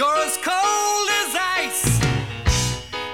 [0.00, 2.00] You're as cold as ice.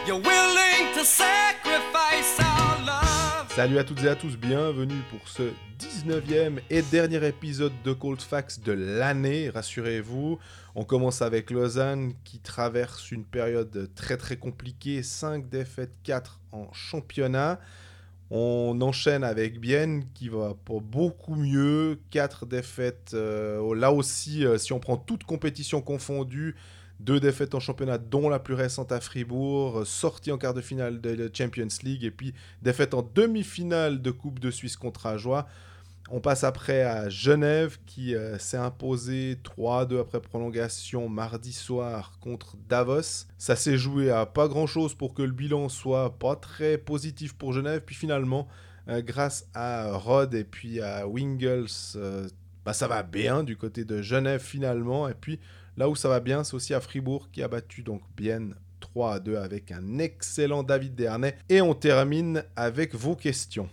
[0.07, 3.48] You're willing to sacrifice our love.
[3.57, 8.21] Salut à toutes et à tous, bienvenue pour ce 19e et dernier épisode de Cold
[8.21, 10.38] Facts de l'année, rassurez-vous.
[10.77, 16.73] On commence avec Lausanne qui traverse une période très très compliquée, 5 défaites, 4 en
[16.73, 17.59] championnat.
[18.30, 23.11] On enchaîne avec Bienne qui va pas beaucoup mieux, 4 défaites.
[23.14, 26.55] euh, là aussi, euh, si on prend toute compétition confondue,
[27.00, 31.00] deux défaites en championnat, dont la plus récente à Fribourg, sortie en quart de finale
[31.00, 35.47] de la Champions League, et puis défaite en demi-finale de Coupe de Suisse contre Ajoie.
[36.09, 42.56] On passe après à Genève qui euh, s'est imposé 3-2 après prolongation mardi soir contre
[42.69, 43.27] Davos.
[43.39, 47.34] Ça s'est joué à pas grand chose pour que le bilan soit pas très positif
[47.34, 47.83] pour Genève.
[47.84, 48.47] Puis finalement,
[48.89, 52.28] euh, grâce à Rod et puis à Wingles, euh,
[52.65, 55.09] bah, ça va bien du côté de Genève finalement.
[55.09, 55.41] Et puis
[55.77, 59.14] là où ça va bien, c'est aussi à Fribourg qui a battu donc Bienne 3
[59.14, 61.37] à 2 avec un excellent David Dernay.
[61.48, 63.69] Et on termine avec vos questions.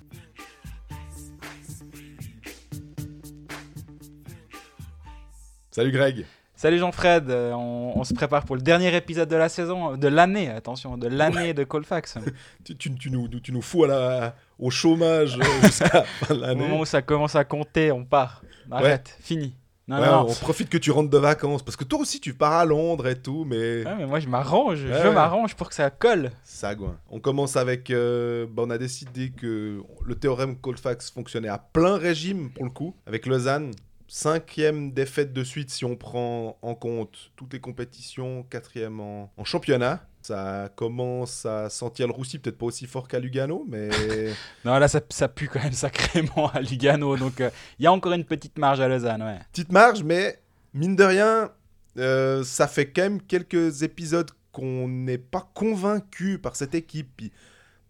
[5.72, 6.26] Salut Greg.
[6.56, 10.08] Salut Jean-Fred, euh, on, on se prépare pour le dernier épisode de la saison, de
[10.08, 12.18] l'année, attention, de l'année de Colfax.
[12.64, 16.80] Tu, tu- tu nous, tu nous fous à la, au chômage euh, jusqu'à Au moment
[16.80, 18.44] où ça commence à compter, on part.
[18.72, 19.54] Arrête, fini.
[19.88, 20.28] Non, Ouais, non, non.
[20.30, 23.06] on profite que tu rentres de vacances parce que toi aussi tu pars à Londres
[23.08, 26.32] et tout, mais Ouais, mais moi je m'arrange, Ouais, je m'arrange pour que ça colle.
[26.46, 26.96] sagouin.
[27.10, 31.98] On commence avec, euh, bah, on a décidé que le théorème Colfax fonctionnait à plein
[31.98, 33.72] régime pour le coup, avec Lausanne.
[34.08, 39.44] Cinquième défaite de suite si on prend en compte toutes les compétitions, quatrième en, en
[39.44, 40.06] championnat.
[40.26, 43.90] Ça commence à sentir le roussi, peut-être pas aussi fort qu'à Lugano, mais
[44.66, 47.92] Non, là ça, ça pue quand même sacrément à Lugano, donc euh, il y a
[47.92, 49.40] encore une petite marge à Lausanne, ouais.
[49.52, 50.42] petite marge, mais
[50.74, 51.52] mine de rien,
[51.98, 57.10] euh, ça fait quand même quelques épisodes qu'on n'est pas convaincu par cette équipe.
[57.18, 57.34] Puis, de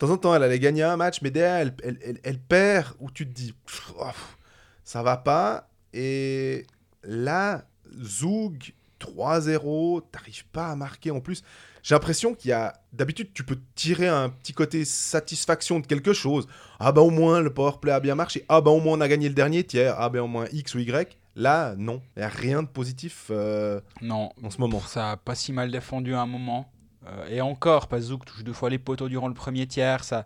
[0.08, 2.96] temps en temps, elle allait gagner un match, mais derrière, elle, elle- elle- elle perd,
[3.00, 4.06] où tu te dis, pff, oh,
[4.84, 5.70] ça va pas.
[5.94, 6.66] Et
[7.04, 7.66] là,
[8.02, 11.44] Zoug, 3-0, t'arrives pas à marquer en plus.
[11.84, 12.74] J'ai l'impression qu'il y a.
[12.94, 16.48] D'habitude, tu peux tirer un petit côté satisfaction de quelque chose.
[16.80, 18.46] Ah bah au moins le powerplay a bien marché.
[18.50, 19.96] Ah bah au moins on a gagné le dernier tiers.
[19.98, 21.18] Ah bah au moins X ou Y.
[21.36, 22.02] Là, non.
[22.16, 24.80] Il n'y a rien de positif euh, Non, en ce moment.
[24.82, 26.72] ça a pas si mal défendu à un moment.
[27.08, 30.26] Euh, et encore, Pazouk touche deux fois les poteaux durant le premier tiers, ça...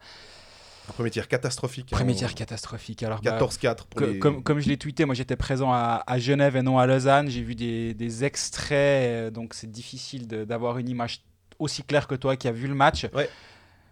[0.89, 1.89] Un premier tiers catastrophique.
[1.91, 2.15] Premier hein.
[2.15, 3.03] tiers catastrophique.
[3.03, 4.19] Alors, bah, 14-4 pour Que- les...
[4.19, 7.29] comme, comme je l'ai tweeté, moi j'étais présent à, à Genève et non à Lausanne.
[7.29, 11.23] J'ai vu des, des extraits, euh, donc c'est difficile d'avoir une image
[11.59, 13.05] aussi claire que toi qui a vu le match.
[13.13, 13.29] Ouais.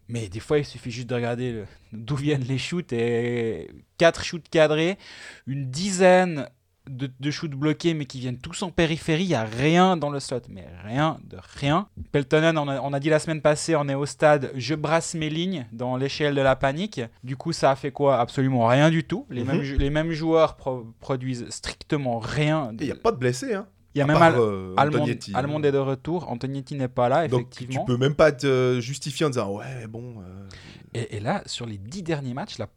[0.08, 2.94] Mais des fois, il suffit juste de regarder le- d'où viennent les shoots.
[2.94, 4.98] Et 4 shoots cadrés,
[5.48, 6.48] une dizaine
[6.88, 9.24] de, de shoots bloqués, mais qui viennent tous en périphérie.
[9.24, 11.88] Il n'y a rien dans le slot, mais rien de rien.
[12.12, 15.16] Peltonen, on a, on a dit la semaine passée, on est au stade je brasse
[15.16, 17.02] mes lignes dans l'échelle de la panique.
[17.24, 18.20] Du coup, ça a fait quoi?
[18.20, 19.26] Absolument rien du tout.
[19.32, 19.48] Les, Mhm.
[19.52, 22.70] mêmes, jou- les mêmes joueurs pro- produisent strictement rien.
[22.80, 23.56] Il n'y a pas de blessés.
[23.56, 23.66] Hein.
[23.96, 25.08] Il y a à même part, euh, Almond.
[25.34, 26.30] Almond est de retour.
[26.30, 27.86] Antognetti n'est pas là, Donc effectivement.
[27.86, 30.16] tu peux même pas te euh, justifier en disant ouais bon.
[30.22, 30.48] euh,
[30.94, 32.68] Et, et là, sur les dix derniers matchs, là,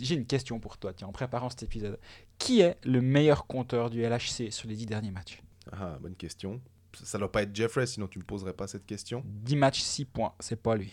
[0.00, 1.98] j'ai une question pour toi, tiens, en préparant cet épisode.
[2.38, 5.42] Qui est le meilleur compteur du LHC sur les dix derniers matchs?
[5.70, 6.60] Ah bonne question.
[7.02, 9.22] Ça doit pas être Jeffrey sinon tu me poserais pas cette question.
[9.26, 10.92] 10 matchs, 6 points, c'est pas lui.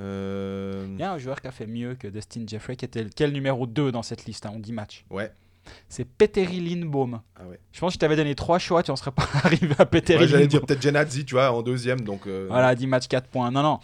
[0.00, 3.06] Euh, Il y a un joueur qui a fait mieux que Dustin Jeffrey, qui était
[3.14, 5.32] quel numéro 2 dans cette liste hein, en 10 matchs Ouais.
[5.88, 7.20] C'est Petteri Lindbaum.
[7.36, 7.58] Ah ouais.
[7.72, 10.20] Je pense que je t'avais donné 3 choix, tu en serais pas arrivé à Petteri
[10.22, 12.26] Ouais, J'allais dire peut-être Genadzi, tu vois, en deuxième donc.
[12.26, 13.50] euh, Voilà, 10 matchs, 4 points.
[13.50, 13.78] Non, non.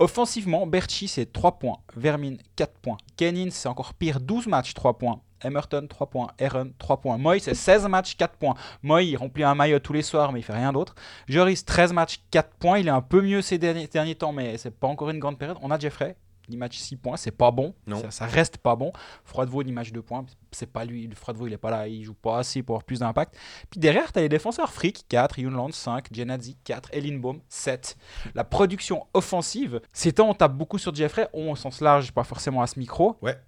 [0.00, 1.78] Offensivement, Berchi, c'est 3 points.
[1.96, 2.96] Vermin, 4 points.
[3.16, 5.20] Kenin, c'est encore pire, 12 matchs, 3 points.
[5.42, 6.28] Emerton, 3 points.
[6.40, 7.18] Aaron, 3 points.
[7.18, 8.54] Moy, c'est 16 matchs, 4 points.
[8.82, 10.94] Moy, il remplit un maillot tous les soirs, mais il fait rien d'autre.
[11.28, 12.78] Joris, 13 matchs, 4 points.
[12.78, 15.38] Il est un peu mieux ces derniers, derniers temps, mais c'est pas encore une grande
[15.38, 15.56] période.
[15.62, 16.16] On a Jeffrey,
[16.48, 17.16] 10 matchs, 6 points.
[17.16, 17.74] C'est pas bon.
[17.86, 18.00] Non.
[18.02, 18.92] Ça, ça reste pas bon.
[19.24, 20.24] Froidevaux, 10 matchs, 2 points.
[20.50, 21.08] C'est pas lui.
[21.14, 21.88] Froidevaux, il est pas là.
[21.88, 23.36] Il joue pas assez pour avoir plus d'impact.
[23.70, 27.96] Puis derrière, tu as les défenseurs Frick, 4, Yunland, 5, Genadzi, 4, Elinbaum, 7.
[28.34, 32.24] La production offensive, ces temps, on tape beaucoup sur Jeffrey, on au sens large, pas
[32.24, 33.16] forcément à ce micro.
[33.22, 33.38] Ouais.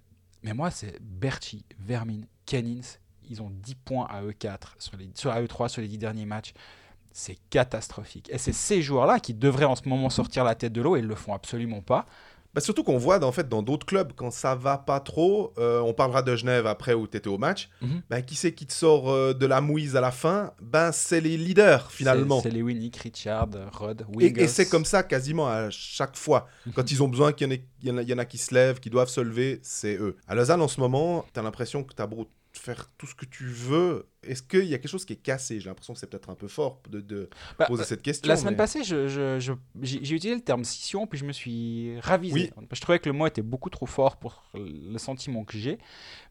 [0.43, 2.97] Mais moi, c'est Berchi, Vermin, Kennins.
[3.29, 6.25] Ils ont 10 points à eux4, sur les, sur, à eux3 sur les 10 derniers
[6.25, 6.53] matchs.
[7.13, 8.29] C'est catastrophique.
[8.31, 10.99] Et c'est ces joueurs-là qui devraient en ce moment sortir la tête de l'eau et
[10.99, 12.05] ils le font absolument pas.
[12.53, 15.79] Bah, surtout qu'on voit en fait, dans d'autres clubs, quand ça va pas trop, euh,
[15.81, 18.01] on parlera de Genève après où tu étais au match, Mhm.
[18.09, 20.51] bah, qui c'est qui te sort euh, de la mouise à la fin?
[20.61, 22.41] Ben c'est les leaders finalement.
[22.41, 24.41] C'est les Winnick, Richard, Rod, Et, Wiggles.
[24.41, 26.47] et c'est comme ça quasiment à chaque fois.
[26.75, 27.53] Quand ils ont besoin qu'il y, en
[27.95, 30.17] y a- il y en a qui se lèvent, qui doivent se lever, c'est eux.
[30.27, 33.15] À Lausanne en ce moment, tu as l'impression que tu as beau faire tout ce
[33.15, 34.07] que tu veux.
[34.23, 35.59] Est-ce qu'il y a quelque chose qui est cassé?
[35.59, 38.27] J'ai l'impression que c'est peut-être un peu fort de, de Bah, poser cette question.
[38.27, 41.25] La semaine mais- passée, je- je- je- j'ai j'ai utilisé le terme scission, puis je
[41.25, 42.51] me suis ravisé.
[42.71, 45.79] Je trouvais que le mot était beaucoup trop fort pour le sentiment que j'ai.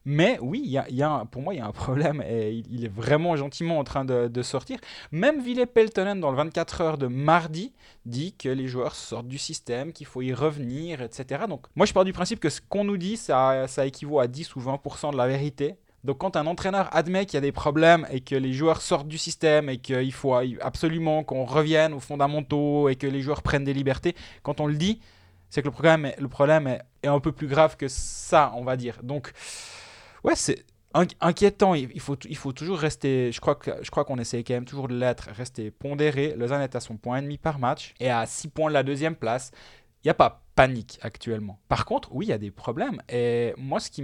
[0.05, 2.65] Mais oui, y a, y a pour moi, il y a un problème et il,
[2.71, 4.79] il est vraiment gentiment en train de, de sortir.
[5.11, 7.73] Même Ville Peltonen, dans le 24 heures de mardi,
[8.05, 11.43] dit que les joueurs sortent du système, qu'il faut y revenir, etc.
[11.49, 14.27] Donc, moi, je pars du principe que ce qu'on nous dit, ça, ça équivaut à
[14.27, 15.75] 10 ou 20% de la vérité.
[16.03, 19.07] Donc quand un entraîneur admet qu'il y a des problèmes et que les joueurs sortent
[19.07, 23.63] du système et qu'il faut absolument qu'on revienne aux fondamentaux et que les joueurs prennent
[23.63, 24.99] des libertés, quand on le dit,
[25.49, 28.99] c'est que le problème, est, un peu plus grave que ça, on va dire.
[29.03, 29.31] Donc,
[30.23, 31.75] ouais, c'est in- inquiétant.
[31.75, 35.69] Il, faut, toujours rester, je crois je qu'on essaie quand même toujours de l'être, rester
[35.69, 36.33] pondéré.
[36.37, 38.83] Lausanne est à son point et demi par match et à 6 points de la
[38.83, 39.51] deuxième place.
[40.03, 41.59] Il n'y a pas panique actuellement.
[41.69, 43.01] Par contre, oui, il y a des problèmes.
[43.09, 44.01] Et moi, ce qui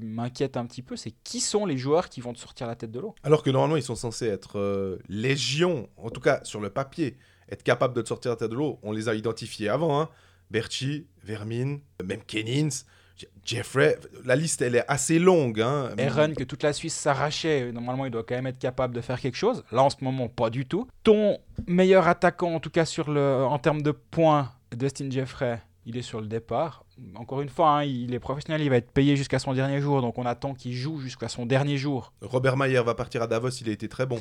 [0.00, 2.90] m'inquiète un petit peu, c'est qui sont les joueurs qui vont te sortir la tête
[2.90, 6.60] de l'eau Alors que normalement, ils sont censés être euh, légion, en tout cas sur
[6.60, 7.16] le papier,
[7.50, 8.78] être capables de te sortir la tête de l'eau.
[8.82, 10.00] On les a identifiés avant.
[10.00, 10.08] Hein.
[10.50, 12.70] Berchi, Vermin, même Kennins,
[13.16, 13.96] Je- Jeffrey.
[14.24, 15.60] La liste, elle est assez longue.
[15.60, 15.90] Hein.
[15.98, 19.20] Aaron, que toute la Suisse s'arrachait, normalement, il doit quand même être capable de faire
[19.20, 19.64] quelque chose.
[19.72, 20.86] Là, en ce moment, pas du tout.
[21.02, 25.96] Ton meilleur attaquant, en tout cas sur le, en termes de points, Dustin Jeffrey, il
[25.96, 26.84] est sur le départ.
[27.14, 30.00] Encore une fois, hein, il est professionnel, il va être payé jusqu'à son dernier jour,
[30.02, 32.12] donc on attend qu'il joue jusqu'à son dernier jour.
[32.22, 34.20] Robert Mayer va partir à Davos, il a été très bon.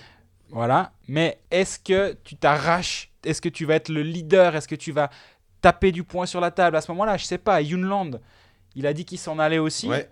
[0.49, 0.91] Voilà.
[1.07, 3.11] Mais est-ce que tu t'arraches?
[3.23, 4.55] Est-ce que tu vas être le leader?
[4.55, 5.09] Est-ce que tu vas
[5.61, 6.77] taper du poing sur la table?
[6.77, 7.61] À ce moment-là Je sais pas.
[7.61, 8.21] Yunland,
[8.75, 9.87] il a dit qu'il s'en allait aussi.
[9.87, 10.09] Ouais.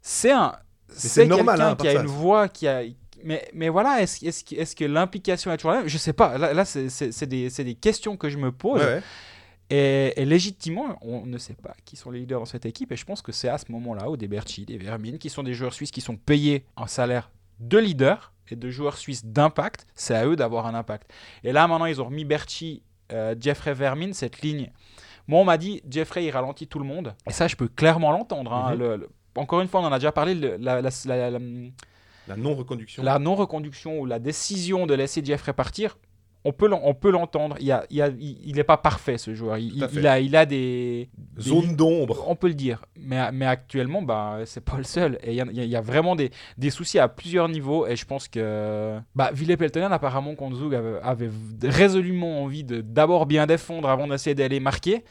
[0.00, 0.54] C'est un.
[0.88, 2.82] c'est normal, quelqu'un hein, qui a une voix qui a.
[3.24, 6.36] Mais, mais voilà, est-ce est que, est que l'implication est toujours même Je sais pas.
[6.36, 8.82] Là, là, c'est- des, questions que je me pose.
[8.82, 9.02] Ouais, ouais.
[9.70, 12.92] Et, et légitimement, on ne sait pas qui sont les leaders dans cette équipe.
[12.92, 15.42] Et je pense que c'est à ce moment-là où des Berchi, des Vermin, qui sont
[15.42, 17.30] des joueurs suisses qui sont payés un salaire
[17.60, 21.10] de leader et de joueurs suisses d'impact, c'est à eux d'avoir un impact.
[21.44, 22.82] Et là, maintenant, ils ont remis Berchi,
[23.12, 24.70] euh, Jeffrey Vermin, cette ligne.
[25.26, 27.14] Moi, on m'a dit, Jeffrey, il ralentit tout le monde.
[27.26, 28.52] Et ça, je peux clairement l'entendre.
[28.52, 28.74] hein.
[28.76, 29.06] Mhm.
[29.36, 30.34] Encore une fois, on en a déjà parlé.
[30.34, 31.38] le- la- la- la- la-
[32.28, 33.02] La non-reconduction.
[33.02, 35.96] la non-reconduction ou la décision de laisser Jeffrey partir,
[36.44, 37.56] on peut on peut l'entendre.
[37.58, 39.56] Il n'est a, il y a- il- est pas parfait, ce joueur.
[39.58, 42.24] Il, a, il a des, des Zone d'ombre.
[42.28, 45.18] on peut le dire, mais, mais actuellement, bah, c'est pas le seul.
[45.22, 47.86] Et il y, a- il y a- vraiment des, des soucis à plusieurs niveaux.
[47.86, 51.30] Et je pense que bah, Ville Peltonen, apparemment, contre Zug, avait, avait
[51.62, 55.04] résolument envie de d'abord bien défendre avant d'essayer d'aller marquer.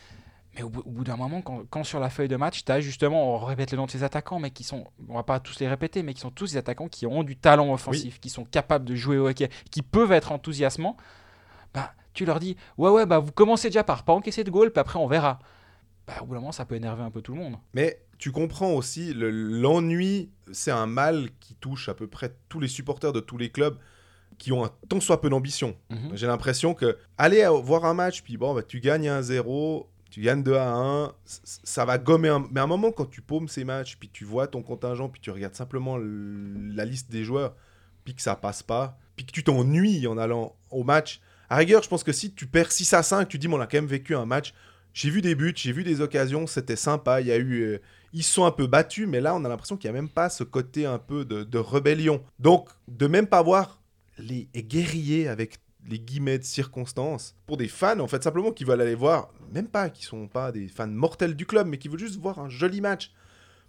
[0.55, 2.71] Mais au, bout- au bout d'un moment, quand, quand sur la feuille de match, tu
[2.71, 5.39] as justement, on répète le nom de ces attaquants, mais qui sont, on va pas
[5.39, 8.29] tous les répéter, mais qui sont tous des attaquants qui ont du talent offensif, qui
[8.29, 10.95] sont capables de jouer au hockey, qui peuvent être enthousiasmants.
[11.73, 14.71] Bah, tu leur dis, ouais, ouais, bah, vous commencez déjà par pas encaisser de goal,
[14.71, 15.39] puis après on verra.
[16.07, 17.55] Bah, au bout d'un moment, ça peut énerver un peu tout le monde.
[17.73, 22.59] Mais tu comprends aussi, le- l'ennui, c'est un mal qui touche à peu près tous
[22.59, 23.77] les supporters de tous les clubs
[24.37, 25.75] qui ont un tant soit peu d'ambition.
[25.89, 26.11] Mhm.
[26.13, 30.43] J'ai l'impression que aller voir un match, puis bon, bah, tu gagnes 1-0, tu gagnes
[30.43, 32.45] 2 à 1, c- c- ça va gommer un...
[32.51, 35.21] Mais à un moment, quand tu paumes ces matchs, puis tu vois ton contingent, puis
[35.21, 37.55] tu regardes simplement la liste des joueurs,
[38.03, 41.83] puis que ça passe pas, puis que tu t'ennuies en allant au match, à rigueur,
[41.83, 43.77] je pense que si tu perds 6 à 5, tu dis, bon, on a quand
[43.77, 44.53] même vécu un match,
[44.93, 47.61] j'ai vu des buts, j'ai vu des occasions, c'était sympa, il y a eu...
[47.61, 47.81] euh,
[48.13, 50.29] ils sont un peu battus, mais là, on a l'impression qu'il n'y a même pas
[50.29, 52.23] ce côté un peu de, de rébellion.
[52.37, 53.81] Donc, de même pas voir
[54.19, 55.57] les guerriers avec
[55.89, 59.67] les guillemets de circonstances pour des fans en fait simplement qui veulent aller voir même
[59.67, 62.49] pas qui sont pas des fans mortels du club mais qui veulent juste voir un
[62.49, 63.11] joli match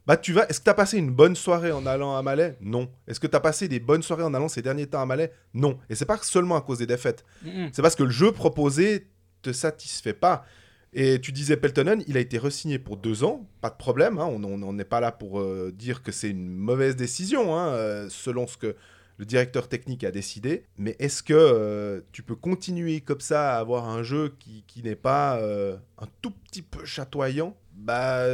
[0.07, 2.57] bah tu vas est-ce que tu as passé une bonne soirée en allant à Malais?
[2.61, 2.91] Non.
[3.07, 5.33] Est-ce que tu as passé des bonnes soirées en allant ces derniers temps à Malais?
[5.55, 5.79] Non.
[5.89, 7.25] Et c'est pas seulement à cause des défaites.
[7.73, 9.09] C'est parce que le jeu proposé
[9.43, 10.45] te satisfait pas.
[10.93, 14.27] Et tu disais Peltonen, il a été resigné pour deux ans, pas de problème, hein,
[14.27, 18.07] on on n'est pas là pour euh, dire que c'est une mauvaise décision, hein, euh,
[18.09, 18.77] selon ce que
[19.17, 20.67] le directeur technique a décidé.
[20.79, 24.83] Mais est-ce que euh, tu peux continuer comme ça à avoir un jeu qui, qui
[24.83, 27.57] n'est pas euh, un tout petit peu chatoyant?
[27.73, 28.25] Bah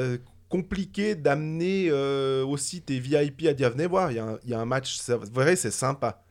[0.50, 4.96] compliqué d'amener euh, aussi tes VIP à dire venez voir, il y, a un- match,
[4.98, 6.22] c'est vrai, c'est sympa.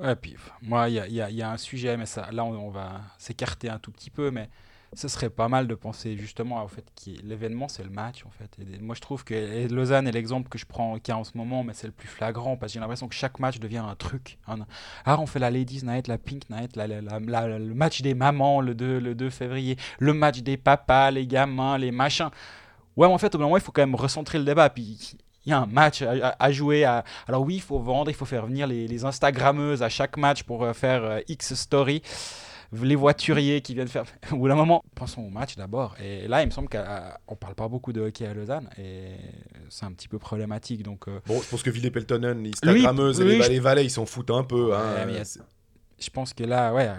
[0.00, 2.70] Ouais, puis moi, il y a, y y a un sujet, mais ça, là, on,
[2.70, 4.48] va s'écarter un tout petit peu, mais
[4.94, 8.30] ce serait pas mal de penser justement au fait que l'événement, c'est le match, en
[8.30, 8.50] fait.
[8.80, 11.74] Moi, je trouve que Lausanne est l'exemple que je prends, a en ce moment, mais
[11.74, 14.38] c'est le plus flagrant, parce que j'ai l'impression que chaque match devient un truc.
[15.04, 18.98] Ah, on fait la Ladies Night, la Pink Night, le match des mamans le 2,
[18.98, 22.30] le 2 février, le match des papas, les gamins, les machins.
[22.98, 24.68] Ouais, mais en fait, au bout d'un moment, il faut quand même recentrer le débat,
[24.70, 25.16] puis...
[25.46, 26.84] Il y a un match à, jouer.
[26.84, 30.18] à- Alors oui, il faut vendre, il faut faire venir les, les Instagrammeuses à chaque
[30.18, 32.02] match pour euh, faire euh, X story.
[32.72, 34.04] les voituriers qui viennent faire.
[34.32, 35.94] Au bout d'un moment, pensons au match d'abord.
[36.02, 39.12] Et là, il me semble qu'on parle pas beaucoup de hockey à Lausanne et
[39.70, 40.82] c'est un petit peu problématique.
[40.82, 42.84] Donc, euh, Bon, je pense que Ville Peltonen, Lui,
[43.44, 44.74] et les Valais, ils s'en foutent un peu.
[44.76, 45.06] hein.
[45.06, 45.22] Ouais,
[45.98, 46.90] je pense que là, ouais,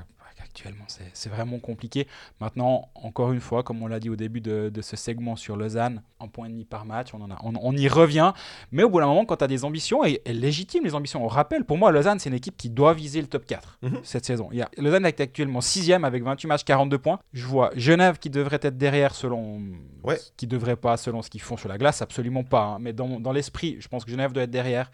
[0.44, 2.08] actuellement, c'est vraiment compliqué.
[2.40, 5.56] Maintenant, encore une fois, comme on l'a dit au début de, de ce segment sur
[5.58, 8.34] Lausanne, un point et demi par match, on, en a, on, on y revient.
[8.72, 11.24] Mais au bout d'un moment, quand tu as des ambitions, et, et légitimes les ambitions,
[11.24, 14.00] on rappelle, pour moi, Lausanne, c'est une équipe qui doit viser le top 4 Mhm.
[14.04, 14.50] cette saison.
[14.52, 17.20] Il y a, Lausanne est actuellement 6 avec 28 matchs, 42 points.
[17.34, 19.62] Je vois Genève qui devrait être derrière selon.
[20.04, 20.18] Ouais.
[20.38, 22.64] Qui devrait pas selon ce qu'ils font sur la glace, absolument pas.
[22.64, 22.78] hein.
[22.80, 24.92] Mais dans, dans l'esprit, je pense que Genève doit être derrière.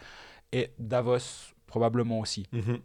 [0.51, 1.17] Et Davos,
[1.67, 2.47] probablement aussi.
[2.51, 2.79] Mhm.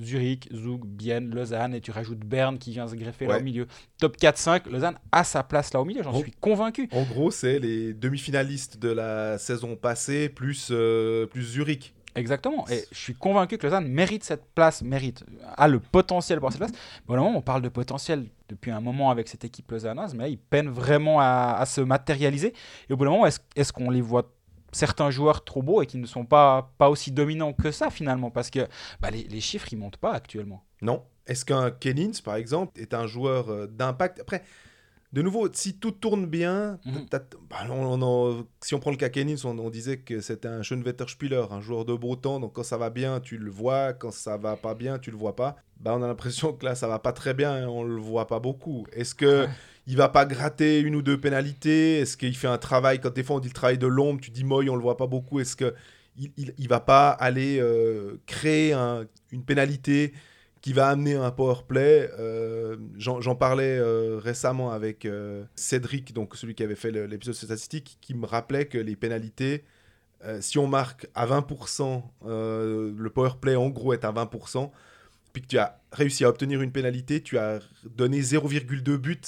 [0.00, 3.66] Zurich, Zug, Bienne, Lausanne, et tu rajoutes Berne qui vient se greffer là au milieu.
[3.98, 6.88] Top 4-5, Lausanne a sa place là au milieu, j'en suis convaincu.
[6.92, 11.94] En gros, c'est les demi-finalistes de la saison passée plus, euh, plus Zurich.
[12.14, 12.68] Exactement.
[12.68, 15.24] Et je suis convaincu que Lausanne mérite cette place, mérite,
[15.56, 16.72] a le potentiel pour cette place.
[17.08, 20.28] Au moment, on parle de potentiel depuis un moment avec cette équipe lausannoise, mais là,
[20.28, 22.52] ils peinent vraiment à, à se matérialiser.
[22.88, 24.30] Et au bout d'un moment, est-ce est-ce qu'on les voit
[24.72, 28.30] certains joueurs trop beaux et qui ne sont pas, pas aussi dominants que ça finalement
[28.30, 28.66] Parce que
[29.00, 30.64] bah, les, les chiffres, ils montent pas actuellement.
[30.80, 31.02] Non.
[31.26, 34.20] Est-ce qu'un Kennings, par exemple, est un joueur euh, d'impact?
[34.20, 34.42] Après,
[35.12, 37.06] de nouveau, si tout tourne bien, Mhm.
[37.50, 40.48] bah, on- on en- si on prend le cas Kennings, on, on disait que c'était
[40.48, 42.40] un Schönwetterspieler, un joueur de beau temps.
[42.40, 43.92] Donc quand ça va bien, tu le vois.
[43.92, 45.56] Quand ça va pas bien, tu le vois pas.
[45.78, 48.26] Bah, on a l'impression que là, ça va pas très bien et on le voit
[48.26, 48.86] pas beaucoup.
[48.92, 49.46] Est-ce que.
[49.86, 51.98] Il va pas gratter une ou deux pénalités?
[52.00, 54.30] Est-ce qu'il fait un travail Quand des fois on dit le travail de l'ombre, tu
[54.30, 55.40] dis Moy, on le voit pas beaucoup.
[55.40, 55.74] Est-ce que
[56.16, 60.12] il, va pas aller euh, créer un- une pénalité
[60.60, 62.08] qui va amener un power play.
[62.18, 65.08] Euh, J'en parlais euh, récemment avec
[65.56, 69.64] Cédric, donc celui qui avait fait l'épisode statistique, qui me rappelait que les pénalités,
[70.40, 74.70] si on marque à 20%, euh, le power play en gros est à 20%,
[75.32, 77.58] puis que tu as réussi à obtenir une pénalité, tu as
[77.96, 79.18] donné 0,2 buts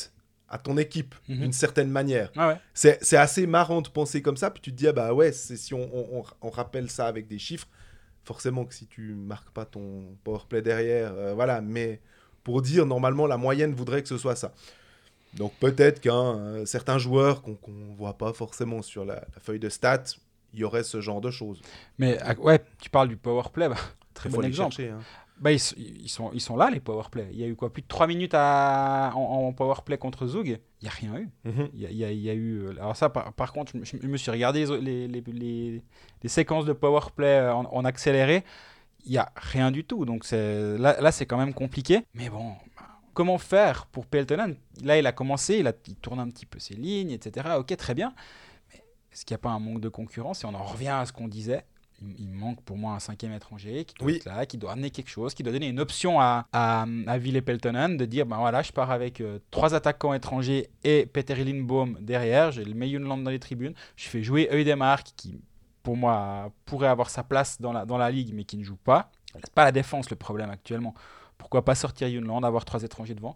[0.55, 1.39] à ton équipe Mhm.
[1.41, 2.31] d'une certaine manière.
[2.37, 2.59] Ah ouais.
[2.75, 5.57] C'est assez marrant de penser comme ça, puis tu te dis, ah bah ouais, c'est-
[5.57, 5.91] si on,
[6.43, 7.67] on- rappelle ça avec des chiffres,
[8.25, 12.01] forcément que si tu marques pas ton power play derrière, euh, voilà, mais
[12.45, 14.53] pour dire, normalement, la moyenne voudrait que ce soit ça.
[15.35, 19.59] Donc peut-être qu'un euh, certain joueur qu'on qu'on voit pas forcément sur la, la feuille
[19.59, 20.05] de stats,
[20.53, 21.61] il y aurait ce genre de choses.
[21.99, 23.75] Mais ah, ouais, tu parles du power play, bah,
[24.15, 24.73] très bon exemple.
[24.77, 25.01] chercher, hein.
[25.45, 25.61] Bah, ils,
[26.03, 27.29] ils sont, ils sont là, les powerplay.
[27.33, 30.47] Il y a eu quoi Plus de 3 minutes à, en, en powerplay contre Zug?
[30.81, 31.29] Il n'y a rien eu.
[31.45, 31.69] Mhm.
[31.75, 32.61] Il y a, il y a- il y a eu.
[32.63, 35.21] euh, Alors, ça, par, par contre, je me, je me suis regardé les, les,
[36.23, 38.43] les, séquences de powerplay euh, en, en accéléré.
[39.05, 40.07] Il n'y a rien du tout.
[40.07, 42.01] Donc, là, là c'est quand même compliqué.
[42.15, 42.55] Mais bon.
[43.13, 46.59] Comment faire pour Peltonen Là, il a commencé, il, a, il tourne un petit peu
[46.59, 47.49] ses lignes, etc.
[47.59, 48.15] Ok, très bien.
[48.73, 48.83] Mais
[49.13, 50.43] est-ce qu'il n'y a pas un manque de concurrence?
[50.43, 51.65] Et on en revient à ce qu'on disait.
[52.03, 54.17] Il, manque pour moi un cinquième étranger qui doit Oui.
[54.17, 57.19] être là, qui doit amener quelque chose, qui doit donner une option à, à, à
[57.19, 61.35] Ville Peltonen de dire ben voilà, je pars avec euh, trois attaquants étrangers et Peter
[61.37, 65.41] Lindbaum derrière, j'ai le Meyunland dans les tribunes, je fais jouer Eudemark qui
[65.83, 68.77] pour moi pourrait avoir sa place dans la, dans la ligue mais qui ne joue
[68.77, 69.11] pas.
[69.35, 70.95] C'est pas la défense le problème actuellement.
[71.39, 73.35] Pourquoi pas sortir Yunland, avoir trois étrangers devant?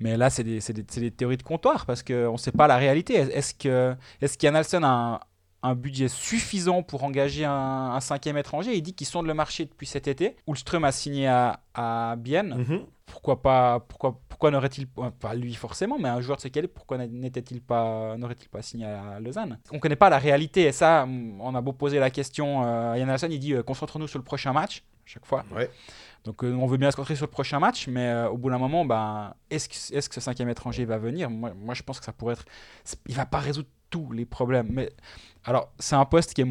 [0.00, 2.76] Mais là, c'est des, des- des théories de comptoir parce qu'on ne sait pas la
[2.76, 3.14] réalité.
[3.14, 3.94] Est-ce que
[4.38, 5.20] qu'Ian Alston a un,
[5.66, 9.64] un budget suffisant pour engager un, un cinquième étranger Il dit qu'ils sondent le marché
[9.64, 10.36] depuis cet été.
[10.46, 12.54] Ulström a signé à, à Bienne.
[12.56, 12.80] Mhm.
[13.06, 16.74] Pourquoi pas Pourquoi, pourquoi n'aurait-il pas pas lui forcément, mais un joueur de ce calibre,
[16.74, 19.58] pourquoi n'était-il pas n'aurait-il pas signé à Lausanne?
[19.70, 22.92] On ne connaît pas la réalité et ça, on a beau poser la question euh,
[22.92, 25.44] à Ian Alston, il dit euh, concentrons-nous sur le prochain match à chaque fois.
[25.54, 25.70] Ouais.
[26.24, 28.50] Donc euh, on veut bien se concentrer sur le prochain match, mais euh, au bout
[28.50, 31.30] d'un moment, ben, est-ce que, est-ce que ce cinquième étranger va venir?
[31.30, 32.44] Moi, moi, je pense que ça pourrait être...
[33.06, 34.68] Il va pas résoudre tous les problèmes.
[34.70, 34.90] Mais
[35.44, 36.48] alors, c'est un poste qui est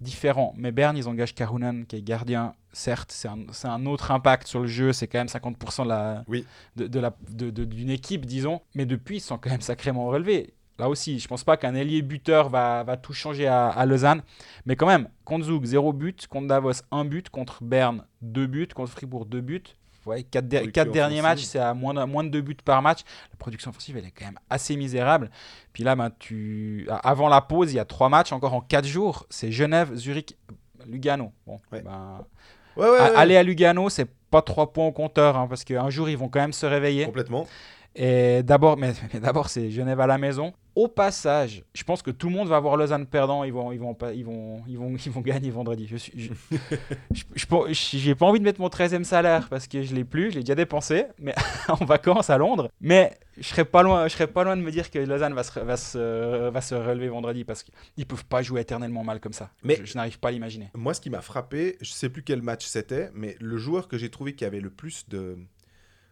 [0.00, 0.54] différent.
[0.56, 2.54] Mais Berne, ils engagent Karunan, qui est gardien.
[2.72, 4.92] Certes, c'est un, c'est un autre impact sur le jeu.
[4.92, 6.44] C'est quand même 50% de la, Oui.
[6.76, 8.60] de, de la, de- de- d'une équipe, disons.
[8.74, 10.52] Mais depuis, ils sont quand même sacrément relevés.
[10.78, 14.20] Là aussi, je pense pas qu'un ailier buteur va, va tout changer à, à Lausanne.
[14.66, 16.26] Mais quand même, contre Zug, 0 but.
[16.26, 17.30] Contre Davos, 1 but.
[17.30, 18.68] Contre Berne, 2 buts.
[18.74, 19.62] Contre Fribourg, 2 buts.
[20.06, 23.00] Ouais, 4, Production derniers matchs, c'est à moins de, moins de 2 buts par match.
[23.32, 25.30] La production offensive, elle est quand même assez misérable.
[25.72, 26.88] Puis là, ben, tu...
[27.02, 29.26] avant la pause, il y a 3 matchs, encore en 4 jours.
[29.30, 30.36] C'est Genève, Zurich,
[30.86, 31.32] Lugano.
[31.46, 31.82] Bon, Ouais.
[31.82, 32.24] ben,
[32.76, 33.16] Ouais, ouais, a- ouais.
[33.16, 36.28] aller à Lugano, c'est pas 3 points au compteur, hein, parce qu'un jour, ils vont
[36.28, 37.04] quand même se réveiller.
[37.06, 37.46] Complètement.
[37.94, 40.52] Et d'abord, mais, mais d'abord, c'est Genève à la maison.
[40.76, 43.44] Au passage, je pense que tout le monde va voir Lausanne perdant.
[43.44, 45.86] Ils vont, ils vont, pas, ils vont, ils vont, ils vont gagner vendredi.
[45.90, 46.32] Je suis, je,
[47.14, 50.04] je- je pense- j'ai pas envie de mettre mon 13e salaire parce que je l'ai
[50.04, 50.30] plus.
[50.32, 51.34] Je l'ai déjà dépensé, mais
[51.70, 52.68] en vacances à Londres.
[52.78, 55.44] Mais je serais pas loin, je serais pas loin de me dire que Lausanne va
[55.44, 59.32] se, va se, va se relever vendredi parce qu'ils peuvent pas jouer éternellement mal comme
[59.32, 59.50] ça.
[59.62, 60.68] Mais- je, je n'arrive pas à l'imaginer.
[60.74, 63.96] Moi, ce qui m'a frappé, je sais plus quel match c'était, mais le joueur que
[63.96, 65.38] j'ai trouvé qui avait le plus de,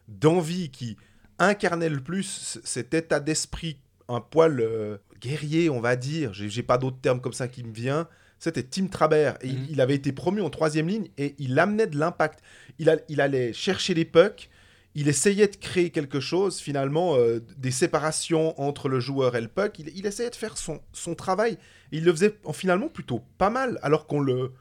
[0.09, 0.97] d'envie qui
[1.39, 6.33] incarnait le plus cet état d'esprit un poil euh, guerrier, on va dire.
[6.35, 8.09] J'ai pas d'autres termes comme ça qui me vient.
[8.39, 9.37] C'était Tim Trabert.
[9.43, 9.67] Et il- Mhm.
[9.71, 12.41] il, avait été promu en troisième ligne et il amenait de l'impact.
[12.79, 14.51] Il, a- il allait chercher les pucks.
[14.97, 19.49] Il essayait de créer quelque chose, finalement, euh, des séparations entre le joueur et le
[19.49, 19.79] puck.
[19.79, 21.59] Il, il essayait de faire son, son travail.
[21.91, 24.53] Il le faisait en, finalement plutôt pas mal, alors qu'on le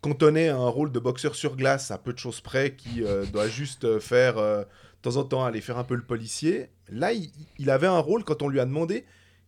[0.00, 3.26] cantonnait à un rôle de boxeur sur glace à peu de choses près, qui euh,
[3.26, 4.64] doit juste euh, faire, euh,
[5.02, 6.70] temps en temps, aller faire un peu le policier.
[6.90, 9.04] Là, il, il avait un rôle, quand on lui a demandé,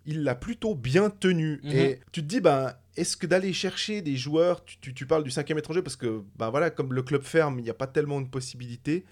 [0.06, 1.60] il l'a plutôt bien tenu.
[1.62, 1.70] Mhm.
[1.72, 5.24] Et tu te dis, ben, est-ce que d'aller chercher des joueurs, tu, tu- tu parles
[5.24, 7.86] du cinquième étranger, parce que, ben voilà, comme le club ferme, il n'y a pas
[7.86, 9.04] tellement de possibilités,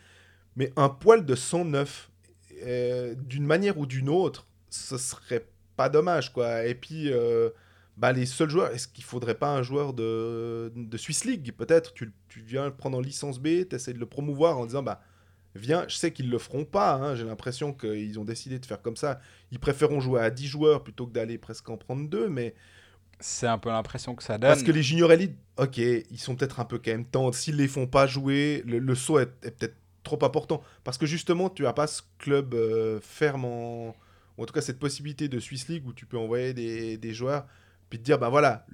[0.57, 2.11] mais un poil de 109,
[2.65, 6.67] euh, d'une manière ou d'une autre, ce serait pas dommage, quoi.
[6.67, 7.51] Et puis, euh,
[7.97, 11.95] bah, les seuls joueurs, est-ce qu'il faudrait pas un joueur de, de Swiss League, peut-être?
[11.95, 14.83] Tu, tu viens le prendre en licence B, tu essaies de le promouvoir en disant,
[14.83, 15.01] bah,
[15.55, 18.81] viens, je sais qu'ils le feront pas, hein, j'ai l'impression qu'ils ont décidé de faire
[18.83, 19.21] comme ça.
[19.51, 22.55] Ils préféreront jouer à 10 joueurs plutôt que d'aller presque en prendre deux, mais
[23.19, 24.49] C'est un peu l'impression que ça donne.
[24.51, 27.35] parce que les juniors élites, ok, ils sont peut-être un peu quand même tendres.
[27.35, 30.63] S'ils les font pas jouer, le, le saut est, est peut-être trop important.
[30.85, 33.89] Parce que justement, tu as pas ce club euh, ferme en.
[34.39, 37.13] ou en tout cas, cette possibilité de Swiss League où tu peux envoyer des, des
[37.13, 37.47] joueurs,
[37.91, 38.65] puis te dire, ben voilà,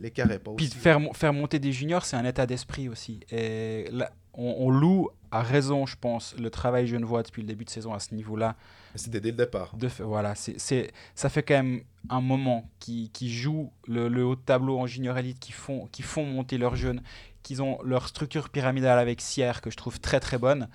[0.00, 0.76] l'écart est pas Puis aussi.
[0.78, 3.20] faire, mon- faire monter des juniors, c'est un état d'esprit aussi.
[3.30, 7.64] Et là, on, on loue à raison, je pense, le travail genevois depuis le début
[7.64, 8.54] de saison à ce niveau-là.
[8.94, 9.76] C'était dès le départ.
[9.76, 14.36] De, voilà, c'est, ça fait quand même un moment qui, qui jouent le, le haut
[14.36, 17.02] de tableau en junior élite, qui font, qui font monter leurs jeunes,
[17.42, 20.68] qu'ils ont leur structure pyramidale avec Sierre que je trouve très très bonne.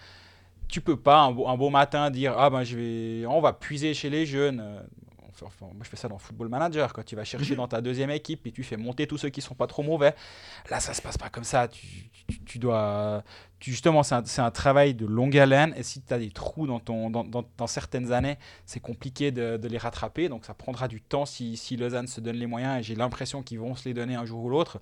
[0.68, 3.54] Tu peux pas un beau, un beau matin dire ah ben je vais, on va
[3.54, 4.62] puiser chez les jeunes.
[5.42, 8.10] Enfin, moi je fais ça dans Football Manager quand tu vas chercher dans ta deuxième
[8.10, 10.14] équipe et tu fais monter tous ceux qui sont pas trop mauvais.
[10.70, 11.70] Là ça se passe pas comme ça.
[11.70, 13.24] Tu, tu, tu dois,
[13.60, 16.68] tu, justement c'est un, un travail de longue haleine et si tu as des trous
[16.68, 20.30] dans ton, dans, dans, dans certaines années c'est compliqué de, de les rattraper.
[20.30, 23.44] Donc ça prendra du temps si, si Lausanne se donne les moyens et j'ai l'impression
[23.44, 24.80] qu'ils vont se les donner un jour ou l'autre.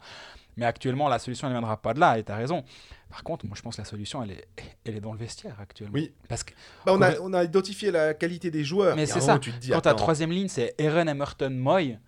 [0.58, 2.64] Mais actuellement, la solution, elle ne viendra pas de là, et tu as raison.
[3.12, 4.48] Par contre, moi, je pense que la solution, elle est,
[4.86, 5.94] elle est dans le vestiaire actuellement.
[5.94, 6.12] Oui.
[6.28, 6.54] Parce que
[6.84, 8.96] Bah, on, a, on a identifié la qualité des joueurs.
[8.96, 9.38] Mais c'est ça.
[9.38, 12.00] Tu te dis, quand ta troisième ligne, c'est Eren, Emerton, Moy,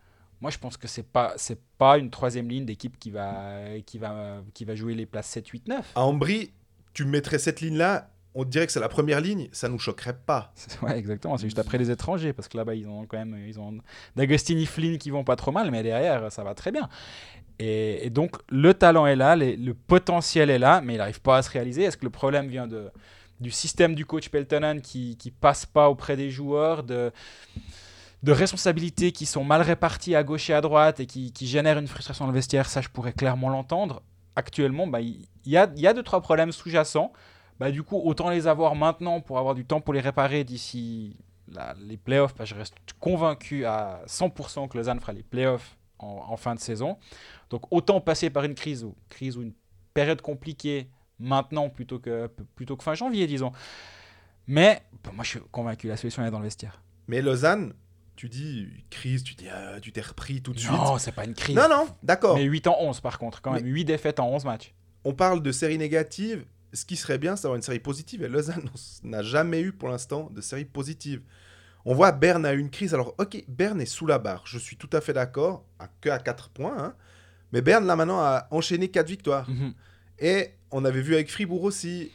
[0.41, 3.99] moi, je pense que c'est pas, c'est pas une troisième ligne d'équipe qui va, qui,
[3.99, 5.91] va, qui va jouer les places 7, 8, 9.
[5.93, 6.51] à Ambry,
[6.99, 10.53] tu mettrais cette ligne-là, on dirait que c'est la première ligne, ça nous choquerait pas.
[10.81, 11.37] Ouais, exactement.
[11.37, 13.77] C'est juste après les étrangers, parce que là-bas, ils ont quand même ils ont
[14.17, 16.89] D'Agostini Flynn qui vont pas trop mal, mais derrière, ça va très bien.
[17.57, 21.41] Et, donc, le talent est là, le potentiel est là, mais il n'arrive pas à
[21.41, 21.83] se réaliser.
[21.83, 22.89] Est-ce que le problème vient de,
[23.39, 27.13] du système du coach Peltonen qui passe pas auprès des joueurs, de,
[28.23, 31.87] de responsabilités qui sont mal réparties à gauche et à droite et qui génèrent une
[31.87, 32.67] frustration dans le vestiaire?
[32.67, 34.01] Ça, je pourrais clairement l'entendre.
[34.39, 37.11] Actuellement, bah, il il y, a, il y a deux, trois problèmes sous-jacents.
[37.59, 41.17] Bah, du coup, autant les avoir maintenant pour avoir du temps pour les réparer d'ici
[41.81, 42.35] les playoffs.
[42.35, 46.59] Bah, je reste convaincu à 100% que Lausanne fera les playoffs en, en fin de
[46.59, 46.97] saison.
[47.49, 49.53] Donc autant passer par une crise ou, crise ou une
[49.93, 53.51] période compliquée maintenant plutôt que, plutôt que fin janvier, disons.
[54.45, 56.81] Mais bah, moi, je suis convaincu, la solution est dans le vestiaire.
[57.07, 57.73] Mais Lausanne,
[58.19, 60.73] tu dis crise, tu dis ah, tu t'es repris tout de suite.
[60.73, 61.55] Non, c'est pas une crise.
[61.55, 62.35] non, non, d'accord.
[62.35, 63.65] Mais 8 en 11 par contre, quand même.
[63.65, 64.73] 8 défaites en 11 matchs.
[65.05, 66.43] On parle de série négative.
[66.73, 68.21] Ce qui serait bien, c'est d'avoir une série positive.
[68.21, 68.69] Et Lausanne
[69.03, 71.21] n'a jamais eu pour l'instant de série positive.
[71.85, 72.93] On voit Berne a eu une crise.
[72.93, 74.43] Alors, ok, Berne est sous la barre.
[74.45, 75.63] Je suis tout à fait d'accord.
[75.79, 76.75] À, que à 4 points.
[76.77, 76.95] hein.
[77.53, 79.49] Mais Berne, là, maintenant, a enchaîné 4 victoires.
[79.49, 79.73] Mhm.
[80.19, 82.11] Et on avait vu avec Fribourg aussi,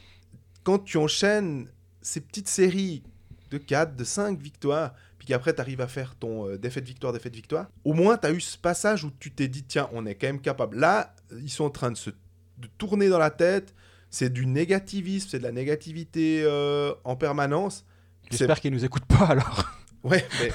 [0.63, 1.67] quand tu enchaînes
[2.03, 3.01] ces petites séries
[3.49, 4.93] de 4, de 5 victoires,
[5.25, 8.27] puis qu'après tu arrives à faire ton euh, défaite victoire, défaite victoire, au moins tu
[8.27, 10.77] as eu ce passage où tu t'es dit, tiens, on est quand même capable.
[10.79, 12.11] Là, ils sont en train de se
[12.57, 13.73] de tourner dans la tête,
[14.09, 17.85] c'est du négativisme, c'est de la négativité euh, en permanence.
[18.31, 19.65] J'espère qu'ils nous écoutent pas alors.
[20.05, 20.51] Ouais, mais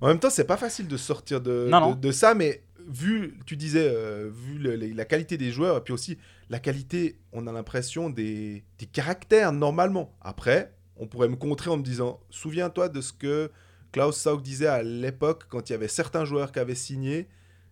[0.00, 1.94] en même temps, c'est pas facile de sortir de, Non, de, non.
[1.94, 5.80] de ça, mais vu, tu disais, euh, vu le- les- la qualité des joueurs, et
[5.82, 6.16] puis aussi
[6.48, 10.16] la qualité, on a l'impression, des, des caractères, normalement.
[10.22, 13.50] Après, on pourrait me contrer en me disant, souviens-toi de ce que
[13.94, 17.28] Klaus Saug disait à l'époque, quand il y avait certains joueurs qui avaient signé,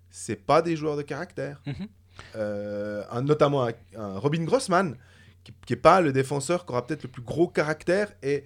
[0.09, 1.61] c'est pas des joueurs de caractère.
[1.67, 1.89] Mhm.
[2.37, 4.97] Euh, un- notamment un, un Robin Grossman,
[5.45, 8.45] qui, qui est pas le défenseur qui aura peut-être le plus gros caractère, et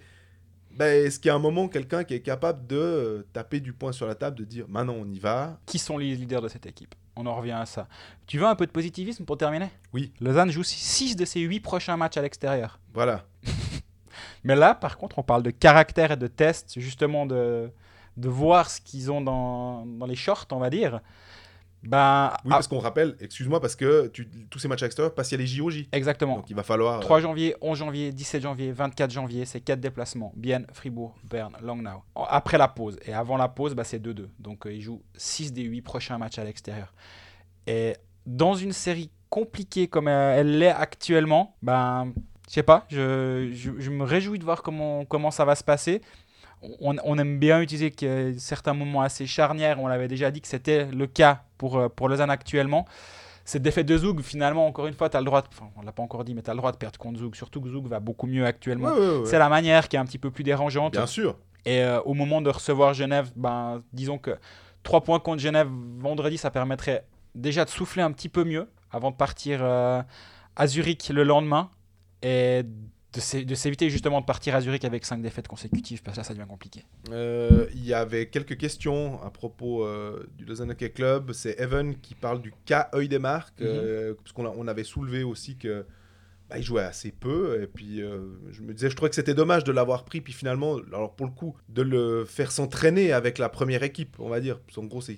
[0.71, 3.73] ben, est-ce qu'il y a un moment quelqu'un qui est capable de euh, taper du
[3.73, 6.47] poing sur la table, de dire maintenant on y va Qui sont les leaders de
[6.47, 6.95] cette équipe?
[7.15, 7.87] On en revient à ça.
[8.27, 9.69] Tu veux un peu de positivisme pour terminer?
[9.93, 10.13] Oui.
[10.21, 12.79] Lausanne joue 6 de ses 8 prochains matchs à l'extérieur.
[12.93, 13.25] Voilà.
[14.47, 17.69] Mais là, par contre, on parle de caractère et de test, justement de,
[18.15, 21.01] de voir ce qu'ils ont dans, dans les shorts, on va dire.
[21.83, 25.13] Ben, Oui, ah, parce qu'on rappelle, excuse-moi, parce que tu- tous ces matchs à l'extérieur
[25.13, 25.87] passent a les JOJ.
[25.91, 26.37] exactement.
[26.37, 26.97] Donc il va falloir.
[26.97, 30.33] euh, 3 janvier, 11 janvier, 17 janvier, 24 janvier, c'est 4 déplacements.
[30.35, 32.01] Bienne, Fribourg, Berne, Langnau.
[32.15, 32.97] Après la pause.
[33.05, 34.27] Et avant la pause, bah, c'est 2-2.
[34.39, 36.93] Donc euh, ils jouent 6 des 8 prochains matchs à l'extérieur.
[37.67, 42.11] Et dans une série compliquée comme euh, elle l'est actuellement, ben,
[42.47, 45.63] je sais pas, je, je- je me réjouis de voir comment, comment ça va se
[45.63, 46.01] passer.
[46.81, 49.79] On, on aime bien utiliser que certains moments assez charnières.
[49.79, 52.85] On l'avait déjà dit que c'était le cas pour, euh, pour Lausanne actuellement.
[53.45, 55.81] Cette défaite de Zoug, finalement, encore une fois, tu as le droit, de, enfin, on
[55.83, 57.35] l'a pas encore dit, mais tu as le droit de perdre contre Zoug.
[57.35, 58.87] Surtout que Zoug va beaucoup mieux actuellement.
[58.89, 59.25] ouais, ouais, ouais.
[59.25, 60.93] C'est la manière qui est un petit peu plus dérangeante.
[60.93, 61.37] Bien sûr.
[61.65, 64.31] Et euh, au moment de recevoir Genève, ben, disons que
[64.83, 65.67] 3 points contre Genève
[65.99, 67.05] vendredi, ça permettrait
[67.35, 70.01] déjà de souffler un petit peu mieux avant de partir euh,
[70.55, 71.69] à Zurich le lendemain
[72.21, 72.63] et
[73.13, 76.19] de s'é- de s'éviter justement de partir à Zurich avec 5 défaites consécutives parce que
[76.21, 76.83] là, ça devient compliqué.
[77.11, 81.31] Euh, Il y avait quelques questions à propos euh, du Lausanne Hockey Club.
[81.31, 83.61] C'est Evan qui parle du cas œil des marques.
[83.61, 85.85] Euh, parce qu'on on avait soulevé aussi que
[86.49, 87.61] bah, il jouait assez peu.
[87.61, 88.19] Et puis euh,
[88.51, 90.21] je me disais, je trouvais que c'était dommage de l'avoir pris.
[90.21, 94.29] Puis finalement, alors pour le coup, de le faire s'entraîner avec la première équipe, on
[94.29, 94.59] va dire.
[94.73, 95.15] Qu'en gros, c'est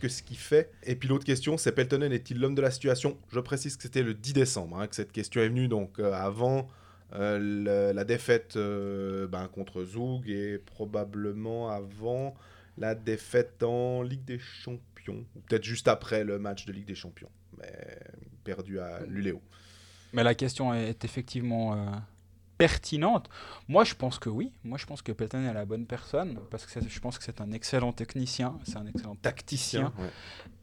[0.00, 0.72] que ce qu'il fait.
[0.84, 3.18] Et puis l'autre question, c'est Peltonen est-il l'homme de la situation?
[3.32, 5.68] Je précise que c'était le 10 décembre hein, que cette question est venue.
[5.68, 6.68] Donc euh, avant.
[7.14, 12.34] euh, la défaite ben, contre Zoug et probablement avant
[12.78, 16.94] la défaite en Ligue des Champions, ou peut-être juste après le match de Ligue des
[16.94, 17.98] Champions, mais
[18.44, 19.42] perdu à Luléo.
[20.12, 21.86] Mais la question est effectivement euh,
[22.58, 23.28] pertinente.
[23.68, 24.52] Moi, je pense que oui.
[24.64, 27.40] Moi, je pense que Pelton est la bonne personne parce que je pense que c'est
[27.40, 29.92] un excellent technicien, c'est un excellent tacticien.
[29.98, 30.10] ouais.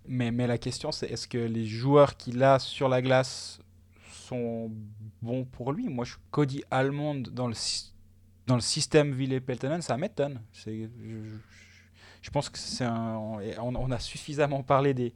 [0.08, 3.60] Mais, mais la question, c'est est-ce que les joueurs qu'il a sur la glace
[4.12, 4.72] sont
[5.22, 5.88] bons pour lui?
[5.90, 7.54] Moi, je, Cody Almond dans le,
[8.48, 10.42] dans le système Ville-Peltonen, ça m'étonne.
[10.54, 11.38] Je, je-
[12.22, 15.14] je pense que c'est on a suffisamment parlé des,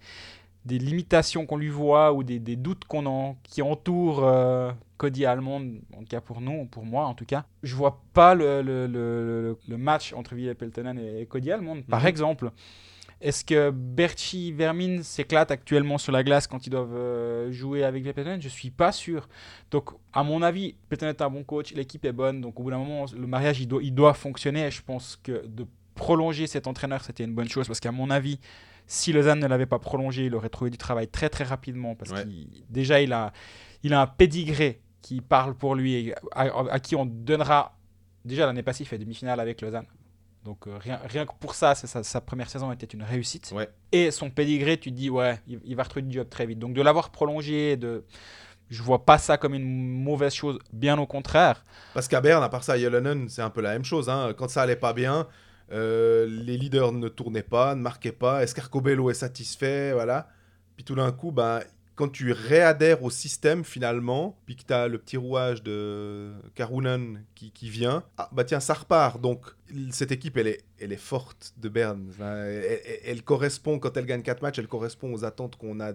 [0.66, 5.26] des limitations qu'on lui voit ou des, des doutes qu'on en, qui entourent euh, Cody
[5.26, 7.46] Almond, en tout cas pour nous, pour moi en tout cas.
[7.64, 8.88] Je vois pas le, le,
[9.68, 11.82] le- match entre Ville-Peltonen et, et Cody Almond.
[11.90, 12.08] Par Mhm.
[12.08, 12.52] exemple,
[13.20, 18.04] est-ce que Berchi Vermin s'éclate actuellement sur la glace quand ils doivent euh, jouer avec
[18.04, 19.28] les Peltonen Je suis pas sûr.
[19.72, 22.42] Donc, à mon avis, Peltonen est un bon coach, l'équipe est bonne.
[22.42, 24.68] Donc, au bout d'un moment, le mariage, il doit, il doit fonctionner.
[24.68, 27.68] Et je pense que de prolonger cet entraîneur, c'était une bonne chose.
[27.68, 28.40] Parce qu'à mon avis,
[28.88, 31.96] si Lausanne ne l'avait pas prolongé, il aurait trouvé du travail très, très rapidement.
[31.96, 32.24] Parce Ouais.
[32.24, 33.32] qu'il déjà, il a,
[33.84, 37.78] il a un pédigré qui parle pour lui et à, à qui on donnera.
[38.26, 39.86] Déjà, l'année passée, il fait demi-finale avec Lausanne.
[40.46, 43.52] Donc euh, rien, rien que pour ça, sa, sa première saison était une réussite.
[43.56, 43.70] Ouais.
[43.94, 46.60] Et son pédigré, tu te dis, ouais, il, il va retrouver du job très vite.
[46.60, 48.04] Donc de l'avoir prolongé, de...
[48.70, 49.66] je vois pas ça comme une
[50.04, 51.64] mauvaise chose, bien au contraire.
[51.94, 54.10] Parce qu'à Berne, à part ça, à Yolonen, c'est un peu la même chose.
[54.10, 54.34] hein.
[54.38, 55.28] Quand ça allait pas bien,
[55.74, 58.44] euh, les leaders ne tournaient pas, ne marquaient pas.
[58.44, 60.28] Escarcobello est satisfait, voilà.
[60.76, 61.62] Puis tout d'un coup, ben,
[61.96, 67.24] quand tu réadhères au système finalement, puis que tu as le petit rouage de Karunen
[67.36, 69.22] qui, qui vient, ah, bah tiens, ça repart.
[69.22, 69.46] Donc
[69.92, 72.12] cette équipe, elle est, elle est forte de Berne.
[72.20, 75.94] Elle, correspond, quand elle gagne 4 matchs, elle correspond aux attentes qu'on a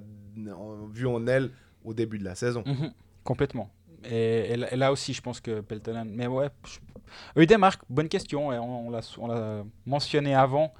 [0.92, 1.50] vues en elle
[1.84, 2.62] au début de la saison.
[2.66, 2.92] Mhm,
[3.24, 3.70] Complètement.
[4.04, 6.08] Et, et là- aussi, je pense que Peltonen.
[6.14, 6.78] Mais ouais, je...
[7.40, 8.52] Eudemark, bonne question.
[8.52, 10.72] Et on, on l'a on l'a mentionné avant.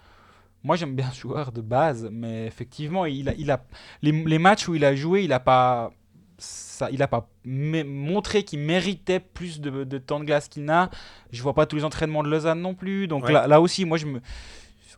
[0.64, 3.64] Moi, j'aime bien ce joueur de base, mais effectivement, il a, il a
[4.02, 5.92] les, les matchs où il a joué, il n'a pas,
[6.36, 10.90] ça, il a pas montré qu'il méritait plus de, de temps de glace qu'il n'a.
[11.30, 13.06] Je vois pas tous les entraînements de Lausanne non plus.
[13.08, 13.32] Donc Ouais.
[13.32, 14.20] là, là aussi, moi, je me,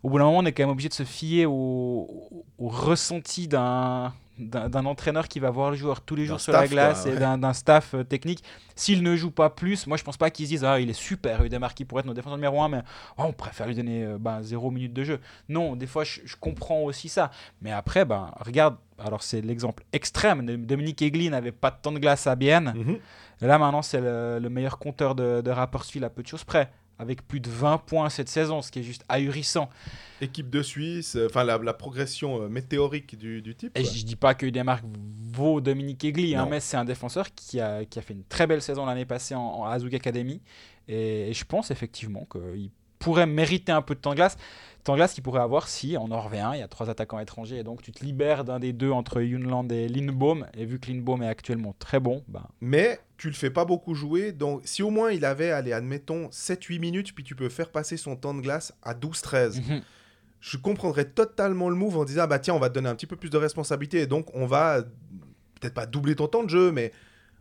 [0.02, 4.12] au bout d'un moment, on est quand même obligé de se fier au ressenti d'un
[4.40, 7.14] d'un entraîneur qui va voir le joueur tous les jours sur la glace quoi, et
[7.14, 7.20] ouais.
[7.20, 8.42] d'un d'un staff euh, technique.
[8.74, 10.94] S'il ne joue pas plus, moi je pense pas qu'ils se disent ah il est
[10.94, 12.83] super, Udemar qui pourrait être notre défenseur numéro 1, mais
[13.18, 15.20] oh, on préfère lui donner euh, ben, zéro minute de jeu.
[15.48, 17.31] Non, des fois je, je comprends aussi ça.
[17.62, 20.44] Mais après, ben, regarde, alors c'est l'exemple extrême.
[20.64, 22.74] Dominique Egli n'avait pas de temps de glace à Bienne.
[23.42, 26.44] Et Là maintenant c'est le, le meilleur compteur de, de Rapperswil à peu de choses
[26.44, 26.70] près.
[27.00, 29.70] Avec plus de 20 points cette saison, ce qui est juste ahurissant.
[30.20, 33.76] Équipe de Suisse, euh, enfin la, la progression euh, météorique du, du type.
[33.78, 34.84] Et je dis pas que Udemark
[35.32, 38.46] vaut Dominique Egli, hein, mais c'est un défenseur qui a, qui a fait une très
[38.46, 40.42] belle saison l'année passée en, en Azug Academy.
[40.88, 44.36] Et, et je pense effectivement qu'il pourrait mériter un peu de temps de glace.
[44.84, 47.58] Temps de glace qu'il pourrait avoir si, en Norvégien, il y a trois attaquants étrangers.
[47.58, 50.46] Et donc tu te libères d'un des deux entre Junland et Lindbaum.
[50.54, 53.94] Et vu que Lindbaum est actuellement très bon, ben, Mais tu le fais pas beaucoup
[53.94, 57.68] jouer, donc si au moins il avait, allez, admettons, 7-8 minutes, puis tu peux faire
[57.68, 59.82] passer son temps de glace à 12-13, mhm.
[60.40, 62.94] je comprendrais totalement le move en disant, ah bah tiens, on va te donner un
[62.94, 64.80] petit peu plus de responsabilité, et donc on va,
[65.60, 66.92] peut-être pas doubler ton temps de jeu, mais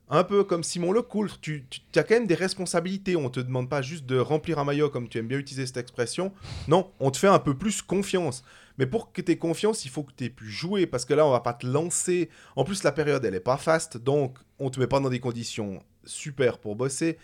[0.10, 3.16] un peu comme Simon Lecoultre, tu, tu as quand même des responsabilités.
[3.16, 5.78] On te demande pas juste de remplir un maillot, comme tu aimes bien utiliser cette
[5.78, 6.34] expression.
[6.68, 8.44] Non, on te fait un peu plus confiance.
[8.80, 11.14] Mais pour que tu aies confiance, il faut que tu aies pu jouer, parce que
[11.14, 12.30] là, on va pas te lancer.
[12.56, 15.20] En plus, la période, elle est pas faste, donc on te met pas dans des
[15.20, 17.18] conditions super pour bosser.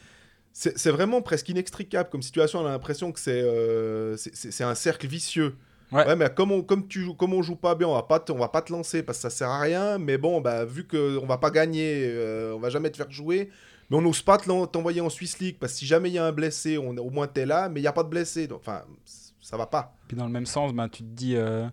[0.52, 2.60] C'est vraiment presque inextricable comme situation.
[2.60, 4.15] On a l'impression que c'est euh,
[4.62, 5.58] un cercle vicieux.
[5.95, 6.05] Ouais.
[6.05, 8.19] Ouais, mais comme on, comme, tu joues, comme on joue pas bien, on va pas
[8.19, 9.97] te, on va pas te lancer parce que ça sert à rien.
[9.97, 13.49] Mais bon, bah, vu qu'on va pas gagner, euh, on va jamais te faire jouer.
[13.89, 16.17] Mais on n'ose pas te t'envoyer en Swiss League parce que si jamais il y
[16.17, 18.47] a un blessé, on, au moins t'es là, mais il n'y a pas de blessé.
[18.47, 18.81] Donc, enfin,
[19.41, 19.95] ça va pas.
[20.08, 21.67] Puis dans le même sens, ben, tu te dis, euh,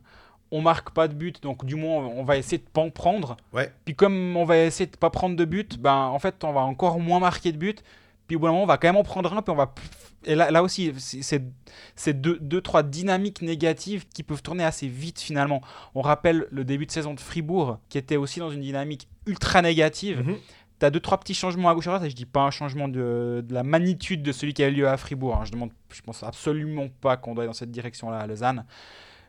[0.53, 3.37] on marque pas de but, donc du moins on va essayer de pas en prendre.
[3.53, 3.73] Ouais.
[3.87, 6.61] Puis comme on va essayer de pas prendre de but, ben en fait on va
[6.61, 7.83] encore moins marquer de but.
[8.33, 9.75] Puis au bout d'un moment on va quand même en prendre un, puis on va.
[10.25, 15.21] Et là, là aussi, c'est- deux, deux, trois dynamiques négatives qui peuvent tourner assez vite
[15.21, 15.61] finalement.
[15.95, 19.61] On rappelle le début de saison de Fribourg, qui était aussi dans une dynamique ultra
[19.61, 20.23] négative.
[20.27, 20.37] Mhm.
[20.81, 22.51] Tu as deux, trois petits changements à gauche à droite, et je dis pas un
[22.51, 25.37] changement de, de la magnitude de celui qui a eu lieu à Fribourg.
[25.37, 25.45] hein.
[25.45, 28.65] Je demande, je pense absolument pas qu'on doit aller dans cette direction-là à Lausanne.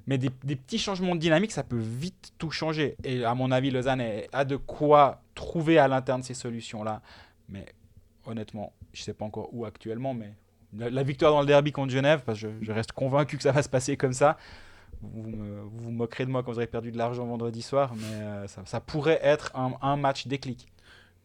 [0.08, 2.96] Mais des, des petits changements de dynamique, ça peut vite tout changer.
[3.04, 7.02] Et à mon avis, Lausanne a de quoi trouver à l'interne ces solutions-là.
[7.50, 7.66] Mais
[8.26, 10.34] honnêtement, je sais pas encore où actuellement, mais
[10.78, 13.62] la, victoire dans le derby contre Genève, parce que je, reste convaincu que ça va
[13.62, 14.38] se passer comme ça.
[15.02, 15.24] Vous
[15.72, 18.80] vous moquerez de moi quand vous aurez perdu de l'argent vendredi soir, mais euh, ça,
[18.80, 20.72] pourrait être un, match déclic.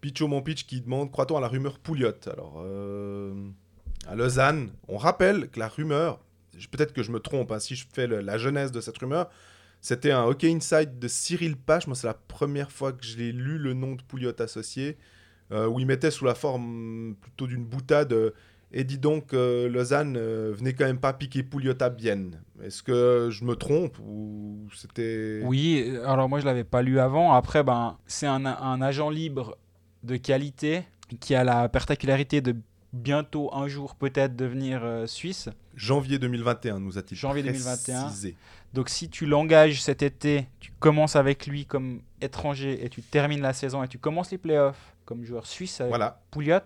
[0.01, 2.13] Picho mon pitch qui demande croit-on à la rumeur Pouliot?
[2.31, 3.49] Alors, euh,
[4.07, 6.21] à Lausanne, on rappelle que la rumeur,
[6.71, 9.29] peut-être que je me trompe hein, si je fais la genèse de cette rumeur,
[9.81, 11.87] c'était un Hockey Inside de Cyril Pache.
[11.87, 14.99] Moi, c'est la première fois que je l'ai lu le nom de Pouliot associé,
[15.51, 18.13] où il mettait sous la forme plutôt d'une boutade.
[18.13, 18.31] euh,
[18.71, 22.43] et dis donc, euh, Lausanne euh, venait quand même pas piquer Pouliot à Bienne.
[22.63, 25.41] Est-ce que je me trompe ou c'était.
[25.43, 27.33] Oui, euh, alors moi je l'avais pas lu avant.
[27.33, 29.57] Après, ben, c'est un, un agent libre
[30.03, 30.83] de qualité
[31.19, 32.57] qui a la particularité de
[32.93, 35.49] bientôt un jour peut-être devenir euh, suisse.
[35.75, 38.03] Janvier 2021, nous a-t-il Janvier 2021.
[38.05, 38.35] précisé.
[38.75, 43.41] Donc si tu l'engages cet été, tu commences avec lui comme étranger et tu termines
[43.41, 46.21] la saison et tu commences les playoffs comme joueur suisse avec Voilà.
[46.31, 46.61] Pouliot,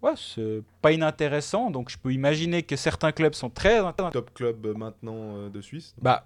[0.00, 1.70] ouais, c'est pas inintéressant.
[1.70, 4.12] Donc je peux imaginer que certains clubs sont très intéressants.
[4.12, 5.94] Top club euh, maintenant euh, de Suisse.
[6.00, 6.24] Bah,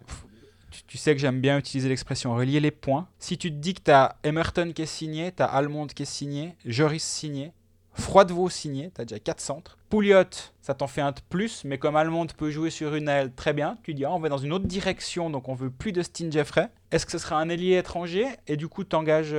[0.71, 3.09] tu, tu sais que j'aime bien utiliser l'expression relier les points.
[3.19, 6.05] Si tu te dis que tu as Emerton qui est signé, tu as Almond qui
[6.05, 7.53] est signé, Joris signé,
[7.95, 9.77] Froidevaux signé, tu as déjà 4 centres.
[9.89, 10.23] Pouliot,
[10.61, 13.53] ça t'en fait un de plus, mais comme Almond peut jouer sur une aile très
[13.53, 16.03] bien, tu dis ah, on va dans une autre direction, donc on veut plus de
[16.03, 16.69] Steen Jeffrey.
[16.93, 18.27] Est-ce que ce sera un ailier étranger?
[18.47, 19.35] Et du coup, tu engages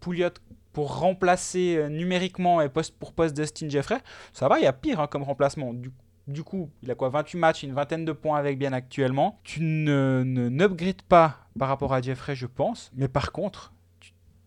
[0.00, 0.30] Pouliot
[0.76, 3.96] pour remplacer euh, numériquement et poste pour poste de Steen Jeffrey
[4.34, 5.72] Ça va, il y a pire hein, comme remplacement.
[5.72, 5.90] Du
[6.28, 9.40] du coup, il a quoi 28 matchs, une vingtaine de points avec bien actuellement.
[9.42, 12.90] Tu ne ne- n'upgrades pas par rapport à Jeffrey, je pense.
[12.94, 13.72] Mais par contre,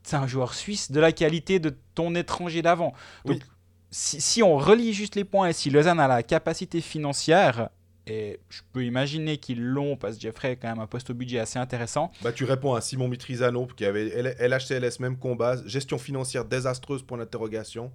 [0.03, 2.93] c'est un joueur suisse de la qualité de ton étranger d'avant.
[3.25, 3.41] Donc, Oui.
[3.89, 7.69] si, si on relie juste les points et si Lausanne a la capacité financière,
[8.09, 11.13] et je peux imaginer qu'ils l'ont parce que Jeffrey est quand même un poste au
[11.13, 12.11] budget assez intéressant.
[12.23, 14.09] Bah, tu réponds à Simon Mitrizano qui avait
[14.47, 17.91] LHCLS même combat, gestion financière désastreuse point d'interrogation.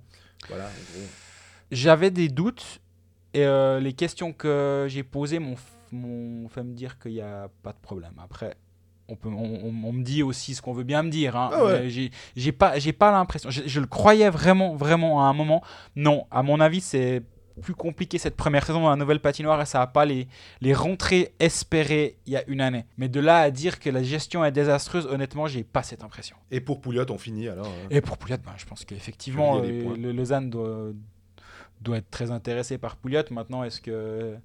[0.49, 0.69] Voilà.
[1.71, 2.81] J'avais des doutes
[3.33, 7.73] et euh, les questions que j'ai posées m'ont fait me dire qu'il n'y a pas
[7.73, 8.13] de problème.
[8.23, 8.57] Après,
[9.09, 9.33] on, peut, on,
[9.67, 11.37] on- on me dit aussi ce qu'on veut bien me dire.
[11.37, 11.81] hein, Ah ouais.
[11.81, 13.51] mais j'ai- J'ai pas, j'ai pas l'impression.
[13.51, 15.63] Je, je le croyais vraiment, vraiment à un moment.
[15.97, 17.23] Non, à mon avis, c'est
[17.63, 20.27] plus compliqué cette première saison dans la nouvelle patinoire et ça n'a pas les,
[20.61, 22.85] les rentrées espérées il y a une année.
[22.99, 26.37] Mais de là à dire que la gestion est désastreuse, honnêtement, j'ai pas cette impression.
[26.51, 27.67] Et pour Pouliot, on finit alors.
[27.67, 27.87] hein.
[27.91, 30.91] Et pour Pouliot, ben, je pense qu'effectivement, euh, le Lausanne doit,
[31.81, 33.23] doit être très intéressé par Pouliot.
[33.31, 34.37] Maintenant, est-ce que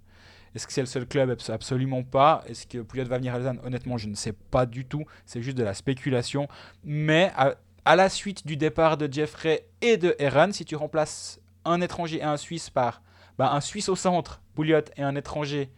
[0.55, 1.29] est-ce que c'est le seul club?
[1.29, 2.43] Abs- Absolument pas.
[2.47, 3.59] Est-ce que Pouliot va venir à Lausanne?
[3.63, 5.05] Honnêtement, je ne sais pas du tout.
[5.25, 6.47] C'est juste de la spéculation.
[6.83, 11.39] Mais à, à la suite du départ de Jeffrey et de Heron, si tu remplaces
[11.69, 13.01] un étranger et un Suisse par
[13.37, 15.69] bah, un Suisse au centre, Pouliot, et un étranger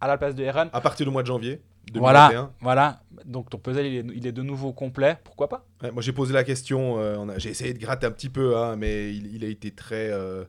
[0.00, 1.60] à la place de Heron, À partir du mois de janvier
[1.92, 2.00] 2021.
[2.00, 3.02] voilà, voilà.
[3.26, 5.18] Donc ton puzzle, il est, il est de nouveau complet.
[5.24, 5.66] Pourquoi pas?
[5.82, 8.76] Ouais, moi j'ai posé la question, euh, j'ai essayé de gratter un petit peu, hein,
[8.76, 10.44] mais il, il a été très, euh,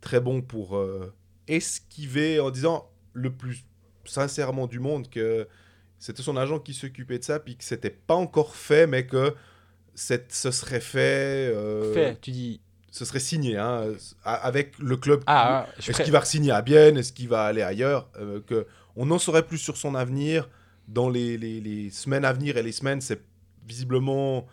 [0.00, 1.12] très bon pour euh,
[1.48, 3.64] esquiver en disant le plus
[4.04, 5.46] sincèrement du monde que
[5.98, 9.34] c'était son agent qui s'occupait de ça, puis que c'était pas encore fait, mais que
[9.94, 11.52] cette- ce serait fait,
[11.94, 12.60] Fait, tu dis.
[12.96, 13.88] Ce serait signé hein,
[14.24, 15.24] avec le club.
[15.26, 18.40] Ah, je Est-ce pré- qu'il va signer à Bienne Est-ce qu'il va aller ailleurs euh,
[18.46, 20.48] que On n'en saurait plus sur son avenir
[20.86, 22.56] dans les, les- les semaines à venir.
[22.56, 23.20] Et les semaines, c'est
[23.66, 24.46] visiblement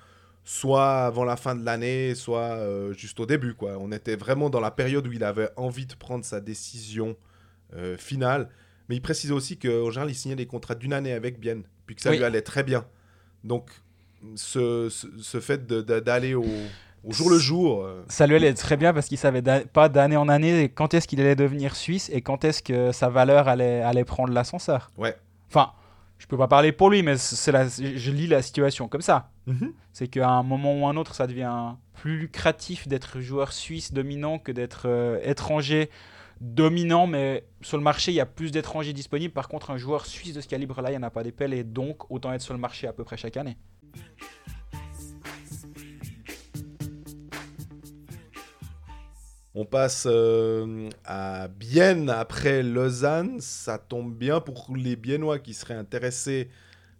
[0.43, 3.53] soit avant la fin de l'année, soit euh, juste au début.
[3.53, 3.77] Quoi.
[3.79, 7.15] On était vraiment dans la période où il avait envie de prendre sa décision
[7.75, 8.49] euh, finale.
[8.89, 11.95] Mais il précisait aussi qu'en général, il signait des contrats d'une année avec Bienne, puis
[11.95, 12.17] que ça Oui.
[12.17, 12.85] lui allait très bien.
[13.43, 13.69] Donc,
[14.35, 16.43] ce, ce, ce fait d'aller au...
[17.03, 17.83] au jour le jour.
[17.83, 21.07] euh, Ça lui allait très bien parce qu'il savait pas d'année en année quand est-ce
[21.07, 24.91] qu'il allait devenir suisse et quand est-ce que sa valeur allait, allait prendre l'ascenseur.
[24.97, 25.15] Ouais.
[25.49, 25.71] Enfin,
[26.17, 29.31] je peux pas parler pour lui, mais c'est la, je lis la situation comme ça.
[29.47, 29.73] mhm.
[29.93, 34.39] C'est qu'à un moment ou un autre, ça devient plus lucratif d'être joueur suisse dominant
[34.39, 35.89] que d'être euh, étranger
[36.39, 39.33] dominant, mais sur le marché, il y a plus d'étrangers disponibles.
[39.33, 41.53] Par contre, un joueur suisse de ce calibre-là, il n'y en a pas des pelles,
[41.53, 43.57] et donc autant être sur le marché à peu près chaque année.
[49.53, 53.41] On passe euh, à Bienne après Lausanne.
[53.41, 56.49] Ça tombe bien pour les Biennois qui seraient intéressés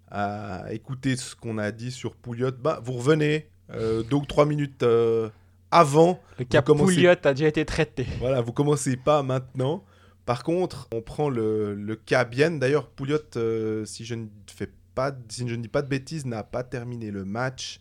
[0.10, 2.52] à écouter ce qu'on a dit sur Pouliot.
[2.62, 5.30] Bah, vous revenez euh, deux ou trois minutes euh,
[5.72, 6.20] avant.
[6.40, 8.06] Le cas commencez- Pouliot a déjà été traité.
[8.20, 9.86] Voilà, vous commencez pas maintenant.
[10.26, 12.60] Par contre, on prend le, le cas Bienne.
[12.60, 16.26] D'ailleurs, Pouliot, euh, si je ne fais pas, si je ne dis pas de bêtises,
[16.26, 17.80] n'a pas terminé le match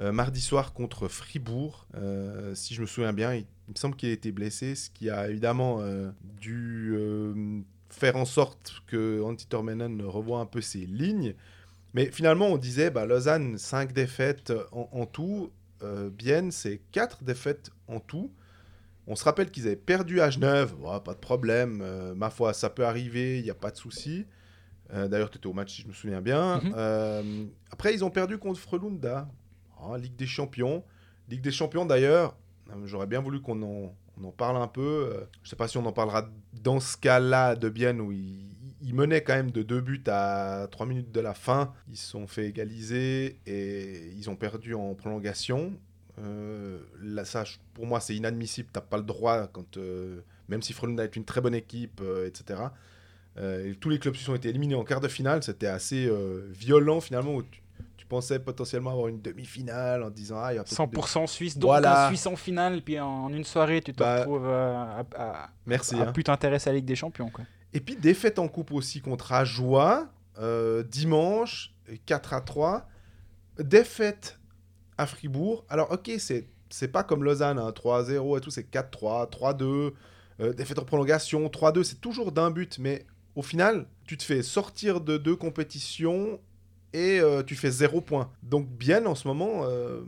[0.00, 1.86] mardi soir contre Fribourg.
[1.94, 4.90] Euh, si je me souviens bien, il, il me semble qu'il a été blessé, ce
[4.90, 6.10] qui a évidemment euh,
[6.40, 7.60] dû euh,
[7.90, 11.34] faire en sorte que Antti Tormenon revoie un peu ses lignes.
[11.92, 15.50] Mais finalement, on disait, bah, Lausanne, 5 défaites en, en tout.
[15.82, 18.30] Euh, Bienne, c'est 4 défaites en tout.
[19.06, 20.72] On se rappelle qu'ils avaient perdu à Genève.
[20.80, 21.80] Ouais, pas de problème.
[21.82, 23.38] euh, ma foi, ça peut arriver.
[23.38, 24.24] Il n'y a pas de souci.
[24.92, 26.58] Euh, D'ailleurs, tu étais au match, si je me souviens bien.
[26.62, 26.74] Mhm.
[26.76, 29.28] Euh, après, ils ont perdu contre Frelunda.
[29.82, 30.84] Ah, Ligue des Champions.
[31.28, 32.36] Ligue des Champions, d'ailleurs,
[32.70, 35.10] euh, j'aurais bien voulu qu'on en, parle un peu.
[35.12, 38.50] Euh, je sais pas si on en parlera dans ce cas-là de Bienne où ils,
[38.82, 41.72] ils menaient quand même de deux buts à trois minutes de la fin.
[41.88, 45.72] Ils se sont fait égaliser et ils ont perdu en prolongation.
[46.18, 48.68] Euh, là, ça, pour moi, c'est inadmissible.
[48.72, 49.78] T'as pas le droit, quand,
[50.48, 52.60] même si Frelunda est une très bonne équipe, etc.
[53.40, 55.42] Et tous les clubs suisses ont été éliminés en quart de finale.
[55.42, 56.10] C'était assez
[56.50, 57.40] violent finalement.
[58.10, 61.56] Pensais potentiellement avoir une demi-finale en disant ah, il y a peut-être une 100% suisse,
[61.56, 62.06] donc Voilà.
[62.06, 65.48] un Suisse en finale, puis en une soirée, tu te Bah, retrouves euh, à, à-
[65.64, 65.94] Merci.
[65.94, 66.12] à hein.
[66.12, 67.30] plus t'intéresser à la Ligue des Champions.
[67.30, 67.44] Quoi.
[67.72, 71.72] Et puis défaite en coupe aussi contre Ajoie, euh, dimanche,
[72.04, 72.86] 4 à 3.
[73.58, 74.38] Défaite
[74.98, 75.64] à Fribourg.
[75.68, 79.28] Alors ok, c'est c'est pas comme Lausanne, hein, 3 à 0 et tout, c'est 4-3,
[79.28, 79.92] 3-2.
[80.40, 84.42] euh, défaite en prolongation, 3-2, c'est toujours d'un but, mais au final, tu te fais
[84.42, 86.40] sortir de deux compétitions
[86.92, 88.30] et euh, tu fais 0 point.
[88.42, 90.00] Donc bien en ce moment, euh,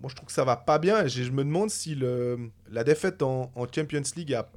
[0.00, 1.06] moi je trouve que ça va pas bien.
[1.06, 1.98] Je me demande si
[2.70, 4.48] la défaite en, Champions League a,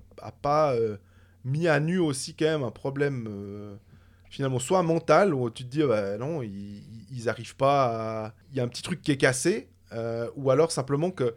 [0.42, 0.98] pas euh,
[1.44, 3.30] mis à nu aussi quand même un problème
[4.30, 8.34] finalement soit mental où tu te dis bah, non ils, ils arrivent pas à...
[8.52, 9.70] il y a un petit truc qui est cassé
[10.36, 11.34] ou alors simplement que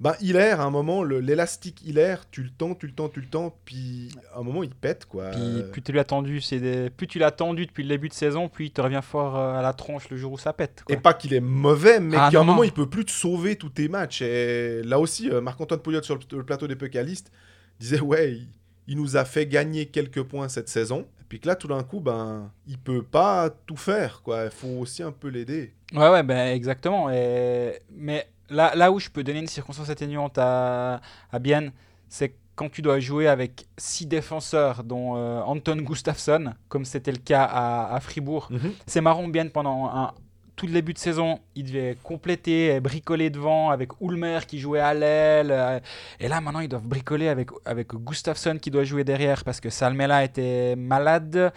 [0.00, 3.26] ben Hilaire à un moment l'élastique Hilaire tu le tends tu le tends tu le
[3.26, 6.88] tends puis à un moment il pète quoi Puis plus tu l'as tendu, c'est des-
[6.90, 9.58] plus tu l'as tendu depuis le début de saison, plus il te revient fort euh,
[9.58, 10.82] à la tronche le jour où ça pète.
[10.86, 10.96] quoi.
[10.96, 13.56] Et pas qu'il est mauvais, mais Ah, qu'à un moment, il peut plus te sauver
[13.56, 14.22] tous tes matchs.
[14.22, 17.30] Et là aussi, euh, Marc-Antoine Pouliot sur le, le plateau des Pécalistes
[17.78, 18.48] disait Ouais, il,
[18.88, 21.00] il nous a fait gagner quelques points cette saison.
[21.20, 24.22] Et puis que là, tout d'un coup, ben, il peut pas tout faire.
[24.22, 24.46] quoi.
[24.46, 25.74] Il faut aussi un peu l'aider.
[25.92, 27.10] Ouais, ouais, ben exactement.
[27.10, 27.80] Et...
[27.94, 31.00] Mais là, là où je peux donner une circonstance atténuante à,
[31.32, 31.72] à Bienne,
[32.08, 37.18] c'est quand tu dois jouer avec six défenseurs, dont euh, Anton Gustafsson, comme c'était le
[37.18, 38.50] cas à, à Fribourg.
[38.86, 40.12] C'est marrant, Bienne, pendant un,
[40.60, 44.80] tout le début de saison, il devait compléter, et bricoler devant avec Ulmer qui jouait
[44.80, 45.50] à l'aile.
[45.50, 45.80] euh,
[46.18, 49.70] Et là, maintenant, ils doivent bricoler avec, avec Gustafsson qui doit jouer derrière parce que
[49.70, 51.50] Salmela était malade,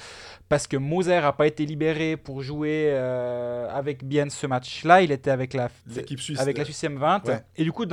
[0.47, 5.01] parce que Moser n'a pas été libéré pour jouer euh, avec Bienne ce match-là.
[5.01, 5.67] Il était avec la,
[6.15, 6.39] suisse.
[6.39, 7.27] avec la euh, Suisse M20.
[7.27, 7.43] Ouais.
[7.57, 7.83] Et du coup,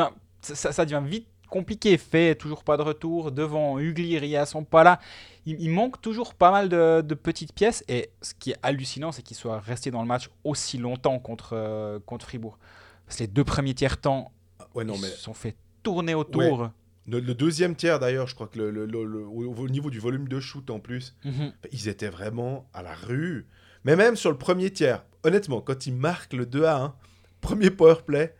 [0.42, 1.98] ça devient vite compliqué.
[1.98, 3.32] Fait toujours pas de retour.
[3.32, 5.00] Devant, Ugly, Ria sont pas là.
[5.46, 7.82] Il, il manque toujours pas mal de, de petites pièces.
[7.88, 11.54] Et ce qui est hallucinant, c'est qu'il soit resté dans le match aussi longtemps contre,
[11.54, 12.58] euh, contre Fribourg.
[13.06, 14.32] Parce que les deux premiers tiers-temps,
[14.74, 16.70] Ouais, non, ils mais se sont fait tourner autour.
[17.08, 19.90] le, le deuxième tiers, d'ailleurs, je crois que le, le- le- le- au, au niveau
[19.90, 21.52] du volume de shoot en plus, Mhm.
[21.72, 23.46] ils étaient vraiment à la rue.
[23.84, 26.94] Mais même sur le premier tiers, honnêtement, quand ils marquent le 2 à 1,
[27.40, 28.34] premier power play,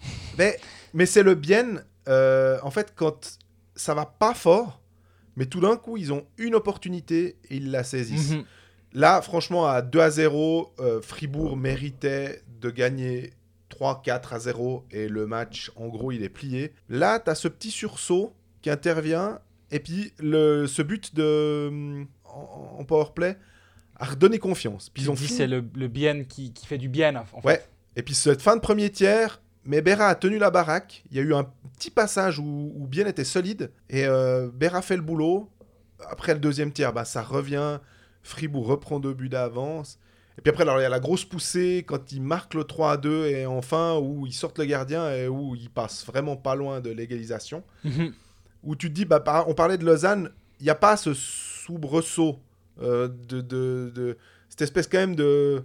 [0.38, 0.58] mais,
[0.92, 3.38] mais c'est le bien, euh, en fait, quand
[3.74, 4.81] ça va pas fort,
[5.36, 8.32] mais tout d'un coup, ils ont une opportunité et ils la saisissent.
[8.32, 8.44] Mhm.
[8.94, 13.32] Là, franchement, à 2 à 0, euh, Fribourg méritait de gagner
[13.70, 16.72] 3-4 à 0 et le match, en gros, il est plié.
[16.90, 19.38] Là, tu as ce petit sursaut qui intervient
[19.70, 23.38] et puis le, ce but de, hum, en, en powerplay
[23.96, 24.90] a redonné confiance.
[24.90, 27.16] Puis ils ont fini- c'est le, le bien qui, qui fait du bien.
[27.16, 27.46] En fait.
[27.46, 27.64] Ouais.
[27.96, 31.04] Et puis cette fin de premier tiers, mais Berra a tenu la baraque.
[31.10, 31.44] Il y a eu un
[31.78, 35.48] petit passage où, où Bien était solide et euh, Berra fait le boulot.
[36.10, 37.78] Après le deuxième tiers, bah, ça revient.
[38.22, 39.98] Fribourg reprend deux buts d'avance.
[40.38, 42.92] Et puis après, alors, il y a la grosse poussée quand ils marquent le 3
[42.92, 46.54] à 2 et enfin où ils sortent le gardien et où ils passent vraiment pas
[46.54, 47.62] loin de l'égalisation.
[47.84, 48.12] Mhm.
[48.64, 52.38] Où tu te dis, bah, on parlait de Lausanne, il n'y a pas ce soubresaut
[52.80, 54.16] euh, de, de, de-
[54.48, 55.62] cette espèce quand même de,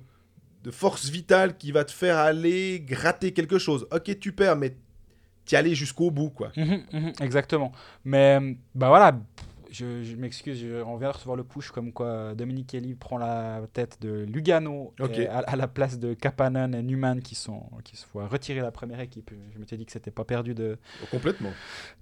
[0.68, 3.88] de force vitale qui va te faire aller gratter quelque chose.
[3.89, 4.76] Ok, tu perds, mais
[5.45, 6.51] t'y allais jusqu'au bout, quoi.
[6.57, 7.72] Mhm, mhm, exactement.
[8.03, 8.38] Mais
[8.76, 9.18] bah voilà,
[9.72, 13.18] je, je m'excuse, on vient de recevoir le push comme quoi euh, Dominique Kelly prend
[13.18, 17.63] la tête de Lugano et à, à la place de Kapanen et Newman qui sont
[17.84, 19.32] qui se voient retirer la première équipe.
[19.53, 20.78] Je m'étais dit que c'était pas perdu de,
[21.11, 21.51] Complètement.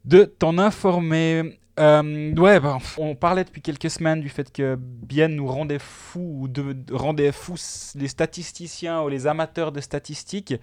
[0.05, 1.59] de t'en informer.
[1.77, 6.37] Euh, ouais, bah, on parlait depuis quelques semaines du fait que Bien nous rendait fous
[6.41, 7.57] ou de, de- rendait fous
[7.95, 10.53] les statisticiens ou les amateurs de statistiques.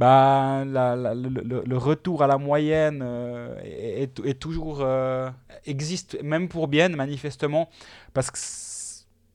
[0.00, 5.28] Bah, la- la- le, retour à la moyenne euh, est, toujours euh,
[5.66, 7.68] existe même pour Bien manifestement
[8.14, 8.38] parce que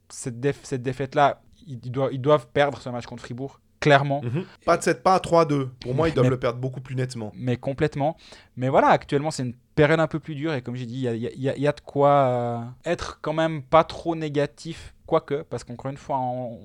[0.09, 4.21] cette, déf- cette défaite là ils, doivent, ils doivent perdre ce match contre Fribourg clairement
[4.23, 4.43] Mhm.
[4.65, 5.69] Pas de 7 pas à 3-2.
[5.81, 7.31] Pour moi, ils doivent Mais- le perdre beaucoup plus nettement.
[7.35, 8.17] mais complètement.
[8.57, 11.07] Mais voilà, actuellement, c'est une période un peu plus dure et comme j'ai dit, y
[11.07, 15.43] y y il y a de quoi euh, être quand même pas trop négatif, quoique,
[15.43, 16.57] parce qu'encore une fois, on,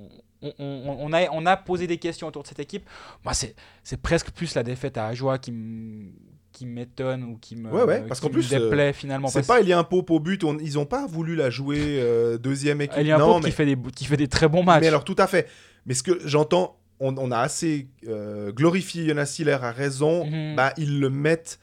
[0.43, 2.85] on- on- on a, on a posé des questions autour de cette équipe.
[3.25, 6.11] Moi, c'est c'est presque plus la défaite à Ajoie qui me
[6.53, 9.29] qui m'étonne ou qui me, Ouais, ouais, parce qu'en plus, euh, déplaît finalement.
[9.29, 10.43] C'est pas Elian Pope au but.
[10.43, 12.99] on- ils ont pas voulu la jouer euh, deuxième équipe.
[12.99, 13.51] Elia non, Pope mais...
[13.51, 14.81] qui, fait des, qui fait des très bons matchs.
[14.81, 15.49] Mais alors, tout à fait.
[15.87, 20.27] Mais ce que j'entends, on, on a assez euh, glorifié Jonas Hiller à raison.
[20.27, 20.57] Mhm.
[20.57, 21.61] Bah, ils le mettent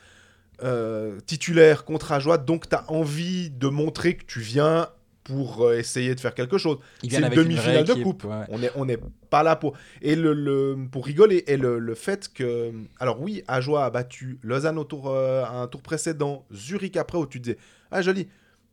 [0.63, 2.37] euh, titulaire contre Ajoie.
[2.37, 4.87] Donc, tu as envie de montrer que tu viens
[5.27, 6.77] pour euh, essayer de faire quelque chose.
[7.01, 8.23] C'est une demi-finale de coupe.
[8.23, 8.45] ouais.
[8.49, 8.99] On n'est on est
[9.29, 9.73] pas là pour.
[10.01, 12.71] Et le, le- pour rigoler, et le, le fait que.
[12.99, 17.17] Alors, oui, Ajoie a battu Lausanne au tour, euh, à un tour précédent, Zurich après,
[17.17, 17.57] où tu disais
[17.91, 18.27] Ah, joli.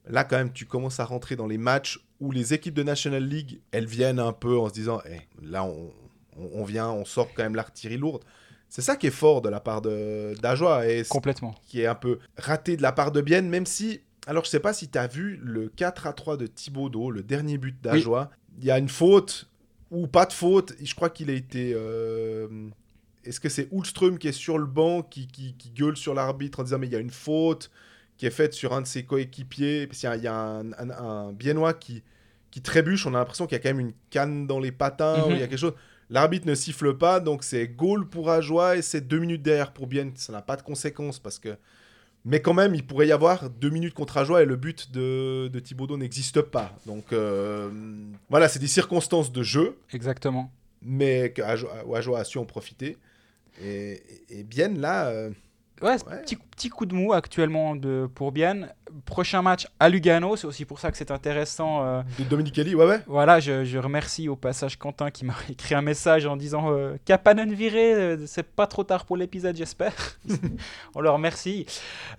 [0.08, 3.24] Là, quand même, tu commences à rentrer dans les matchs où les équipes de National
[3.24, 5.90] League, elles viennent un peu en se disant Eh, là, on,
[6.38, 8.22] on- on vient, on sort quand même l'artillerie lourde.
[8.68, 11.54] C'est ça qui est fort de la part de- d'Ajoie et c- Complètement.
[11.66, 14.00] qui est un peu raté de la part de Bienne, même si.
[14.26, 17.22] Alors, je sais pas si tu as vu le 4 à 3 de Thibaudot, le
[17.22, 18.30] dernier but d'Ajoie.
[18.58, 19.50] Il y a une faute
[19.90, 20.72] ou pas de faute.
[20.82, 21.72] Je crois qu'il a été.
[21.74, 22.48] euh,
[23.24, 26.60] Est-ce que c'est Ulström qui est sur le banc, qui, qui, qui gueule sur l'arbitre
[26.60, 27.70] en disant Mais il y a une faute
[28.16, 30.34] qui est faite sur un de ses coéquipiers Parce qu'il y a, il y a
[30.34, 32.02] un, un, un Biennois qui,
[32.50, 33.06] qui trébuche.
[33.06, 35.38] On a l'impression qu'il y a quand même une canne dans les patins, ou il
[35.38, 35.48] y a Mhm.
[35.50, 35.74] quelque chose.
[36.10, 39.86] L'arbitre ne siffle pas, donc c'est goal pour Ajoie et c'est deux minutes derrière pour
[39.86, 40.12] Bienne.
[40.16, 41.56] Ça n'a pas de conséquences parce que.
[42.24, 45.48] Mais quand même, il pourrait y avoir deux minutes contre Ajoie et le but de,
[45.52, 46.72] de Thibaudot n'existe pas.
[46.86, 47.70] Donc euh,
[48.30, 50.50] voilà, c'est des circonstances de jeu, Exactement.
[50.80, 52.96] mais que Ajoie, a su en profiter.
[53.62, 54.00] Et,
[54.44, 55.30] Bienne, là, euh,
[55.82, 58.72] Ouais, petit, petit coup de mou actuellement de, pour Bienne.
[59.06, 61.84] Prochain match à Lugano, c'est aussi pour ça que c'est intéressant.
[61.84, 63.00] euh, de Dominique Kelly, ouais, ouais.
[63.08, 66.96] voilà, je, je remercie au passage Quentin qui m'a écrit un message en disant euh,
[67.04, 69.92] Kapanen viré, euh, c'est pas trop tard pour l'épisode, j'espère.
[70.94, 71.66] on le remercie.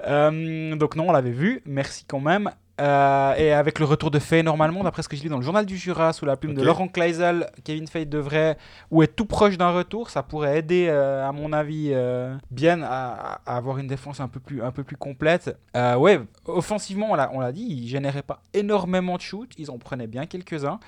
[0.06, 2.52] Euh, donc, non, on l'avait vu, merci quand même.
[2.82, 5.44] Euh, et avec le retour de Fay, normalement, d'après ce que je lis dans le
[5.44, 6.62] journal du Jura, sous la plume de.
[6.62, 8.58] Laurent Kleisel, Kevin Fay devrait,
[8.92, 12.82] ou est tout proche d'un retour, ça pourrait aider, euh, à mon avis, euh, bien
[12.84, 15.58] à, à avoir une défense un peu plus, un peu plus complète.
[15.74, 19.78] Ouais, offensivement, on l'a, on l'a dit, ils généraient pas énormément de shoots, ils en
[19.78, 20.80] prenaient bien quelques-uns.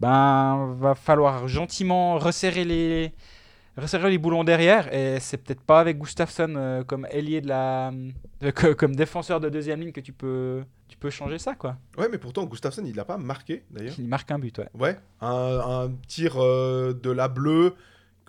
[0.00, 3.12] Ben, va falloir gentiment resserrer les,
[3.76, 7.92] resserrer les boulons derrière, et c'est peut-être pas avec Gustafsson euh, comme ailier de la,
[8.54, 11.76] que- comme défenseur de deuxième ligne que tu peux, tu peux changer ça, quoi.
[11.98, 13.94] Ouais, mais pourtant, Gustafsson, il l'a pas marqué, d'ailleurs.
[13.98, 14.68] Il marque un but, ouais.
[14.74, 17.74] Ouais, un, un tir euh, de la bleue,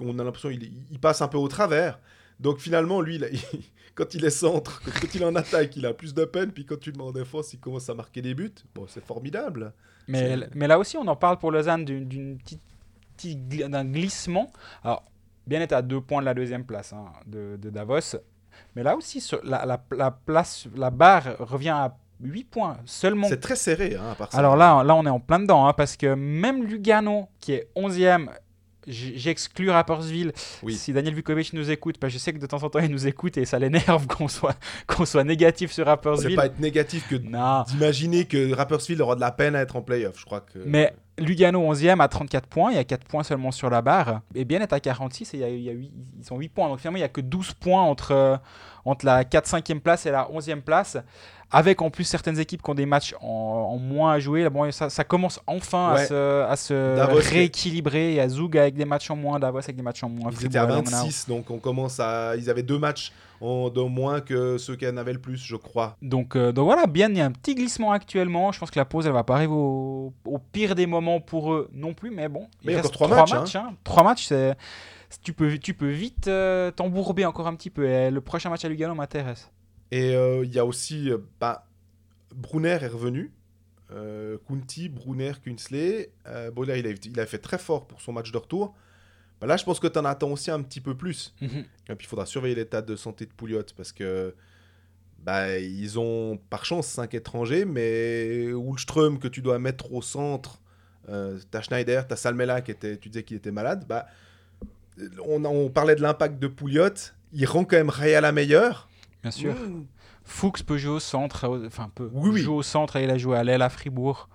[0.01, 1.99] on a l'impression qu'il il passe un peu au travers.
[2.39, 3.39] Donc finalement, lui, il a- il-
[3.95, 6.51] quand il est centre, quand il est en attaque, il a plus de peine.
[6.51, 8.51] Puis quand tu le mets en défense, il commence à marquer des buts.
[8.73, 9.71] Bon, c'est formidable.
[10.07, 10.35] Mais,
[10.67, 14.51] là aussi, on en parle pour Lausanne d'une, petite, d'un glissement.
[14.83, 15.03] Alors,
[15.47, 18.15] bien être à deux points de la deuxième place hein, de, de Davos.
[18.75, 23.27] Mais là aussi, la, la, la place, la barre revient à 8 points seulement.
[23.27, 24.37] C'est très serré, hein, à part ça.
[24.37, 27.67] Alors là, là, on est en plein dedans, hein, parce que même Lugano, qui est
[27.75, 28.27] 11e,
[28.87, 30.31] j- j'exclus Rapperswil.
[30.63, 30.75] Oui.
[30.75, 32.89] Si Daniel Vukovic nous écoute, parce que je sais que de temps en temps, il
[32.89, 34.55] nous écoute et ça l'énerve qu'on soit,
[34.87, 36.35] qu'on soit négatif sur c'est Rapperswil.
[36.37, 40.17] pas être négatif que d'imaginer que Rapperswil aura de la peine à être en playoff.
[40.17, 40.59] Je crois que.
[40.65, 44.21] Mais Lugano 11e à 34 points, il y a 4 points seulement sur la barre.
[44.33, 45.91] Et Bien est à 46 et il y a, ils
[46.23, 46.67] sont 8 points.
[46.67, 48.39] Donc finalement, il n'y a que 12 points entre,
[48.85, 50.97] entre la 4-5e place et la 11e place.
[51.51, 53.27] Avec en plus certaines équipes qui ont des matchs en,
[53.73, 54.49] en moins à jouer.
[54.49, 58.15] Bon, ça, ça commence enfin à se, à se Davos, rééquilibrer.
[58.15, 60.31] Et à Zug avec des matchs en moins, Davos avec des matchs en moins.
[60.31, 61.05] Ils étaient à Fribourg, Langnau.
[61.05, 62.35] 26, donc on commence à.
[62.35, 63.11] Ils avaient deux matchs
[63.41, 65.97] en de moins que ceux qui en avaient le plus, je crois.
[66.01, 68.51] Donc, euh, donc voilà, bien, il y a un petit glissement actuellement.
[68.51, 71.53] Je pense que la pause, elle va pas arriver au, au pire des moments pour
[71.53, 72.09] eux non plus.
[72.09, 73.73] Mais bon, Mais il y a reste encore trois matchs, hein.
[73.83, 74.57] Trois matchs, c'est.
[75.21, 77.87] Tu peux, tu peux vite euh, t'embourber encore un petit peu.
[77.87, 79.51] Et le prochain match à Lugano m'intéresse.
[79.91, 81.09] Et euh, il y a aussi.
[81.11, 81.67] euh, bah,
[82.33, 83.31] Brunner est revenu.
[83.91, 86.11] Euh, Kunti, Brunner, Kunsley.
[86.27, 88.73] Euh, Boller, il a, il a fait très fort pour son match de retour.
[89.39, 91.35] Bah là, je pense que tu en attends aussi un petit peu plus.
[91.41, 91.47] Et
[91.95, 94.33] puis, il faudra surveiller l'état de santé de Pouliot parce que
[95.19, 100.61] bah, ils ont par chance 5 étrangers, mais Ulström que tu dois mettre au centre,
[101.09, 103.85] euh, t'as Schneider, t'as Salmela qui était, tu disais qu'il était malade.
[103.87, 104.07] Bah,
[105.25, 106.89] on, on parlait de l'impact de Pouliot,
[107.33, 108.87] il rend quand même Ray à la meilleure.
[109.21, 109.53] Bien sûr.
[109.53, 109.85] Mmh.
[110.23, 112.41] Fuchs peut jouer au centre, euh, enfin peut Oui, oui.
[112.41, 114.27] jouer au centre et il a joué à l'aile à Fribourg.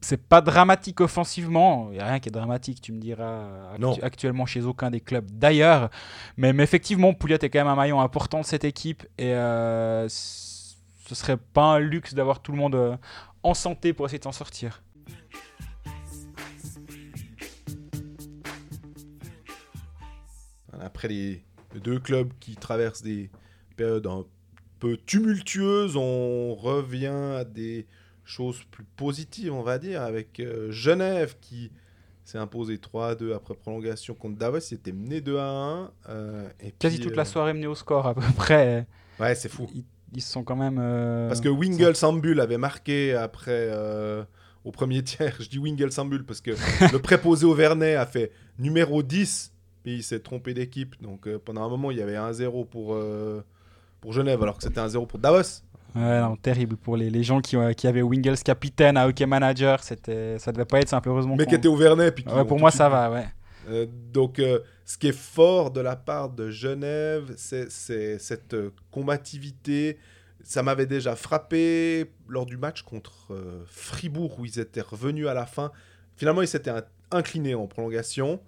[0.00, 3.80] C'est pas dramatique offensivement, il n'y a rien qui est dramatique, tu me diras, actu-
[3.80, 3.96] Non.
[4.02, 5.88] actuellement chez aucun des clubs d'ailleurs.
[6.36, 10.06] Mais, mais effectivement, Pouliot est quand même un maillon important de cette équipe et euh,
[10.08, 12.96] ce serait pas un luxe d'avoir tout le monde euh,
[13.42, 14.82] en santé pour essayer de s'en sortir.
[20.80, 21.44] Après les
[21.82, 23.30] deux clubs qui traversent des
[23.76, 24.24] périodes un
[24.80, 27.06] peu tumultueuses, on revient
[27.38, 27.86] à des
[28.24, 31.70] choses plus positives, on va dire, avec euh, Genève qui
[32.24, 34.58] s'est imposé 3-2 après prolongation contre Davos.
[34.70, 35.88] Il était mené 2-1.
[36.08, 38.86] euh, et Quasi puis, toute euh, la soirée menée au score à peu près.
[39.20, 39.68] Ouais, c'est fou.
[39.74, 40.78] Ils, ils sont quand même.
[40.80, 44.24] euh, Parce que Wingel Sambul avait marqué après euh,
[44.64, 45.36] au premier tiers.
[45.40, 46.52] Je dis Wingel Sambul parce que
[46.92, 49.52] le préposé au Vernet a fait numéro 10
[49.92, 51.00] il s'est trompé d'équipe.
[51.02, 53.42] Donc euh, pendant un moment, il y avait 1-0 pour, euh,
[54.00, 55.62] pour Genève alors que c'était 1-0 pour Davos.
[55.94, 59.82] Ouais, non, terrible pour les, les gens qui, qui avaient Wingles capitaine à Hockey Manager.
[59.84, 61.36] C'était, ça devait pas être simple, heureusement.
[61.36, 62.10] Mais qui était au Vernet.
[62.10, 63.26] Puis Ouais, pour moi, ça va, ouais.
[63.68, 68.70] Euh, donc, euh, ce qui est fort de la part de Genève, c'est cette euh,
[68.90, 69.98] combativité.
[70.42, 75.34] Ça m'avait déjà frappé lors du match contre euh, Fribourg où ils étaient revenus à
[75.34, 75.70] la fin.
[76.16, 78.40] Finalement, ils s'étaient in- inclinés en prolongation,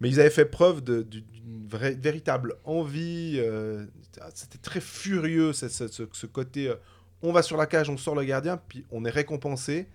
[0.00, 1.24] mais ils avaient fait preuve d'une
[1.68, 3.36] véritable envie.
[3.38, 3.86] euh,
[4.34, 6.74] C'était très furieux, ce, ce- ce- ce côté euh,
[7.22, 9.88] on va sur la cage, on sort le gardien, puis on est récompensé.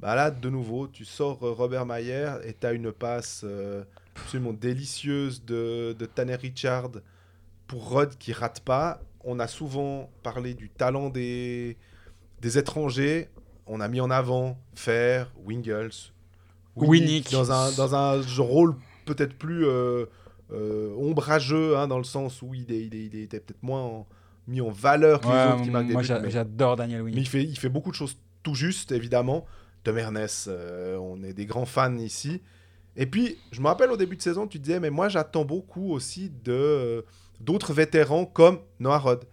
[0.00, 3.82] Bah là, de nouveau, tu sors euh, Robert Mayer et tu as une passe euh,
[4.14, 6.90] absolument délicieuse de, de Tanner Richard
[7.66, 9.00] pour Rod qui rate pas.
[9.24, 11.76] On a souvent parlé du talent des,
[12.40, 13.28] des étrangers.
[13.66, 16.12] On a mis en avant Fer, Wingles,
[16.76, 17.30] Winnick.
[17.32, 18.74] dans un, dans un rôle
[19.06, 20.04] peut-être plus euh,
[20.52, 23.80] euh, ombrageux, hein, dans le sens où il, est, il, est- il était peut-être moins
[23.82, 24.06] en-
[24.46, 27.10] mis en valeur que les Ouais, autres qui marquent des moi, mais- j'adore Daniel mais
[27.10, 27.22] Winnick.
[27.22, 29.44] il fait, il fait beaucoup de choses tout juste, évidemment.
[29.84, 32.40] De Mernes, euh, on est des grands fans ici.
[32.96, 35.92] Et puis, je me rappelle au début de saison, tu disais, mais moi j'attends beaucoup
[35.92, 37.02] aussi de euh,
[37.40, 39.24] d'autres vétérans comme Noah Rod,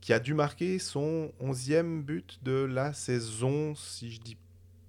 [0.00, 4.36] qui a dû marquer son 11e but de la saison, si je dis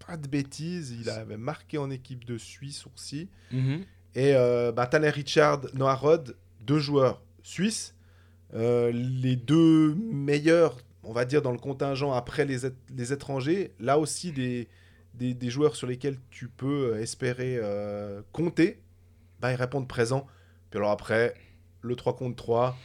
[0.05, 0.91] pas de bêtises.
[0.99, 3.27] Il avait marqué en équipe de Suisse aussi.
[3.51, 3.83] Mhm.
[4.15, 7.95] Et euh, bah, Tanner Richard, Noah Rod, deux joueurs suisses.
[8.53, 12.59] Euh, les deux meilleurs, on va dire, dans le contingent après les,
[12.93, 13.73] les étrangers.
[13.79, 14.67] Là aussi, des,
[15.13, 17.59] des, joueurs sur lesquels tu peux euh, espérer
[18.31, 18.81] compter.
[19.39, 20.27] Bah, ils répondent présent.
[20.69, 21.33] Puis alors après,
[21.81, 22.77] le 3 contre 3,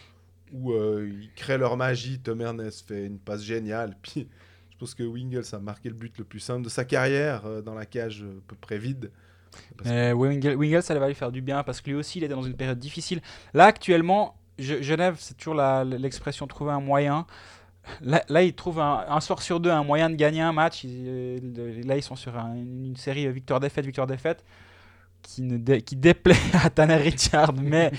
[0.53, 2.20] où ils créent leur magie.
[2.20, 3.97] Tom fait une passe géniale.
[4.03, 4.29] Puis
[4.70, 7.74] je pense que Wingles a marqué le but le plus simple de sa carrière dans
[7.74, 9.11] la cage à peu près vide.
[9.85, 12.35] Mais Wingles, Wingles, ça va lui faire du bien parce que lui aussi, il était
[12.35, 13.21] dans une période difficile.
[13.55, 17.27] Là, actuellement, Je- Genève, c'est toujours l'expression trouver un moyen.
[18.01, 20.83] Là, là, ils trouvent un, un soir sur deux un moyen de gagner un match.
[20.85, 24.43] Ils- euh, là, ils sont sur un- une série victoire-défaite, victoire-défaite
[25.23, 26.35] qui, ne dé- qui déplaît
[26.65, 27.53] à Tanner Richard.
[27.53, 27.93] Mais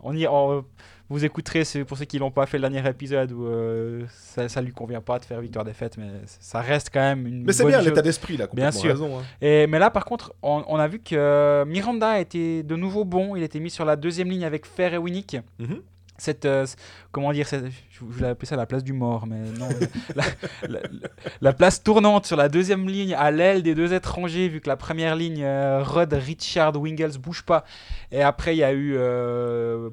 [0.00, 0.64] on y, on-
[1.10, 4.48] vous écouterez, c'est pour ceux qui l'ont pas fait le dernier épisode où euh, ça,
[4.48, 7.66] ça lui convient pas de faire victoire-défaite, mais ça reste quand même une Mais c'est
[7.66, 8.90] bien l'état d'esprit, là, Bien complètement sûr.
[8.92, 9.18] raison.
[9.18, 9.22] hein.
[9.42, 12.76] Et, mais là, par contre, on, on a vu que euh, Miranda a été de
[12.76, 13.36] nouveau bon.
[13.36, 15.36] Il a été mis sur la deuxième ligne avec Fer et Winnick.
[15.58, 15.82] Mhm.
[16.16, 16.66] Cette, euh,
[17.12, 19.68] comment dire, cette- je voulais appeler ça la place du mort, mais non.
[20.14, 20.24] la,
[20.68, 21.08] la- la-
[21.40, 24.76] la place tournante sur la deuxième ligne à l'aile des deux étrangers, vu que la
[24.76, 27.64] première ligne, euh, Rod, Richard, Wingles, bouge pas.
[28.12, 29.88] Et après, il y a eu euh,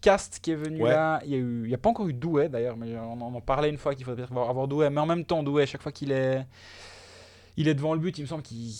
[0.00, 0.90] Cast qui est venu Ouais.
[0.90, 1.20] là.
[1.26, 3.78] Il y a pas encore eu Douai d'ailleurs, mais on, en- on en parlait une
[3.78, 4.90] fois qu'il faudrait avoir, avoir Douai.
[4.90, 6.46] Mais en même temps, Douai, à chaque fois qu'il est
[7.56, 8.72] il est devant le but, il me semble qu'il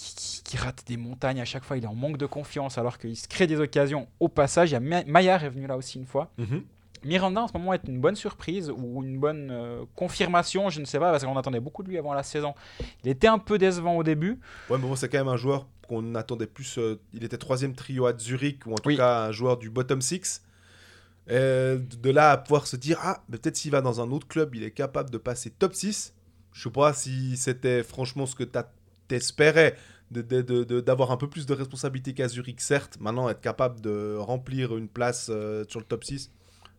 [0.61, 3.27] rate des montagnes à chaque fois, il est en manque de confiance alors qu'il se
[3.27, 4.71] crée des occasions au passage.
[4.71, 6.31] Il y a Ma- Maillard est venu là aussi une fois.
[6.39, 6.63] Mhm.
[7.05, 10.85] Miranda en ce moment est une bonne surprise ou une bonne euh, confirmation, je ne
[10.85, 12.55] sais pas, parce qu'on attendait beaucoup de lui avant la saison.
[13.05, 14.39] Il était un peu décevant au début.
[14.71, 16.79] Ouais, mais bon, c'est quand même un joueur qu'on attendait plus.
[16.79, 18.97] euh, il était troisième trio à Zurich, ou en tout Oui.
[18.97, 20.43] cas un joueur du bottom six.
[21.31, 24.55] Euh, de là à pouvoir se dire, ah, peut-être s'il va dans un autre club,
[24.55, 26.15] il est capable de passer top 6.
[26.53, 28.45] Je sais pas si c'était franchement ce que
[29.09, 29.77] t'espérais,
[30.11, 32.99] d'avoir un peu plus de responsabilité qu'à Zurich, certes.
[33.01, 36.31] Maintenant, être capable de remplir une place euh, sur le top 6,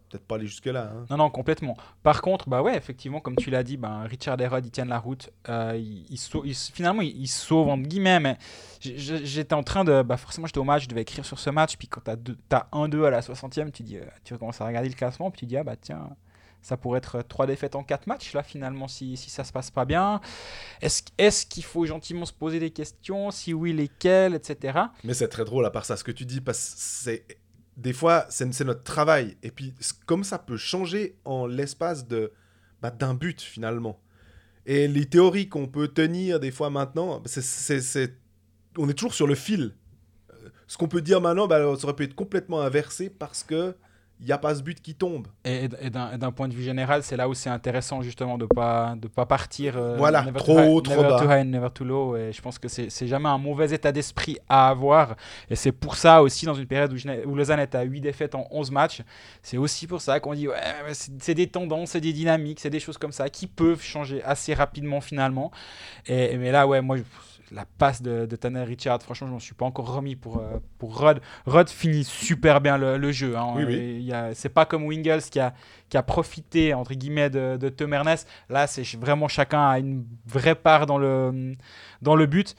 [0.10, 0.92] peut-être pas aller jusque-là.
[0.94, 1.06] hein.
[1.10, 1.78] Non, non, complètement.
[2.04, 5.00] Par contre, bah ouais, effectivement, comme tu l'as dit, ben, Richard Herod, ils tiennent la
[5.00, 5.30] route.
[5.50, 8.38] Euh, ils, ils sau- ils- finalement, ils, sauvent, entre guillemets, mais
[8.82, 10.02] j'étais en train de.
[10.02, 11.78] Bah, forcément, j'étais au match, je devais écrire sur ce match.
[11.78, 12.12] Puis quand tu
[12.56, 15.40] as 1-2 à la 60e, tu, dis, euh, tu commences à regarder le classement, puis
[15.42, 16.10] tu dis, ah bah tiens.
[16.62, 19.72] Ça pourrait être 3 défaites en 4 matchs, là, finalement, si, si ça se passe
[19.72, 20.20] pas bien.
[20.82, 24.78] Est-ce est qu'il faut gentiment se poser des questions Si oui, lesquelles, etc.
[25.06, 27.26] Mais c'est très drôle à part ça, ce que tu dis, parce que c'est
[27.80, 29.38] des fois, c'est notre travail.
[29.42, 29.74] Et puis,
[30.06, 32.32] comme ça peut changer en l'espace de
[32.82, 34.02] bah, d'un but, finalement.
[34.66, 37.24] Et les théories qu'on peut tenir des fois maintenant,
[38.78, 39.74] on est toujours sur le fil.
[40.32, 43.76] Euh, Ce qu'on peut dire maintenant, bah, ça aurait pu être complètement inversé parce que
[44.20, 45.28] il n'y a pas ce but qui tombe.
[45.46, 48.96] Et, et d'un point de vue général, c'est là où c'est intéressant justement de pas
[48.98, 49.78] de pas partir.
[49.78, 51.20] euh, Voilà, never trop too high- haut, trop never bas.
[51.20, 52.18] too high, never too low.
[52.18, 55.16] Et je pense que c'est jamais un mauvais état d'esprit à avoir.
[55.50, 58.36] Et c'est pour ça aussi, dans une période où, où Lausanne est à 8 défaites
[58.36, 59.02] en 11 matchs,
[59.42, 60.58] c'est aussi pour ça qu'on dit ouais,
[60.94, 64.54] c'est des tendances, c'est des dynamiques, c'est des choses comme ça qui peuvent changer assez
[64.54, 65.52] rapidement finalement.
[66.08, 67.04] Et, mais là, ouais, moi, je-
[67.52, 70.60] la passe de, de Tanner Richard, franchement, je m'en suis pas encore remis pour, euh,
[70.78, 71.20] pour Rod.
[71.46, 73.36] Rod finit super bien le, le jeu.
[73.38, 73.54] hein.
[73.56, 75.54] Oui, C'est pas comme Wingles qui a,
[75.90, 78.28] qui a profité, entre guillemets, de, de Tom Ernest.
[78.50, 81.56] Là, c'est vraiment chacun a une vraie part dans le,
[82.02, 82.56] dans le but.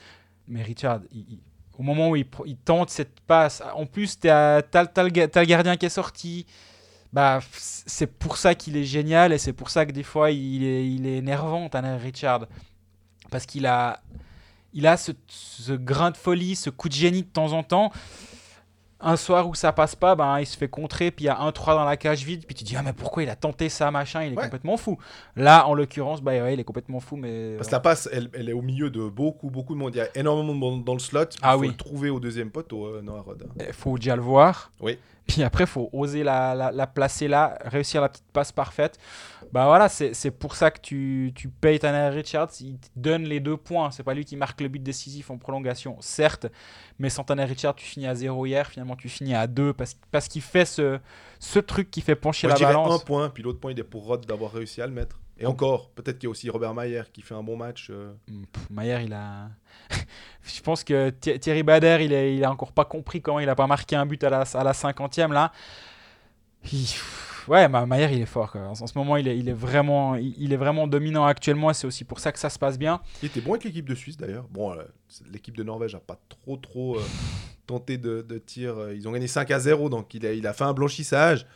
[0.49, 1.41] Mais Richard, il- il-
[1.79, 2.27] au moment où il,
[2.65, 6.45] tente cette passe, en plus, tu as, le gardien qui est sorti.
[7.13, 10.63] Bah, c'est pour ça qu'il est génial et c'est pour ça que des fois il
[10.63, 12.47] est, il est énervant, Tanner Richard.
[13.31, 14.01] Parce qu'il a,
[14.73, 17.91] il a ce, ce grain de folie, ce coup de génie de temps en temps.
[19.03, 21.41] Un soir où ça passe pas, ben, il se fait contrer, puis il y a
[21.41, 23.35] un 3 dans la cage vide, puis tu te dis, ah, mais pourquoi il a
[23.35, 24.45] tenté ça, machin, il est Ouais.
[24.45, 24.99] complètement fou.
[25.37, 27.55] Là, en l'occurrence, bah, ouais, il est complètement fou, mais.
[27.57, 29.95] Parce que la passe, elle, elle est au milieu de beaucoup, beaucoup de monde.
[29.95, 31.23] Il y a énormément de monde dans le slot.
[31.33, 31.69] Il Ah faut oui.
[31.69, 33.49] le trouver au deuxième poteau, euh, Noah Rod.
[33.67, 34.71] Il faut déjà le voir.
[34.83, 34.99] Oui.
[35.27, 38.99] Puis après, il faut oser la, la- la placer là, réussir la petite passe parfaite.
[39.53, 42.51] Bah voilà, c'est pour ça que tu, tu payes Tanner Richards.
[42.61, 43.91] Il te donne les deux points.
[43.91, 46.47] C'est pas lui qui marque le but décisif en prolongation, certes.
[46.99, 48.67] Mais sans Tanner Richards, tu finis à 0 hier.
[48.69, 50.99] Finalement, tu finis à 2 parce, parce qu'il fait ce,
[51.41, 53.01] ce truc qui fait pencher Moi, je la dirais balance.
[53.03, 55.19] un point, puis l'autre point, il est pour Rod d'avoir réussi à le mettre.
[55.43, 57.89] Et encore, peut-être qu'il y a aussi Robert Mayer qui fait un bon match.
[57.91, 58.13] euh.
[58.29, 59.49] Mm, pff, Maillard, il a.
[60.45, 63.49] Je pense que Thi- Thierry Bader, il a, il a encore pas compris comment il
[63.49, 65.51] a pas marqué un but à la, à la 50e là.
[66.73, 66.87] Il-
[67.49, 68.53] Ouais, Ma- Maillard, il est fort.
[68.53, 68.61] quoi.
[68.69, 71.73] En, ce moment, il est, il est vraiment, il, est vraiment dominant actuellement.
[71.73, 73.01] C'est aussi pour ça que ça se passe bien.
[73.23, 74.47] Il était bon avec l'équipe de Suisse d'ailleurs.
[74.51, 74.83] Bon, euh,
[75.33, 77.03] l'équipe de Norvège n'a pas trop trop euh,
[77.67, 78.77] tenté de, de tir.
[78.77, 81.47] Euh, Ils ont gagné 5 à 0, donc il a, il a fait un blanchissage.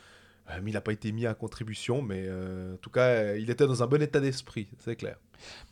[0.50, 2.02] Euh, il n'a pas été mis à contribution.
[2.02, 5.16] Mais euh, en tout cas, euh, il était dans un bon état d'esprit, c'est clair.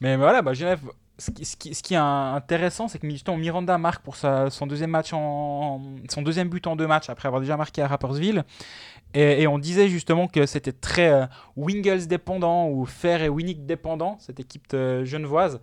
[0.01, 0.81] Mais voilà, bah, Genève,
[1.19, 6.49] ce qui, est intéressant, c'est que justement, Miranda marque pour son deuxième match son deuxième
[6.49, 8.45] but en deux matchs après avoir déjà marqué à Rapperswil.
[9.15, 14.17] Et, on disait justement que c'était très euh, Wingles dépendant ou Fer et Winnick dépendant,
[14.21, 15.61] cette équipe genevoise.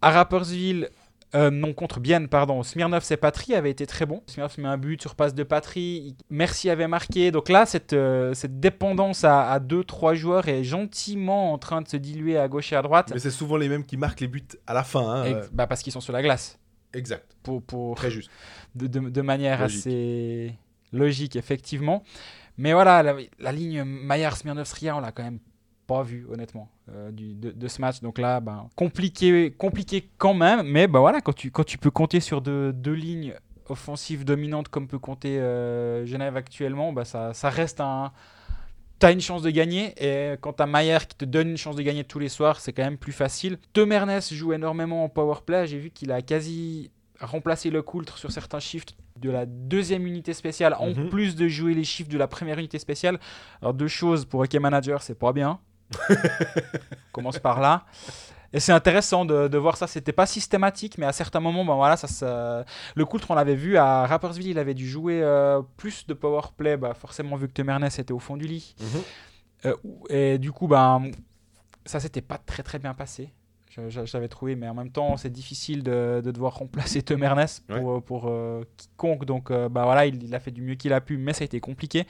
[0.00, 0.88] À Rapperswil,
[1.34, 4.22] euh, non contre Bienne, pardon, Smirnov c'est Patry avait été très bon.
[4.26, 7.30] Smirnov met un but sur passe de Patry, Merci avait marqué.
[7.30, 11.82] Donc là, cette, euh, cette dépendance à, à deux, trois joueurs est gentiment en train
[11.82, 13.10] de se diluer à gauche et à droite.
[13.12, 15.00] Mais c'est souvent les mêmes qui marquent les buts à la fin.
[15.06, 16.58] hein, euh, bah, parce qu'ils sont sur la glace.
[16.94, 18.30] exact, Pour, pour, très juste.
[18.74, 19.78] de, de- de manière Logique.
[19.80, 20.54] assez
[20.92, 22.02] logique, effectivement.
[22.56, 25.38] Mais voilà, la, la ligne Maillard-Smirnov-Stria, on l'a quand même
[25.88, 28.00] pas vu, honnêtement, euh, du- de, de ce match.
[28.00, 30.62] Donc là, ben, compliqué, compliqué quand même.
[30.68, 33.34] Mais bah, voilà, quand tu, quand tu peux compter sur deux, deux lignes
[33.68, 38.12] offensives dominantes comme peut compter euh, Genève actuellement, bah, ça, ça reste un...
[39.00, 41.82] T'as une chance de gagner et quand t'as Maillard qui te donne une chance de
[41.82, 43.56] gagner tous les soirs, c'est quand même plus facile.
[43.72, 45.66] Tom Ernest joue énormément en power play.
[45.68, 50.32] J'ai vu qu'il a quasi remplacé le coultre sur certains shifts de la deuxième unité
[50.34, 51.08] spéciale en Mhm.
[51.10, 53.20] plus de jouer les shifts de la première unité spéciale.
[53.62, 55.60] Alors deux choses pour Hockey Manager, c'est pas bien.
[55.94, 56.14] On
[57.12, 57.84] commence par là.
[58.52, 59.86] Et c'est intéressant de, de voir ça.
[59.86, 62.64] C'était pas systématique, mais à certains moments, ben voilà, ça, ça-
[62.94, 66.40] le coultre, on l'avait vu à Rappersville, il avait dû jouer euh, plus de power
[66.56, 68.74] play, bah, forcément vu que Tom Ernest était au fond du lit.
[68.80, 69.02] Mhm.
[69.66, 69.74] Euh,
[70.08, 71.10] et du coup, ben,
[71.84, 73.32] ça s'était pas très très bien passé.
[73.88, 77.92] J'avais trouvé, mais en même temps, c'est difficile de, de devoir remplacer Tom Ernest pour,
[77.96, 79.24] euh, pour euh, quiconque.
[79.24, 81.44] Donc, bah voilà, il, il a fait du mieux qu'il a pu, mais ça a
[81.44, 82.04] été compliqué.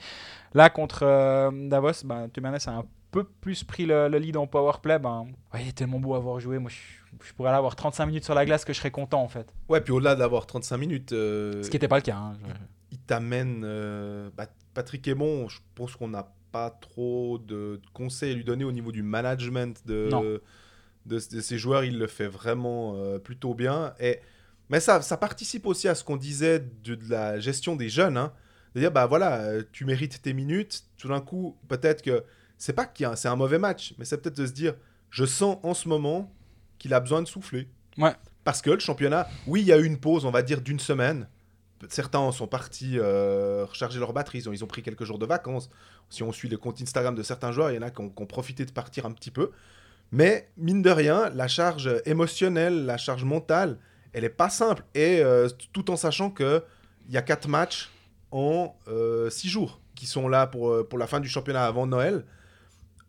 [0.55, 1.01] Là, contre
[1.67, 1.91] Davos,
[2.33, 4.99] Tom Ernest a un peu plus pris le, le lead en powerplay.
[4.99, 6.59] Ben, ouais, il est tellement beau à voir jouer.
[6.59, 9.27] Moi, je, je pourrais l'avoir 35 minutes sur la glace que je serais content, en
[9.27, 9.53] fait.
[9.67, 12.15] Ouais, puis au-delà d'avoir 35 minutes, euh, Ce qui n'était pas le cas.
[12.17, 12.37] hein.
[12.47, 12.53] Je-
[12.91, 13.61] il t'amène.
[13.65, 18.63] euh, bah, Patrick Aymon, je pense qu'on n'a pas trop de, conseils à lui donner
[18.63, 20.41] au niveau du management de, de,
[21.05, 21.83] de ces joueurs.
[21.83, 23.93] Il le fait vraiment euh, plutôt bien.
[23.99, 24.19] Et,
[24.69, 28.17] mais ça, ça participe aussi à ce qu'on disait de, de la gestion des jeunes.
[28.17, 28.31] Hein.
[28.75, 30.83] De dire, bah voilà, euh, tu mérites tes minutes.
[30.97, 32.23] Tout d'un coup, peut-être que
[32.59, 34.75] c'est pas qu'il y a- c'est un mauvais match, mais c'est peut-être de se dire,
[35.09, 36.31] je sens en ce moment
[36.77, 37.67] qu'il a besoin de souffler.
[37.97, 38.13] Ouais.
[38.43, 40.79] Parce que le championnat, oui, il y a eu une pause, on va dire, d'une
[40.79, 41.27] semaine.
[41.87, 45.25] Certains sont partis euh, recharger leur batterie, ils ont, ils ont pris quelques jours de
[45.25, 45.69] vacances.
[46.09, 48.09] Si on suit les comptes Instagram de certains joueurs, il y en a qui ont,
[48.09, 49.51] qui ont profité de partir un petit peu.
[50.11, 53.77] Mais mine de rien, la charge émotionnelle, la charge mentale,
[54.11, 54.83] elle est pas simple.
[54.93, 56.63] Et euh, tout en sachant que
[57.07, 57.89] il y a quatre matchs
[58.31, 62.25] en euh, six jours qui sont là pour, pour la fin du championnat avant Noël.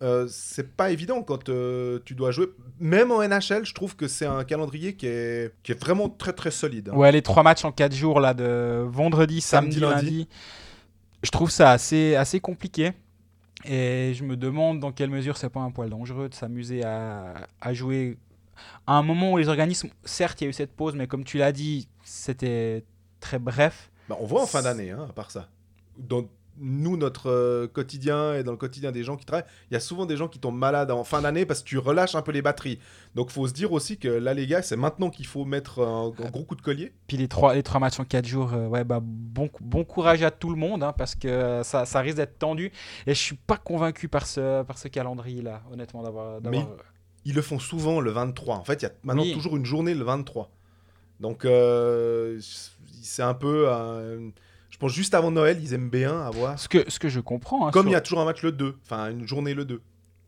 [0.03, 2.47] Euh, c'est pas évident quand euh, tu dois jouer.
[2.79, 6.33] Même en NHL, je trouve que c'est un calendrier qui est, qui est vraiment très
[6.33, 6.89] très solide.
[6.91, 6.97] hein.
[6.97, 10.05] Ouais, les trois matchs en quatre jours, là, de vendredi, samedi, Samedi, lundi.
[10.07, 10.29] lundi.
[11.23, 12.93] Je trouve ça assez, assez compliqué.
[13.67, 17.47] Et je me demande dans quelle mesure c'est pas un poil dangereux de s'amuser à,
[17.61, 18.17] à jouer
[18.87, 21.25] à un moment où les organismes, certes, il y a eu cette pause, mais comme
[21.25, 22.85] tu l'as dit, c'était
[23.21, 23.91] très bref.
[24.09, 25.49] Bah, on voit en fin d'année, hein, à part ça.
[25.99, 26.25] Dans
[26.61, 29.81] nous, notre euh, quotidien et dans le quotidien des gens qui travaillent, il y a
[29.81, 32.33] souvent des gens qui tombent malades en fin d'année parce que tu relâches un peu
[32.33, 32.79] les batteries.
[33.15, 36.07] Donc, faut se dire aussi que là, les gars, c'est maintenant qu'il faut mettre un,
[36.07, 36.93] un gros coup de collier.
[37.07, 40.23] Puis les trois, les trois matchs en quatre jours, euh, ouais, bah, bon, bon courage
[40.23, 42.67] à tout le monde, hein, parce que euh, ça, ça risque d'être tendu.
[43.07, 46.41] Et je suis pas convaincu par ce, par ce calendrier-là, honnêtement, d'avoir.
[46.41, 46.69] d'avoir-
[47.25, 48.57] Ils le font souvent le 23.
[48.57, 49.33] En fait, il y a maintenant Oui.
[49.33, 50.51] toujours une journée le 23.
[51.21, 52.39] Donc, euh,
[53.03, 53.65] c'est un peu.
[53.69, 54.29] euh,
[54.81, 56.59] pense juste avant Noël, ils aiment bien avoir.
[56.59, 57.69] Ce que, ce que je comprends.
[57.69, 58.77] hein, Comme sur- il y a toujours un match le 2.
[58.85, 59.81] Enfin, une journée le 2.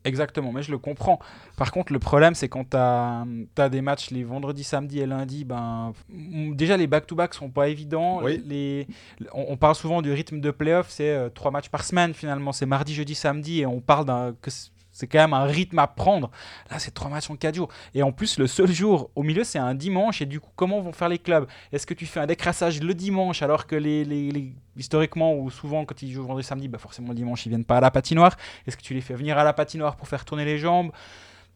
[0.05, 1.17] Exactement, mais je le comprends.
[1.55, 5.45] Par contre, le problème, c'est quand tu as, des matchs les vendredis, samedi et lundi,
[5.45, 8.21] ben, déjà les back-to-back sont pas évidents.
[8.21, 8.43] Oui.
[8.45, 8.87] Les,
[9.33, 12.51] on, on parle souvent du rythme de playoff, c'est euh, trois matchs par semaine finalement.
[12.51, 14.35] C'est mardi, jeudi, samedi, et on parle d'un.
[14.93, 16.31] C'est quand même un rythme à prendre.
[16.71, 17.67] Là, c'est trois matchs en quatre jours.
[17.93, 20.21] Et en plus, le seul jour au milieu, c'est un dimanche.
[20.21, 21.47] Et du coup, comment vont faire les clubs?
[21.71, 26.01] Est-ce que tu fais un décrassage le dimanche alors que les- historiquement ou souvent quand
[26.01, 28.35] ils jouent vendredi, samedi, bah forcément le dimanche ils viennent pas à la patinoire?
[28.65, 30.91] Est-ce que tu les fais venir à la patinoire pour faire tourner les jambes?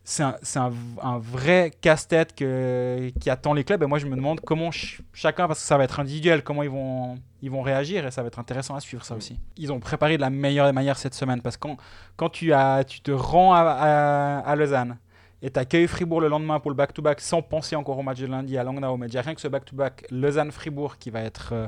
[0.09, 0.71] C'est un, c'est un,
[1.03, 3.83] un vrai casse-tête qui attend les clubs.
[3.83, 6.63] Et moi, je me demande comment ch- chacun, parce que ça va être individuel, comment
[6.63, 8.07] ils vont, ils vont réagir.
[8.07, 9.17] Et ça va être intéressant à suivre, ça Mm.
[9.17, 9.39] aussi.
[9.57, 11.41] Ils ont préparé de la meilleure manière cette semaine.
[11.41, 11.75] Parce que quand,
[12.15, 14.97] quand tu, as, tu te rends à, à, à Lausanne
[15.41, 18.27] et tu accueilles Fribourg le lendemain pour le back-to-back sans penser encore au match de
[18.27, 21.67] lundi à Langnau, mais déjà rien que ce back-to-back Lausanne-Fribourg qui va être euh,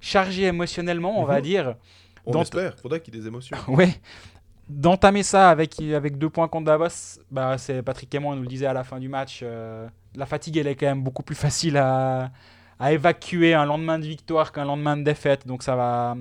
[0.00, 1.42] chargé émotionnellement, on va Mhm.
[1.42, 1.76] dire.
[2.26, 2.76] On espère.
[2.80, 3.56] Faudrait qu'il y ait des émotions.
[3.68, 3.94] Ouais.
[4.68, 8.66] D'entamer ça avec, avec deux points contre Davos, bah, c'est Patrick Aymon nous le disait
[8.66, 9.40] à la fin du match.
[9.42, 12.30] euh, la fatigue, elle est quand même beaucoup plus facile à,
[12.78, 15.46] à évacuer un lendemain de victoire qu'un lendemain de défaite.
[15.46, 16.16] Donc ça va,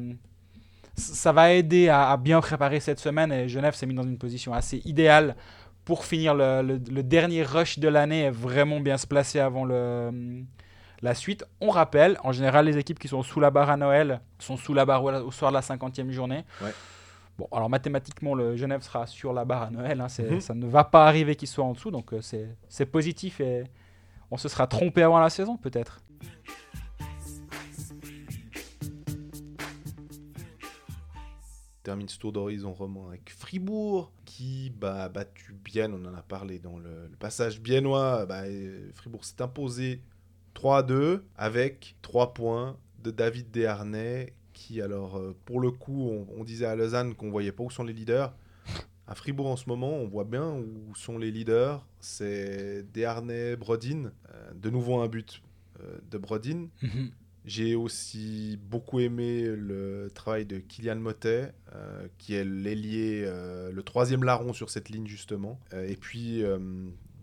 [0.95, 3.31] ça va aider à, bien préparer cette semaine.
[3.31, 5.35] Et Genève s'est mis dans une position assez idéale
[5.85, 10.43] pour finir le, dernier rush de l'année et vraiment bien se placer avant le,
[11.01, 11.43] la suite.
[11.59, 14.73] On rappelle, en général, les équipes qui sont sous la barre à Noël sont sous
[14.73, 16.43] la barre au au soir de la 50e journée.
[17.37, 19.99] Bon, alors mathématiquement, le Genève sera sur la barre à Noël.
[20.01, 20.39] hein, Mhm.
[20.41, 23.63] Ça ne va pas arriver qu'il soit en dessous, donc euh, c'est c'est positif et
[24.29, 26.01] on se sera trompé avant la saison, peut-être.
[31.83, 36.21] termine ce tour d'horizon roman avec Fribourg qui bah, a battu Bienne, on en a
[36.21, 38.25] parlé dans le, le passage biennois.
[38.27, 40.01] Bah, euh, Fribourg s'est imposé
[40.55, 46.43] 3-2 avec 3 points de David Desharnais qui alors euh, pour le coup on, on
[46.43, 48.33] disait à Lausanne qu'on voyait pas où sont les leaders.
[49.07, 51.85] À Fribourg en ce moment on voit bien où sont les leaders.
[51.99, 54.11] C'est Desharnais, Brodin.
[54.33, 55.41] Euh, de nouveau un but
[55.79, 56.67] euh, de Brodin.
[57.43, 63.81] J'ai aussi beaucoup aimé le travail de Kylian Motet, euh, qui est l'ailier, euh, le
[63.81, 65.59] troisième larron sur cette ligne justement.
[65.73, 66.43] Euh, et puis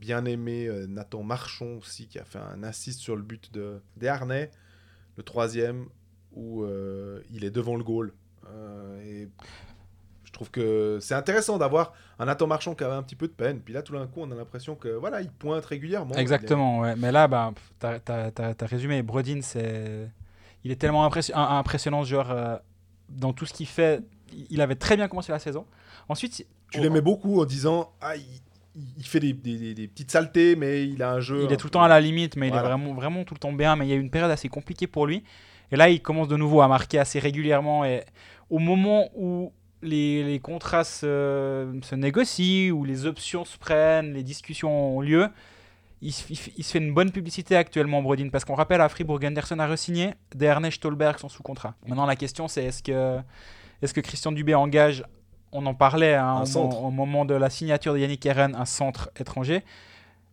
[0.00, 4.50] bien aimé Nathan Marchon aussi, qui a fait un assist sur le but de Desharnais,
[5.16, 5.86] le troisième,
[6.38, 8.12] où euh, il est devant le goal.
[8.48, 9.28] Euh, et
[10.24, 13.32] je trouve que c'est intéressant d'avoir un Nathan Marchand qui avait un petit peu de
[13.32, 13.58] peine.
[13.60, 16.14] Puis là, tout d'un coup, on a l'impression que voilà, il pointe régulièrement.
[16.14, 16.94] Exactement, ouais.
[16.96, 19.02] Mais là, bah, tu as, résumé.
[19.02, 20.08] Brodin, c'est...
[20.64, 22.56] il est tellement un- impressionnant ce joueur euh,
[23.08, 24.02] dans tout ce qu'il fait.
[24.50, 25.66] Il avait très bien commencé la saison.
[26.08, 28.22] Ensuite, Tu l'aimais beaucoup en disant ah, il,
[28.98, 31.44] il fait des, des- des- des petites saletés, mais il a un jeu.
[31.44, 33.40] Il est tout le temps à la limite, mais il est vraiment, vraiment tout le
[33.40, 33.74] temps bien.
[33.76, 35.24] Mais il y a eu une période assez compliquée pour lui.
[35.72, 37.84] Et là, il commence de nouveau à marquer assez régulièrement.
[37.84, 38.04] Et
[38.50, 39.52] au moment où
[39.82, 45.28] les, les contrats se, se négocient, où les options se prennent, les discussions ont lieu,
[46.00, 48.28] il, se- il se- il se fait une bonne publicité actuellement, Brodin.
[48.30, 50.14] Parce qu'on rappelle, à Fribourg, Anderson a re-signé.
[50.34, 51.74] Dernay, Stolberg sont sous contrat.
[51.86, 53.18] Maintenant, la question, c'est est-ce que,
[53.82, 55.04] est que Christian Dubé engage
[55.50, 59.10] on en parlait hein, au, au moment de la signature de Yannick Herren, un centre
[59.18, 59.64] étranger.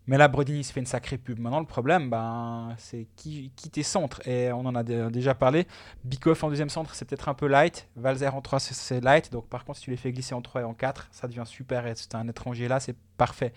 [0.08, 1.40] Mais là, Brodin, il se fait une sacrée pub.
[1.40, 4.22] Maintenant, le problème, ben, c'est qui, qui tes centres?
[4.28, 5.66] Et on en a dé- déjà parlé.
[6.04, 7.88] Bikoff en deuxième centre, c'est peut-être un peu light.
[7.96, 9.32] Valzer en 3, c'est- c'est light.
[9.32, 11.44] Donc, par contre, si tu les fais glisser en 3 et en 4, ça devient
[11.46, 11.88] super.
[11.88, 13.52] Et si tu un étranger là, c'est parfait.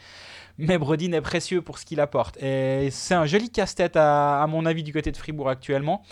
[0.57, 2.43] Mais Brodin est précieux pour ce qu'il apporte.
[2.43, 6.03] Et c'est un joli casse-tête, à, à mon avis, du côté de Fribourg actuellement.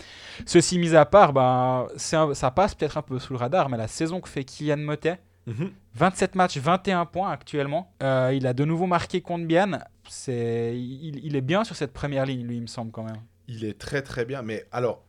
[0.45, 3.69] Ceci mis à part, ben, c'est un- ça passe peut-être un peu sous le radar.
[3.69, 5.71] Mais la saison que fait Kylian Motet, Mhm.
[5.95, 7.91] 27 matchs, 21 points actuellement.
[8.03, 9.81] Euh, il a de nouveau marqué contre Bienne.
[10.09, 13.21] C'est, il, il est bien sur cette première ligne, lui, il me semble quand même.
[13.47, 14.41] Il est très très bien.
[14.41, 15.03] Mais alors,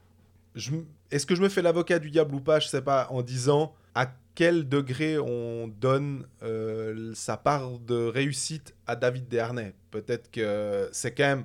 [0.55, 0.73] je
[1.11, 2.61] est-ce que je me fais l'avocat du diable ou pas?
[2.61, 3.07] Je sais pas.
[3.11, 9.75] En disant à quel degré on donne euh, sa part de réussite à David Dernay.
[9.91, 11.45] Peut-être que c'est quand même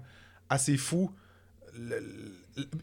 [0.49, 1.09] assez fou.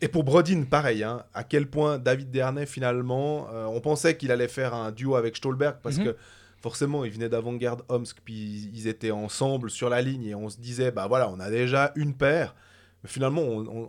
[0.00, 1.04] Et pour Brodin, pareil.
[1.04, 5.14] hein, à quel point David Dernay, finalement, euh, on pensait qu'il allait faire un duo
[5.14, 6.04] avec Stolberg parce Mhm.
[6.04, 6.16] que
[6.60, 10.58] forcément, il venait d'avant-garde Omsk, puis ils étaient ensemble sur la ligne et on se
[10.58, 12.54] disait, bah voilà, on a déjà une paire.
[13.02, 13.42] Mais finalement,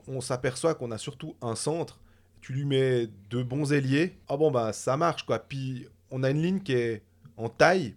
[0.07, 1.99] on, s'aperçoit qu'on a surtout un centre.
[2.39, 4.17] Tu lui mets deux bons ailiers.
[4.29, 5.39] Ah bon, bah ça marche quoi.
[5.39, 7.03] Puis on a une ligne qui est
[7.35, 7.95] en taille,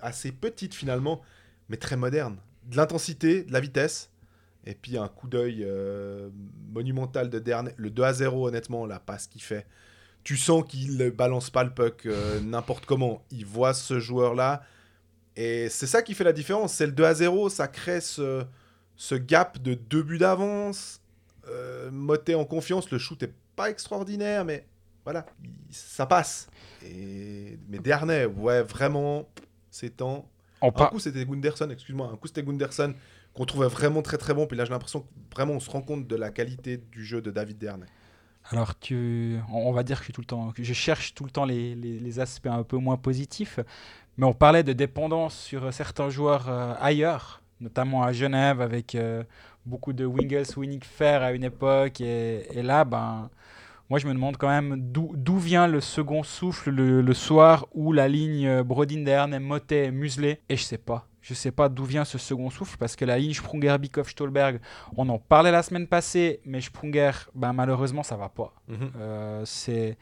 [0.00, 1.22] assez petite finalement,
[1.68, 2.36] mais très moderne.
[2.66, 4.10] De l'intensité, de la vitesse.
[4.64, 6.30] Et puis un coup d'œil euh,
[6.72, 7.74] monumental de Dernay.
[7.76, 9.66] Le 2 à 0, honnêtement, la passe qu'il fait.
[10.24, 13.22] Tu sens qu'il ne balance pas le puck euh, n'importe comment.
[13.30, 14.62] Il voit ce joueur-là.
[15.36, 16.72] Et c'est ça qui fait la différence.
[16.74, 18.44] C'est le 2 à 0, ça crée ce,
[18.96, 21.00] ce gap de deux buts d'avance.
[21.48, 24.66] Euh, Motet en confiance, le shoot est pas extraordinaire, mais
[25.04, 26.48] voilà, il- ça passe.
[26.82, 27.58] Et...
[27.68, 29.28] Mais Dernay, ouais, vraiment,
[29.70, 30.28] c'est temps.
[30.62, 32.94] On Un coup, c'était Gunderson, excuse-moi, un coup, c'était Gunderson
[33.34, 34.46] qu'on trouvait vraiment très très bon.
[34.46, 37.20] Puis là, j'ai l'impression que vraiment on se rend compte de la qualité du jeu
[37.20, 37.86] de David Dernay.
[38.50, 38.74] Alors,
[39.52, 40.52] on va dire que, je tout le temps...
[40.52, 43.58] que je cherche tout le temps les, les- aspects un peu moins positifs.
[44.18, 49.24] Mais on parlait de dépendance sur certains joueurs euh, ailleurs, notamment à Genève, avec euh,
[49.66, 50.46] beaucoup de Wingles,
[50.84, 52.00] Fair à une époque.
[52.00, 53.30] Et, là, ben,
[53.90, 57.92] moi, je me demande quand même d'où vient le second souffle le, le soir où
[57.92, 60.40] la ligne euh, Brodin Dern, Motet, Muselé.
[60.48, 61.06] Et je sais pas.
[61.26, 64.60] Je sais pas d'où vient ce second souffle parce que la ligne Sprunger, Bikoff, Stolberg,
[64.94, 68.52] on en parlait la semaine passée, mais Sprunger, ben, malheureusement, ça va pas.
[68.98, 69.96] Euh, c'est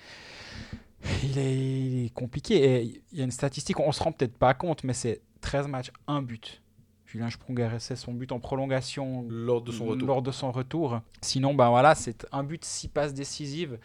[1.22, 2.56] il est, il est compliqué.
[2.64, 5.68] Et il y a une statistique on se rend peut-être pas compte mais c'est 13
[5.68, 6.60] matchs un but.
[7.06, 10.08] Julien Sprunger c'est son but en prolongation Lors de son retour.
[10.08, 11.00] lors de son retour.
[11.20, 13.78] Sinon ben voilà c'est un but six passes décisives.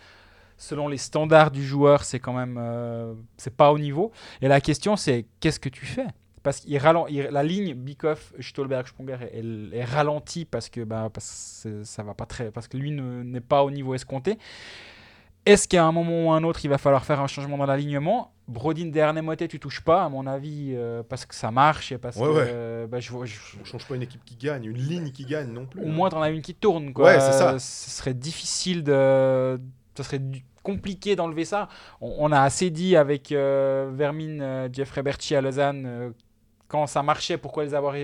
[0.57, 4.11] Selon les standards du joueur c'est quand même euh, c'est pas au niveau.
[4.41, 6.07] Et la question c'est qu'est-ce que tu fais?
[6.47, 6.71] Parce qu'il
[7.29, 12.03] la ligne Bikoff, Stolberg, Sprunger est, elle est ralentie parce que bah, parce que ça
[12.03, 14.37] va pas très parce que lui ne- n'est pas au niveau escompté.
[15.45, 18.31] Est-ce qu'à un moment ou un autre, il va falloir faire un changement dans l'alignement?
[18.47, 21.97] Brodin, Dernay, Motet, tu touches pas, à mon avis, euh, parce que ça marche et
[21.97, 22.45] parce Ouais, que ouais.
[22.47, 25.51] euh, bah, je, je- On change pas une équipe qui gagne, une ligne qui gagne
[25.51, 25.81] non plus.
[25.81, 25.91] au hein.
[25.91, 26.93] moins, t'en as une qui tourne.
[26.93, 27.05] Quoi.
[27.05, 27.59] Ouais, c'est ça.
[27.59, 29.59] Ce serait difficile de.
[29.97, 30.21] Ce serait
[30.63, 31.69] compliqué d'enlever ça.
[32.01, 36.13] On, on a assez dit avec euh, Vermin, euh, Jeffrey Berchi à Lausanne.
[36.67, 37.95] Quand ça marchait, pourquoi les avoir,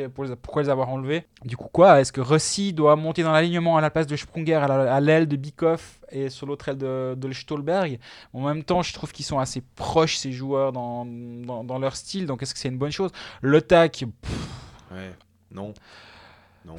[0.41, 3.81] pourquoi les avoir enlevés Du coup, quoi Est-ce que Rossi doit monter dans l'alignement à
[3.81, 7.13] la place de Sprunger, à la- à l'aile de Bikoff et sur l'autre aile de,
[7.17, 7.99] de Stolberg?
[8.33, 11.95] En même temps, je trouve qu'ils sont assez proches, ces joueurs, dans, dans, dans leur
[11.95, 12.25] style.
[12.25, 13.11] Donc, est-ce que c'est une bonne chose?
[13.41, 14.05] Le tac,
[14.91, 15.11] Ouais.
[15.51, 15.73] Non.
[16.65, 16.75] Non.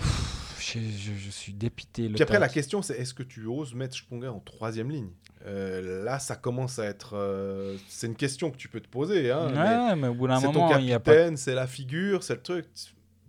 [0.73, 2.09] Je, je- je suis dépité.
[2.09, 5.11] Le Puis après, la question, c'est est-ce que tu oses mettre Sprunger en troisième ligne?
[5.47, 7.15] Euh, Là, ça commence à être.
[7.15, 9.31] euh, C'est une question que tu peux te poser.
[9.31, 11.37] Hein, mais Ouais, mais, au bout d'un c'est ton moment, il y a pas.
[11.37, 12.67] c'est la figure, c'est le truc.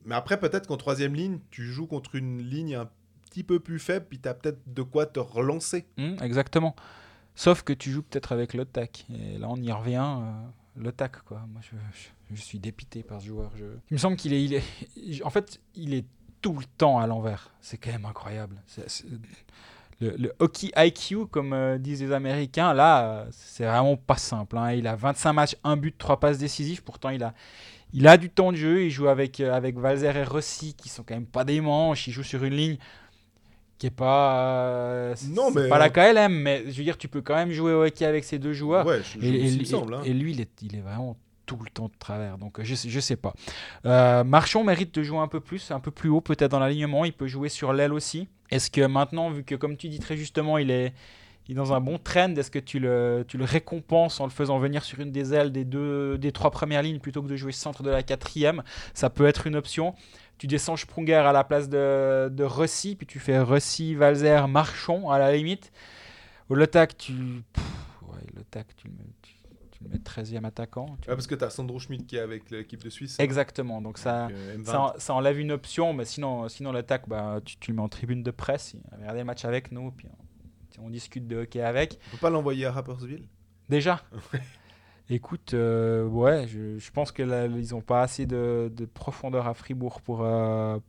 [0.06, 2.90] Mais après, peut-être qu'en troisième ligne, tu joues contre une ligne un
[3.30, 5.86] petit peu plus faible, puis tu as peut-être de quoi te relancer.
[5.98, 6.76] Hmm, exactement.
[7.36, 9.06] Sauf que tu joues peut-être avec le tac.
[9.14, 10.06] Et là, on y revient.
[10.22, 10.32] euh,
[10.78, 11.42] le tac, quoi.
[11.52, 11.76] Moi, je,
[12.30, 13.50] je- je suis dépité par ce joueur.
[13.58, 13.64] Je...
[13.90, 15.24] Il me semble qu'il est, il est.
[15.24, 16.06] En fait, il est
[16.46, 17.50] tout le temps à l'envers.
[17.60, 18.56] C'est quand même incroyable.
[20.00, 24.56] Le, le hockey IQ, comme euh, disent les Américains, là, euh, c'est vraiment pas simple.
[24.58, 24.74] hein.
[24.74, 26.84] Il a 25 matchs, un but, trois passes décisives.
[26.84, 27.34] Pourtant, il a,
[27.94, 28.84] il a du temps de jeu.
[28.84, 32.08] Il joue avec, euh, avec Valzer et Rossi, qui sont quand même pas des manches.
[32.08, 32.78] Il joue sur une ligne
[33.80, 34.46] qui est pas.
[34.50, 37.74] euh, Non, mais- pas la KLM, mais je veux dire, tu peux quand même jouer
[37.74, 38.86] au hockey avec ces deux joueurs.
[38.86, 39.96] Ouais, je, je- et, et- semble.
[39.96, 40.02] hein.
[40.06, 42.38] et lui, il est, il est vraiment tout le temps de travers.
[42.38, 43.34] Donc je, sais- je sais pas.
[43.86, 47.06] Euh, Marchand mérite de jouer un peu plus, un peu plus haut peut-être dans l'alignement.
[47.06, 48.28] Il peut jouer sur l'aile aussi.
[48.52, 50.94] Est-ce que maintenant, vu que comme tu dis très justement, il est,
[51.48, 54.58] il dans un bon trend, est-ce que tu le, tu le récompenses en le faisant
[54.60, 57.52] venir sur une des ailes des, deux, des trois premières lignes plutôt que de jouer
[57.52, 58.64] centre de la quatrième?
[58.94, 59.94] Ça peut être une option.
[60.38, 65.10] Tu descends Sprunger à la place de, de Rossi, puis tu fais Rossi, Valzer, Marchand
[65.10, 65.72] à la limite.
[66.50, 67.14] Au Le Tac, tu.
[67.54, 67.64] pff,
[68.36, 68.90] le Tac, tu
[69.86, 70.86] le mets, tu, tu le mets 13e attaquant.
[71.02, 73.18] tu- Ouais, parce que tu as Sandro Schmidt qui est avec l'équipe de Suisse.
[73.20, 74.66] Exactement, donc ça, Donc, euh, M20.
[74.66, 77.84] ça, en- ça enlève une option, mais sinon, sinon l'attaque, bah, tu, tu le mets
[77.84, 78.74] en tribune de presse.
[78.74, 80.08] Il va regarder le match avec nous, puis
[80.80, 82.00] on, on discute de hockey avec.
[82.10, 83.28] On peut pas l'envoyer à Rappersville
[83.70, 84.02] Déjà?
[85.10, 89.46] Écoute, euh, ouais, je, je pense que là, ils n'ont pas assez de, de profondeur
[89.48, 90.80] à Fribourg pour, euh,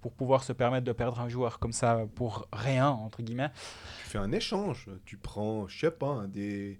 [0.00, 3.50] pour pouvoir se permettre de perdre un joueur comme ça pour rien, entre guillemets.
[4.04, 4.88] Tu fais un échange.
[5.04, 6.78] Tu prends, je sais pas, des,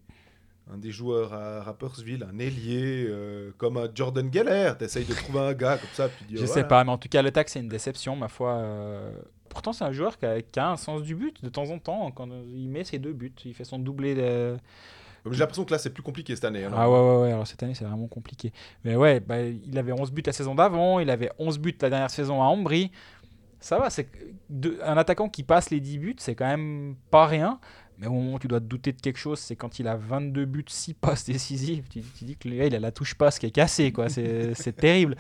[0.72, 4.72] un des joueurs à Rappersville, un ailier, euh, comme un Jordan Geller.
[4.78, 6.08] Tu essayes de trouver un gars comme ça.
[6.08, 6.68] Puis tu dis, Je oh, sais voilà.
[6.68, 8.52] pas, mais en tout cas, le tac, c'est une déception, ma foi.
[8.54, 9.12] euh.
[9.48, 11.78] Pourtant, c'est un joueur qui a, qui a un sens du but de temps en
[11.78, 12.10] temps.
[12.10, 14.56] Quand il met ses deux buts, il fait son doublé de.
[15.30, 16.64] J'ai l'impression que là, c'est plus compliqué cette année.
[16.64, 16.72] hein.
[16.74, 17.32] Ah ouais, ouais, ouais.
[17.32, 18.52] Alors cette année, c'est vraiment compliqué.
[18.84, 21.90] Mais ouais, bah, il avait 11 buts la saison d'avant, il avait 11 buts la
[21.90, 22.90] dernière saison à Ambry.
[23.60, 24.08] Ça va, c'est
[24.82, 27.60] un attaquant qui passe les 10 buts, c'est quand même pas rien.
[28.02, 29.94] Mais au moment où tu dois te douter de quelque chose, c'est quand il a
[29.96, 31.84] 22 buts, 6 passes décisives.
[31.88, 34.08] Tu, tu dis que le gars, il a la touche passe qui est cassée, quoi.
[34.08, 35.16] C'est terrible.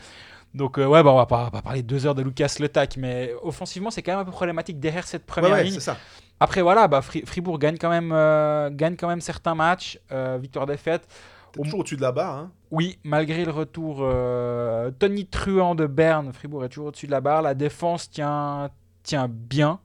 [0.52, 2.96] Donc, euh, ouais, bah, on va pas, pas parler deux heures de Lucas Le Tac,
[2.98, 5.80] mais offensivement, c'est quand même un peu problématique derrière cette première ouais, ligne.
[5.80, 5.96] ça.
[6.40, 10.38] Après, voilà, bah, Fri- Fribourg gagne quand même, euh, gagne quand même certains matchs, euh,
[10.42, 11.06] victoire-défaite.
[11.56, 12.36] Au- toujours au-dessus de la barre.
[12.36, 12.50] Hein.
[12.70, 17.20] Oui, malgré le retour euh, Tony Truant de Berne, Fribourg est toujours au-dessus de la
[17.20, 17.42] barre.
[17.42, 18.70] La défense tient,
[19.04, 19.78] tient bien.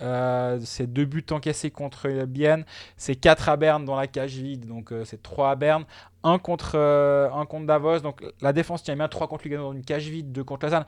[0.00, 2.64] Euh, c'est deux buts encaissés contre Bienne.
[2.96, 5.84] C'est quatre à Berne dans la cage vide, donc euh, c'est trois à Berne.
[6.22, 9.08] Un contre, euh, un contre Davos, donc la défense tient bien.
[9.08, 10.84] Trois contre Lugano dans une cage vide, deux contre Lausanne.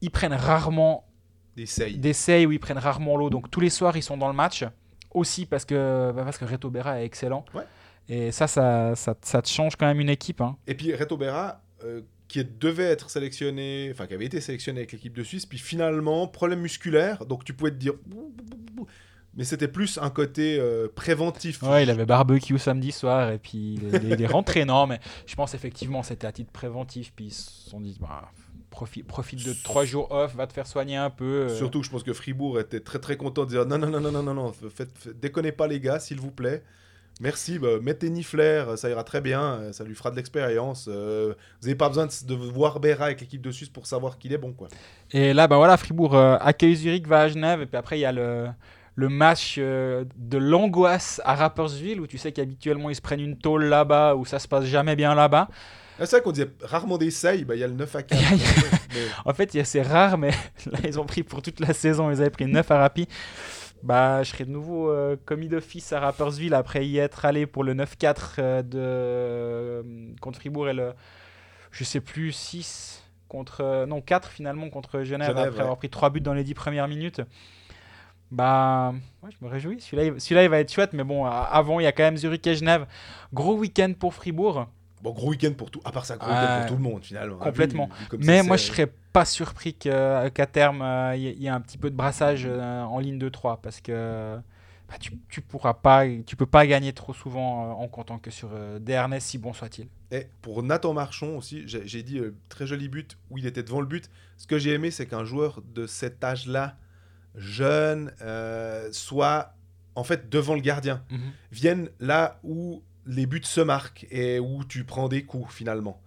[0.00, 1.06] Ils prennent rarement
[1.56, 1.96] Essaye.
[1.98, 3.30] d'essais où ils prennent rarement l'eau.
[3.30, 4.64] Donc tous les soirs, ils sont dans le match.
[5.14, 7.44] Aussi parce que, bah, parce que Reto Berra est excellent.
[7.54, 7.64] Ouais.
[8.08, 10.40] Et ça ça, ça, ça te change quand même une équipe.
[10.40, 10.56] hein.
[10.66, 11.60] Et puis Reto Berra,
[12.32, 16.26] qui devait être sélectionné, enfin qui avait été sélectionné avec l'équipe de Suisse, puis finalement,
[16.26, 17.92] problème musculaire, donc tu pouvais te dire.
[19.34, 21.62] Mais c'était plus un côté euh, préventif.
[21.62, 24.64] Ouais, il avait barbecue samedi soir et puis il est, il est rentré.
[24.72, 27.12] Non, mais je pense effectivement c'était à titre préventif.
[27.16, 28.30] Puis ils se sont dit, bah,
[28.68, 31.46] profite, profite de trois jours off, va te faire soigner un peu.
[31.48, 31.56] euh.
[31.56, 34.00] Surtout que je pense que Fribourg était très très content de dire non, non, non,
[34.00, 36.62] non, non, non, non, faites, faites- déconnez pas les gars, s'il vous plaît.
[37.22, 40.86] Merci, bah, mettez Nifler, ça ira très bien, euh, ça lui fera de l'expérience.
[40.88, 44.18] euh, vous n'avez pas besoin de, de voir Berra avec l'équipe de Suisse pour savoir
[44.18, 44.52] qu'il est bon.
[44.52, 44.66] quoi.
[45.12, 47.62] Et là, bah voilà, Fribourg euh, accueille Zurich, va à Genève.
[47.62, 48.48] Et puis après, il y a le,
[48.96, 53.38] le match euh, de l'angoisse à Rapperswil où tu sais qu'habituellement ils se prennent une
[53.38, 55.46] tôle là-bas, où ça se passe jamais bien là-bas.
[56.00, 58.20] Ah, C'est vrai qu'on disait rarement d'essai, bah, il y a le 9 à 4.
[58.30, 60.30] mais- En fait, c'est rare, mais
[60.66, 62.10] là, ils ont pris pour toute la saison.
[62.10, 63.06] Ils avaient pris 9 à Rapi.
[63.82, 67.64] Bah, je serai de nouveau euh, commis d'office à Rapperswil après y être allé pour
[67.64, 69.82] le 9-4 euh, de euh,
[70.20, 70.92] contre Fribourg et le
[71.72, 75.60] je sais plus 6 contre non 4 finalement contre Genève, Genève, après ouais.
[75.62, 77.22] avoir pris 3 buts dans les 10 premières minutes.
[78.30, 79.80] Bah, ouais, je me réjouis.
[79.80, 82.54] Celui-là, il- va être chouette, mais bon, avant, il y a quand même Zurich et
[82.54, 82.86] Genève.
[83.34, 84.66] Gros week-end pour Fribourg.
[85.02, 87.36] Bon, gros week-end pour tout, à part ça, gros week-end pour tout le monde finalement.
[87.40, 87.86] hein, Complètement.
[87.86, 88.76] vu- vu comme Mais moi, je serré.
[88.76, 91.96] serais pas surpris que- qu'à terme, euh, il y, ait- y un petit peu de
[91.96, 94.36] brassage euh, en ligne de 3 parce que
[94.88, 98.30] bah, tu, tu pourras pas, tu peux pas gagner trop souvent euh, en comptant que
[98.30, 99.88] sur euh, DRNS, si bon soit-il.
[100.12, 103.80] Et pour Nathan Marchand aussi, j'ai dit euh, très joli but où il était devant
[103.80, 104.08] le but.
[104.36, 106.76] Ce que j'ai aimé, c'est qu'un joueur de cet âge-là,
[107.34, 109.54] jeune, euh, soit
[109.94, 111.02] en fait devant le gardien,
[111.50, 116.00] vienne là où les buts se marquent et où tu prends des coups finalement.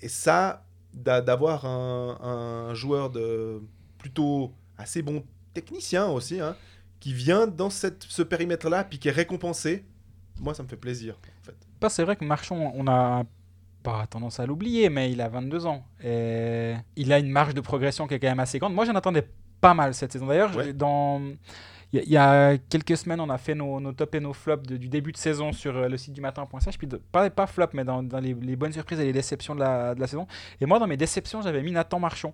[0.00, 0.64] Et ça,
[0.94, 2.18] d'a- d'avoir un,
[2.70, 3.62] un joueur de
[3.98, 6.56] plutôt assez bon technicien aussi, hein,
[7.00, 9.84] qui vient dans cette, ce périmètre-là, puis qui est récompensé,
[10.40, 11.16] moi ça me fait plaisir.
[11.42, 11.54] En fait.
[11.80, 13.24] Pas, c'est vrai que Marchand, on a
[13.82, 17.60] pas tendance à l'oublier, mais il a 22 ans et il a une marge de
[17.62, 18.74] progression qui est quand même assez grande.
[18.74, 19.26] Moi, j'en attendais
[19.60, 20.26] pas mal cette saison.
[20.26, 20.72] D'ailleurs, Ouais.
[20.72, 21.20] dans
[21.92, 24.88] il y, a- quelques semaines, on a fait nos, nos tops et nos flops du
[24.88, 26.78] début de saison sur euh, le site du matin.ch.
[26.78, 29.94] Puis de- pas, pas flop, mais dans, les, bonnes surprises et les déceptions de la,
[29.94, 30.26] de la saison.
[30.60, 32.32] Et moi, dans mes déceptions, j'avais mis Nathan Marchand.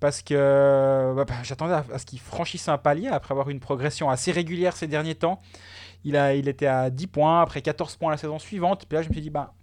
[0.00, 4.10] Parce que bah, bah, j'attendais à, ce qu'il franchisse un palier après avoir une progression
[4.10, 5.40] assez régulière ces derniers temps.
[6.04, 8.86] Il, a, il était à 10 points, après 14 points la saison suivante.
[8.86, 9.54] Puis là, je me suis dit, bah,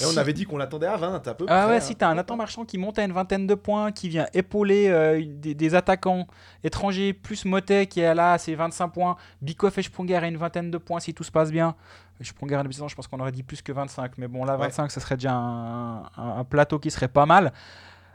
[0.00, 1.80] Et on avait dit qu'on l'attendait à 20 à peu Ah près, ouais, hein.
[1.80, 4.88] si t'as un Nathan Marchand qui monte à une vingtaine de points, qui vient épauler
[4.88, 6.26] euh, des, des attaquants
[6.64, 10.36] étrangers, plus Motet qui est là à ses 25 points, Bikoff et Sprunger à une
[10.36, 11.74] vingtaine de points si tout se passe bien.
[12.20, 14.62] Sprunger je pense qu'on aurait dit plus que 25, mais bon là Ouais.
[14.66, 17.52] 25 ce serait déjà un, un- un plateau qui serait pas mal.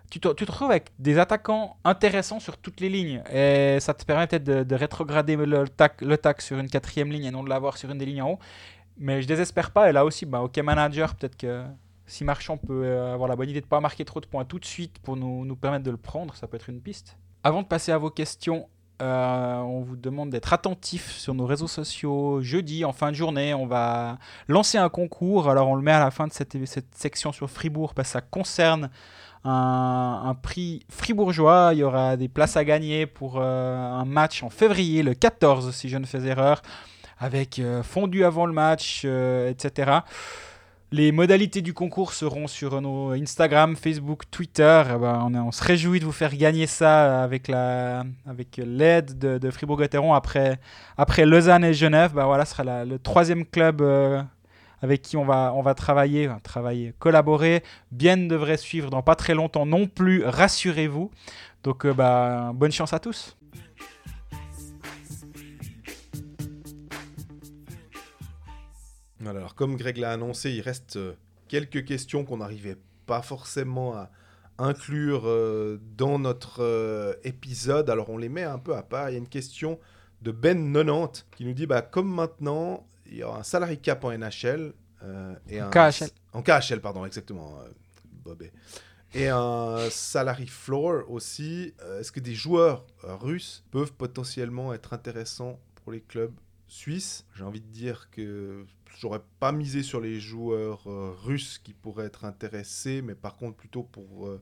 [0.09, 3.93] Tu te, tu te retrouves avec des attaquants intéressants sur toutes les lignes et ça
[3.93, 7.31] te permet peut-être de, de rétrograder le tac, le tac sur une quatrième ligne et
[7.31, 8.39] non de l'avoir sur une des lignes en haut.
[8.97, 11.63] Mais je désespère pas et là aussi, bah, ok manager, peut-être que
[12.05, 14.45] si Marchand peut euh, avoir la bonne idée de ne pas marquer trop de points
[14.45, 17.17] tout de suite pour nous, nous permettre de le prendre, ça peut être une piste.
[17.43, 18.67] Avant de passer à vos questions,
[19.01, 22.41] euh, on vous demande d'être attentif sur nos réseaux sociaux.
[22.41, 25.49] Jeudi, en fin de journée, on va lancer un concours.
[25.49, 26.55] Alors on le met à la fin de cette,
[26.95, 28.91] section sur Fribourg parce que ça concerne
[29.43, 31.71] un, un prix fribourgeois.
[31.73, 35.73] Il y aura des places à gagner pour euh, un match en février, le 14
[35.73, 36.61] si je ne fais erreur,
[37.21, 39.99] avec euh, fondu avant le match, euh, etc.
[40.91, 44.83] Les modalités du concours seront sur nos Instagram, Facebook, Twitter.
[44.87, 49.51] Eh ben, on, se réjouit de vous faire gagner ça avec la, avec l'aide de,
[49.51, 50.59] Fribourg-Gotteron après,
[50.97, 52.11] après Lausanne et Genève.
[52.13, 54.21] Ben voilà, ce sera le troisième club euh,
[54.81, 56.27] avec qui on va, travailler,
[56.99, 57.63] collaborer.
[57.91, 61.09] Bienne devrait suivre dans pas très longtemps non plus, rassurez-vous.
[61.63, 63.37] Donc bah, bonne chance à tous.
[69.21, 71.13] Voilà, alors comme Greg l'a annoncé, il reste euh,
[71.47, 74.09] quelques questions qu'on n'arrivait pas forcément à
[74.57, 77.89] inclure euh, dans notre euh, épisode.
[77.89, 79.09] Alors on les met un peu à part.
[79.09, 79.79] Il y a une question
[80.21, 84.11] de Ben90 qui nous dit bah, comme maintenant, il y aura un salary cap en
[84.11, 84.73] NHL.
[85.03, 86.09] euh, et En un, KHL.
[86.33, 87.59] En KHL, pardon, exactement.
[88.23, 88.51] Bobé.
[89.13, 91.73] Et un salary floor aussi.
[91.99, 96.33] Est-ce que des joueurs russes peuvent potentiellement être intéressants pour les clubs
[96.67, 97.25] suisses?
[97.35, 98.63] J'ai envie de dire que
[98.99, 103.57] j'aurais pas misé sur les joueurs euh, russes qui pourraient être intéressés, mais par contre
[103.57, 104.41] plutôt pour euh,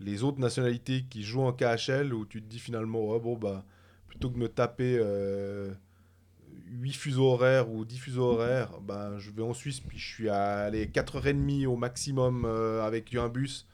[0.00, 3.64] les autres nationalités qui jouent en KHL où tu te dis finalement, bon, bah,
[4.08, 4.98] plutôt que de me taper.
[5.00, 5.72] euh,
[6.72, 10.28] 8 fuseaux horaires ou 10 fuseaux horaires, bah, je vais en Suisse, puis je suis
[10.28, 13.66] à aller 4h30 au maximum euh, avec un bus.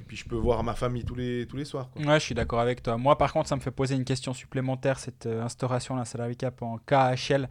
[0.00, 1.90] Et puis je peux voir ma famille tous les, tous les soirs.
[1.90, 2.02] Quoi.
[2.02, 2.96] Ouais, je suis d'accord avec toi.
[2.96, 6.60] Moi, par contre, ça me fait poser une question supplémentaire, cette instauration d'un salary cap
[6.62, 7.48] en KHL.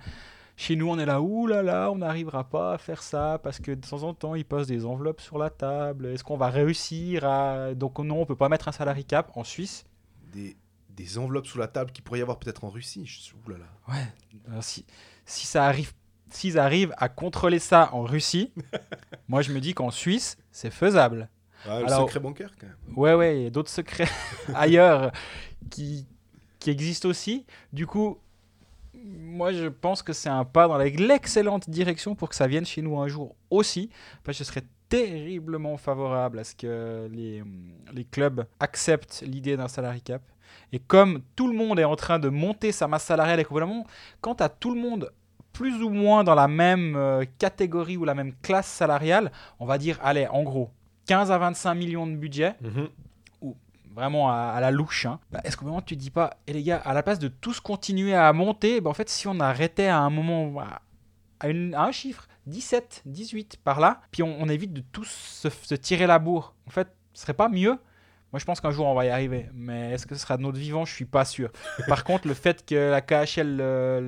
[0.61, 1.19] Chez nous, on est là,
[1.63, 4.67] là, on n'arrivera pas à faire ça parce que de temps en temps, ils posent
[4.67, 6.05] des enveloppes sur la table.
[6.05, 7.73] Est-ce qu'on va réussir à.
[7.73, 9.85] Donc, non, on peut pas mettre un salary cap en Suisse.
[10.31, 10.55] Des,
[10.91, 13.07] des enveloppes sous la table qu'il pourrait y avoir peut-être en Russie.
[13.07, 13.65] Je suis, ouh là là.
[13.91, 14.05] Ouais.
[14.51, 14.85] Alors, si,
[15.25, 15.93] si ça arrive.
[16.29, 18.53] S'ils arrivent à contrôler ça en Russie,
[19.27, 21.27] moi je me dis qu'en Suisse, c'est faisable.
[21.67, 22.97] Ah, le Alors- secret bancaire quand même.
[22.97, 24.07] Ouais, ouais, il y a d'autres secrets
[24.53, 25.11] ailleurs
[25.71, 26.05] qui,
[26.59, 27.47] qui existent aussi.
[27.73, 28.19] Du coup,
[28.93, 32.81] moi, je pense que c'est un pas dans l'excellente direction pour que ça vienne chez
[32.81, 33.89] nous un jour aussi.
[34.27, 40.21] Je serais terriblement favorable à ce que les, clubs acceptent l'idée d'un salary cap.
[40.73, 43.59] Et comme tout le monde est en train de monter sa masse salariale et qu'au
[44.19, 45.11] quand tu tout le monde
[45.53, 49.77] plus ou moins dans la même euh, catégorie ou la même classe salariale, on va
[49.77, 50.69] dire, allez, en gros,
[51.07, 52.55] 15 à 25 millions de budget,
[53.93, 55.05] vraiment à, à la louche.
[55.05, 55.19] hein.
[55.31, 57.27] Bah, Est-ce qu'au moment tu te dis pas, et les gars, à la place de
[57.27, 60.81] tous continuer à monter, bah, en fait, si on arrêtait à un moment, à,
[61.39, 65.07] à une- à un chiffre, 17, 18 par là, puis on, on évite de tous
[65.07, 67.77] se, se tirer la bourre, en fait, ce serait pas mieux?
[68.33, 69.49] Moi, je pense qu'un jour, on va y arriver.
[69.53, 70.85] Mais est-ce que ce sera de notre vivant?
[70.85, 71.51] Je suis pas sûr.
[71.89, 73.99] Par contre, le fait que la KHL euh,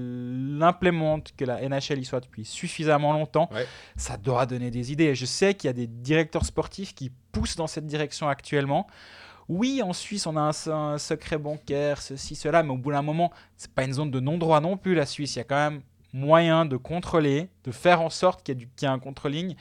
[0.57, 3.67] l'implémente, que la NHL y soit depuis suffisamment longtemps, Ouais.
[3.97, 5.13] ça doit donner des idées.
[5.15, 8.87] Je sais qu'il y a des directeurs sportifs qui poussent dans cette direction actuellement.
[9.49, 13.31] Oui, en Suisse, on a un, secret bancaire, ceci, cela, mais au bout d'un moment,
[13.57, 15.35] c'est pas une zone de non-droit non plus, la Suisse.
[15.35, 15.81] Il y a quand même
[16.13, 19.55] moyen de contrôler, de faire en sorte qu'il y, ait un controlling.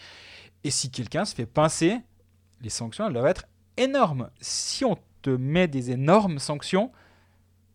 [0.65, 1.99] Et si quelqu'un se fait pincer,
[2.61, 4.31] les sanctions, elles doivent être énormes.
[4.41, 6.93] Si on te met des énormes sanctions,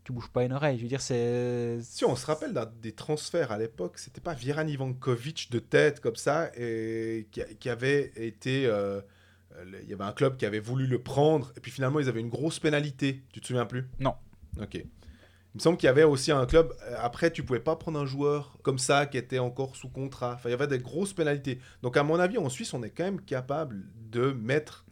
[0.03, 0.77] tu bouges pas une oreille.
[0.77, 1.01] Je veux dire.
[1.01, 6.15] Si on se rappelle des transferts à l'époque, c'était pas Viran Ivankovic de tête comme
[6.15, 8.65] ça, et qui, avait été.
[8.65, 9.01] euh,
[9.65, 12.09] le- Il y avait un club qui avait voulu le prendre, et puis finalement ils
[12.09, 13.23] avaient une grosse pénalité.
[13.33, 13.87] Tu te souviens plus?
[13.99, 14.13] Non.
[14.61, 14.75] Ok.
[14.75, 16.71] Il me semble qu'il y avait aussi un club.
[16.83, 20.33] euh, Après, tu pouvais pas prendre un joueur comme ça qui était encore sous contrat.
[20.35, 21.59] Enfin, il y avait des grosses pénalités.
[21.81, 24.85] Donc, à mon avis, en Suisse, on est quand même capable de mettre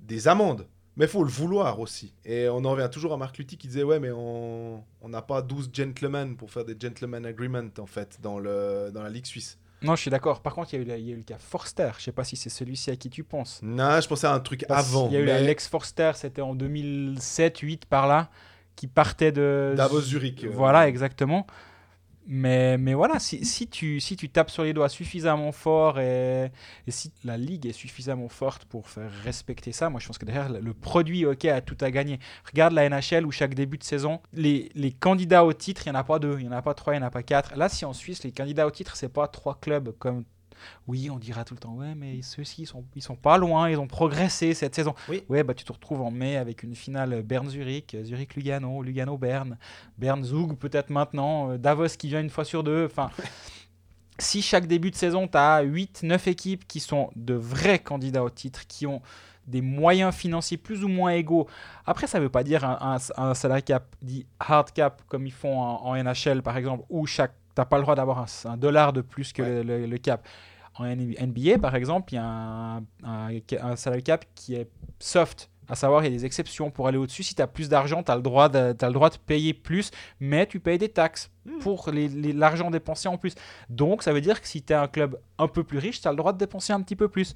[0.00, 0.66] des amendes.
[0.96, 2.12] Mais il faut le vouloir aussi.
[2.26, 5.22] Et on en revient toujours à Marc Lutti qui disait Ouais, mais on on n'a
[5.22, 9.24] pas 12 gentlemen pour faire des gentlemen agreements, en fait, dans, le, dans la Ligue
[9.24, 9.58] suisse.
[9.82, 10.42] Non, je suis d'accord.
[10.42, 11.90] Par contre, il y, a eu la- il y a eu le cas Forster.
[11.98, 13.60] Je sais pas si c'est celui-ci à qui tu penses.
[13.62, 15.06] Non, je pensais à un truc Parce avant.
[15.08, 18.28] Il y a eu mais Alex Forster, c'était en 2007-8 par là,
[18.76, 19.74] qui partait de.
[19.76, 20.44] Davos Zurich.
[20.46, 21.46] Voilà, exactement.
[22.26, 26.52] Mais, mais voilà, si, si, tu, si tu tapes sur les doigts suffisamment fort et,
[26.88, 30.48] si la ligue est suffisamment forte pour faire respecter ça, moi je pense que derrière
[30.48, 32.20] le produit hockey a tout à gagner.
[32.46, 35.96] Regarde la NHL où chaque début de saison, les, les candidats au titre, il n'y
[35.96, 37.22] en a pas deux, il n'y en a pas trois, il n'y en a pas
[37.22, 37.56] quatre.
[37.56, 40.24] Là, si en Suisse, les candidats au titre, c'est pas trois clubs comme
[40.86, 43.68] oui, on dira tout le temps, ouais, mais ceux-ci, ils sont, ils sont pas loin,
[43.68, 44.94] ils ont progressé cette saison.
[45.08, 45.22] Oui.
[45.28, 49.58] Ouais, bah tu te retrouves en mai avec une finale Berne-Zurich, Zurich-Lugano, Lugano-Berne,
[49.98, 52.86] Berne-Zug peut-être maintenant, euh, Davos qui vient une fois sur deux.
[52.86, 53.10] Enfin,
[54.18, 58.22] si chaque début de saison, tu as 8, 9 équipes qui sont de vrais candidats
[58.22, 59.02] au titre, qui ont
[59.46, 61.48] des moyens financiers plus ou moins égaux.
[61.86, 65.26] Après, ça ne veut pas dire un, un, un salary cap dit hard cap comme
[65.26, 68.26] ils font en, en NHL par exemple, où chaque t'as pas le droit d'avoir un,
[68.50, 69.62] un dollar de plus que Ouais.
[69.62, 70.26] le, le- le cap.
[70.76, 73.28] En NBA, par exemple, il y a un, un,
[73.62, 74.68] un salary cap qui est
[74.98, 75.50] soft.
[75.68, 77.22] À savoir, il y a des exceptions pour aller au-dessus.
[77.22, 79.52] Si tu as plus d'argent, tu as, le droit de- t'as le droit de payer
[79.52, 81.30] plus, mais tu payes des taxes
[81.60, 83.34] pour les- les- l'argent dépensé en plus.
[83.68, 86.08] Donc, ça veut dire que si tu es un club un peu plus riche, tu
[86.08, 87.34] as le droit de dépenser un petit peu plus.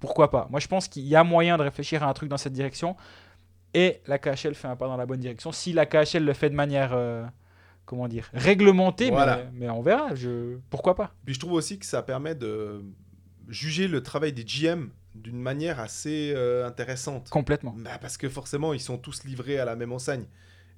[0.00, 0.48] Pourquoi pas?
[0.50, 2.96] Moi, je pense qu'il y a moyen de réfléchir à un truc dans cette direction.
[3.74, 5.52] Et la KHL fait un pas dans la bonne direction.
[5.52, 7.24] Si la KHL le fait de manière, euh,
[7.84, 9.44] comment dire, réglementée, Voilà.
[9.52, 10.14] mais, mais on verra.
[10.14, 10.56] Je...
[10.70, 12.82] Pourquoi pas Puis je trouve aussi que ça permet de
[13.48, 17.28] juger le travail des GM d'une manière assez euh, intéressante.
[17.28, 17.74] Complètement.
[17.78, 20.24] Bah, parce que forcément, ils sont tous livrés à la même enseigne.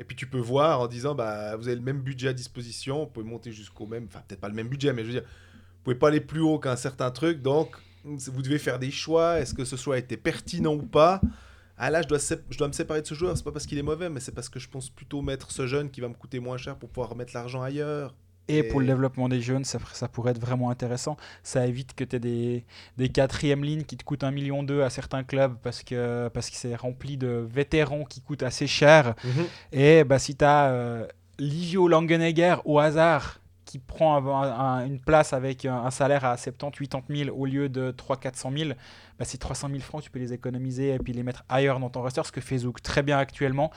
[0.00, 3.04] Et puis tu peux voir en disant, bah, vous avez le même budget à disposition,
[3.04, 5.22] vous pouvez monter jusqu'au même, enfin peut-être pas le même budget, mais je veux dire,
[5.22, 9.38] vous pouvez pas aller plus haut qu'un certain truc, donc vous devez faire des choix.
[9.38, 11.20] Est-ce que ce choix était pertinent ou pas?
[11.76, 12.18] Ah là, je dois,
[12.50, 14.32] je dois me séparer de ce joueur, c'est pas parce qu'il est mauvais, mais c'est
[14.32, 16.88] parce que je pense plutôt mettre ce jeune qui va me coûter moins cher pour
[16.88, 18.14] pouvoir remettre l'argent ailleurs.
[18.46, 21.16] Et Et- pour le développement des jeunes, ça, ça pourrait être vraiment intéressant.
[21.42, 22.64] Ça évite que tu aies des,
[22.98, 26.50] des quatrièmes lignes qui te coûtent un million d'eux à certains clubs parce que parce
[26.50, 29.14] que c'est rempli de vétérans qui coûtent assez cher.
[29.72, 31.06] Et bah, si tu as
[31.38, 33.40] Livio Langenegger au hasard
[33.74, 37.90] qui prend un- un- une place avec un, salaire à 70-80 000 au lieu de
[37.90, 38.70] 300-400 000,
[39.18, 41.90] bah, ces 300 000 francs, tu peux les économiser et puis les mettre ailleurs dans
[41.90, 43.72] ton roster, ce que fait Zouk très bien actuellement,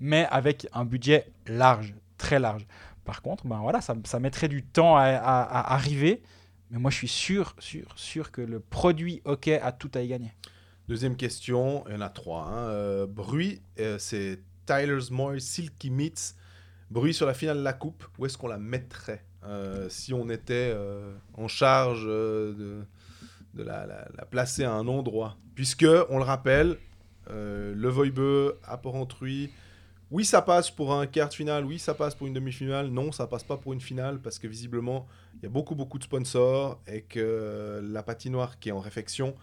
[0.00, 2.66] mais avec un budget large, très large.
[3.04, 5.04] Par contre, ben voilà, ça, ça mettrait du temps à
[5.74, 6.22] arriver,
[6.70, 10.08] mais moi je suis sûr, sûr, sûr que le produit hockey a tout à y
[10.08, 10.32] gagner.
[10.88, 12.46] Deuxième question, il y en a trois.
[12.46, 12.68] hein.
[12.70, 16.36] Euh, bruit, euh, c'est Tyler's Moy, Silky Meats.
[16.90, 19.24] Bruit sur la finale de la Coupe, où est-ce qu'on la mettrait?
[19.44, 22.82] Euh, si on était euh, en charge euh,
[23.54, 25.36] de, la, la- la placer à un endroit.
[25.54, 26.78] Puisque, on le rappelle,
[27.30, 29.50] le Voibeux à Porrentruy,
[30.10, 33.12] oui, ça passe pour un quart de finale, oui, ça passe pour une demi-finale, non,
[33.12, 35.06] ça passe pas pour une finale, parce que visiblement,
[35.36, 39.34] il y a beaucoup, beaucoup de sponsors et que la patinoire qui est en réfection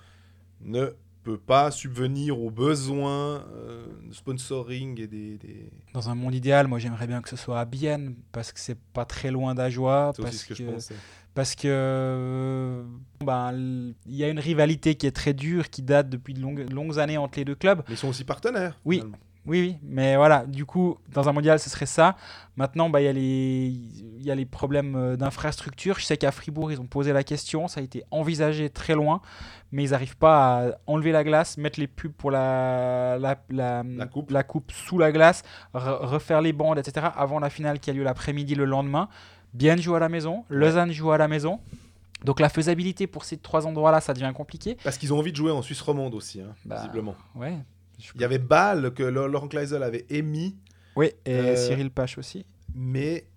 [0.61, 0.93] ne
[1.23, 5.37] peut pas subvenir aux besoins euh, de sponsoring et des...
[5.37, 8.59] des- Dans un monde idéal, moi j'aimerais bien que ce soit à Bienne, parce que
[8.59, 10.95] c'est pas très loin d'Ajoie, parce ce que, que, je pensais.
[11.33, 12.83] parce que euh,
[13.23, 13.51] ben,
[14.05, 16.99] il y a une rivalité qui est très dure, qui date depuis de longues, longues
[16.99, 17.83] années entre les deux clubs.
[17.87, 18.79] Mais ils sont aussi partenaires.
[18.85, 18.97] Oui.
[18.97, 19.17] finalement.
[19.45, 22.15] Oui, oui, mais voilà, du coup, dans un mondial, ce serait ça.
[22.55, 23.67] Maintenant, bah, il y, a les-
[24.19, 25.97] il y a les problèmes euh, d'infrastructure.
[25.97, 29.21] Je sais qu'à Fribourg, ils ont posé la question, ça a été envisagé très loin,
[29.71, 33.83] mais ils n'arrivent pas à enlever la glace, mettre les pubs pour la, la, la,
[34.29, 34.71] La coupe.
[34.71, 35.41] sous la glace,
[35.73, 39.07] re- refaire les bandes, etc., avant la finale qui a lieu l'après-midi le lendemain.
[39.53, 41.59] Bien joue à la maison, Lausanne joue à la maison.
[42.25, 44.77] Donc la faisabilité pour ces trois endroits-là, ça devient compliqué.
[44.83, 47.15] Parce qu'ils ont envie de jouer en Suisse romande aussi, hein, Bah, visiblement.
[47.33, 47.57] Ouais.
[48.15, 50.57] Il y avait Bâle que Laurent Kleisel avait émis,
[50.95, 52.45] Oui, et Euh, Cyril Pache aussi.
[52.73, 53.27] mais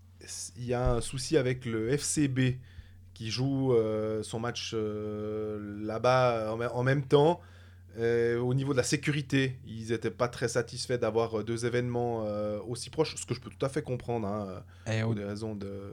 [0.56, 2.59] il y a un souci avec le FCB
[3.14, 7.40] qui joue euh, son match euh, là-bas en, me- en même temps.
[7.98, 12.24] Au niveau de la sécurité, ils n'étaient pas très satisfaits d'avoir deux événements
[12.66, 15.24] aussi proches, ce que je peux tout à fait comprendre, hein, Et au, pour des
[15.24, 15.93] raisons de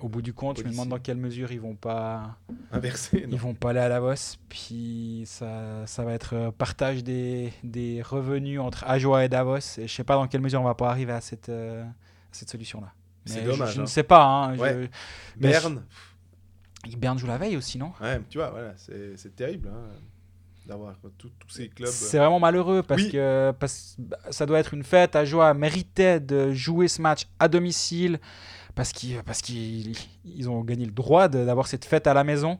[0.00, 2.36] au bout du compte, je me demande dans quelle mesure ils vont pas,
[2.72, 3.26] inverser.
[3.30, 4.36] ils vont pas aller à Davos.
[4.48, 9.58] Puis ça, ça va être euh, partage des, des revenus entre Ajoie et Davos.
[9.78, 11.86] Et je sais pas dans quelle mesure on va pas arriver à cette, euh, à
[12.32, 12.92] cette solution-là.
[13.24, 13.82] C'est dommage, Je, je hein.
[13.82, 14.22] ne sais pas.
[14.24, 14.90] hein, Ouais.
[15.36, 15.82] Berne,
[16.86, 17.92] je- Berne joue la veille aussi, non?
[18.00, 19.88] Ouais, tu vois, voilà, c'est terrible hein,
[20.66, 21.88] d'avoir tous ces clubs.
[21.88, 23.12] C'est vraiment malheureux parce Oui.
[23.12, 25.16] que parce, bah, ça doit être une fête.
[25.16, 28.18] Ajoie méritait de jouer ce match à domicile
[28.74, 32.24] parce qu'ils parce qu'ils ils ont gagné le droit de- d'avoir cette fête à la
[32.24, 32.58] maison.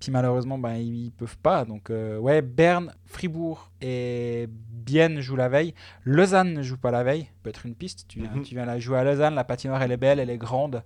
[0.00, 1.64] Puis malheureusement, ben, ils, ils peuvent pas.
[1.64, 5.74] Donc euh, ouais, Berne, Fribourg et Bienne jouent la veille.
[6.04, 7.28] Lausanne ne joue pas la veille.
[7.42, 8.06] Peut être une piste.
[8.08, 8.42] Tu viens, Mhm.
[8.42, 9.34] tu viens la jouer à Lausanne.
[9.34, 10.82] La patinoire elle est belle, elle est grande.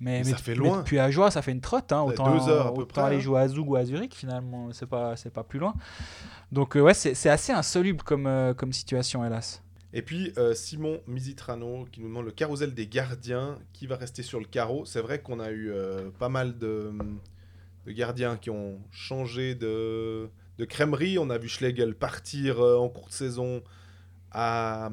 [0.00, 0.78] Mais, Mais mais ça fait mais loin.
[0.78, 1.90] depuis Ajoie, ça fait une trotte.
[1.92, 2.02] Hein.
[2.02, 3.20] Autant, deux heures à peu autant près, aller hein.
[3.20, 4.68] jouer à Zug ou à Zurich finalement.
[4.72, 5.74] C'est pas, pas plus loin.
[6.52, 9.60] Donc euh, ouais, c'est c'est assez insoluble comme, euh, comme situation, hélas.
[9.92, 14.22] Et puis euh, Simon Misitrano qui nous demande le carrousel des gardiens qui va rester
[14.22, 14.84] sur le carreau.
[14.84, 16.92] C'est vrai qu'on a eu euh, pas mal de,
[17.86, 20.28] gardiens qui ont changé de,
[20.58, 21.18] de crèmerie.
[21.18, 23.62] On a vu Schlegel partir euh, en cours de saison
[24.30, 24.90] à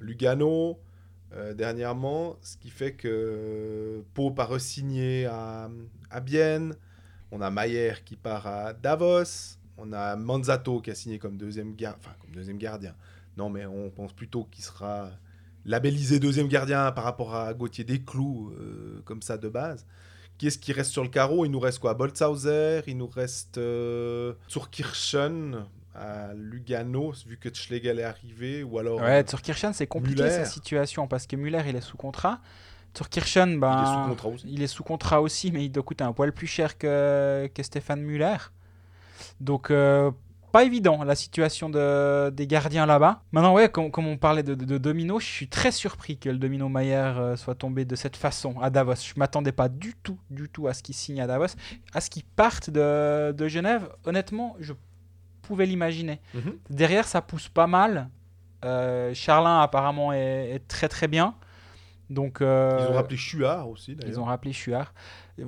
[0.00, 0.78] Lugano
[1.54, 5.68] dernièrement, ce qui fait que Pope a re-signé à,
[6.08, 6.74] à Bienne.
[7.30, 9.58] On a Mayer qui part à Davos.
[9.76, 12.94] On a Manzato qui a signé comme deuxième gardien.
[13.36, 15.10] Non, mais on pense plutôt qu'il sera
[15.64, 19.86] labellisé deuxième gardien par rapport à Gauthier Desclous, euh, comme ça de base.
[20.38, 21.44] Qui est-ce qui reste sur le carreau?
[21.44, 21.94] Il nous reste quoi?
[21.94, 25.64] Boltzhauser, il nous reste euh, Zurkirchen
[25.94, 30.34] à Lugano, vu que Schlegel est arrivé, ou alors Ouais, euh, Turkirchen, c'est compliqué Müller.
[30.34, 32.40] sa situation parce que Müller, il est sous contrat.
[32.92, 34.46] Turkirchen, ben, il est sous contrat aussi.
[34.48, 37.62] il est sous contrat aussi, mais il doit coûter un poil plus cher que, que
[37.62, 38.36] Stéphane Müller.
[39.40, 40.10] Donc, euh,
[40.56, 43.22] pas évident la situation de, des gardiens là-bas.
[43.32, 46.28] Maintenant, ouais, comme, comme on parlait de, de- de domino, je suis très surpris que
[46.30, 48.94] le domino Mayer euh, soit tombé de cette façon à Davos.
[48.94, 51.54] Je m'attendais pas du tout, du tout à ce qu'il signe à Davos.
[51.92, 54.72] À ce qu'il parte de, de Genève, honnêtement, je
[55.42, 56.20] pouvais l'imaginer.
[56.34, 56.54] Mhm.
[56.70, 58.08] Derrière, ça pousse pas mal.
[58.64, 61.34] Euh, Charlin, apparemment, est, est très très bien.
[62.08, 64.14] Donc, euh, Ils ont rappelé Chuard aussi, d'ailleurs.
[64.14, 64.92] ils ont rappelé Chuard.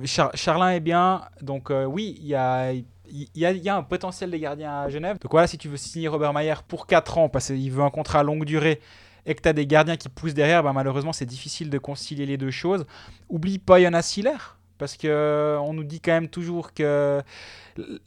[0.05, 1.21] Char- Charlin est bien.
[1.41, 2.73] Donc, euh, oui, il y a,
[3.11, 5.17] il y, a, un potentiel des gardiens à Genève.
[5.19, 7.89] Donc, voilà, si tu veux signer Robert Mayer pour 4 ans, parce qu'il veut un
[7.89, 8.79] contrat à longue durée,
[9.25, 12.25] et que tu as des gardiens qui poussent derrière, bah, malheureusement, c'est difficile de concilier
[12.25, 12.85] les deux choses.
[13.29, 17.21] Oublie pas Jonas Siller, parce que euh, on nous dit quand même toujours que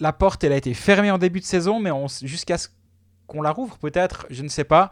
[0.01, 1.91] la porte, elle a été fermée en début de saison, mais
[2.23, 2.69] jusqu'à ce
[3.27, 4.91] qu'on la rouvre, peut-être, je ne sais pas.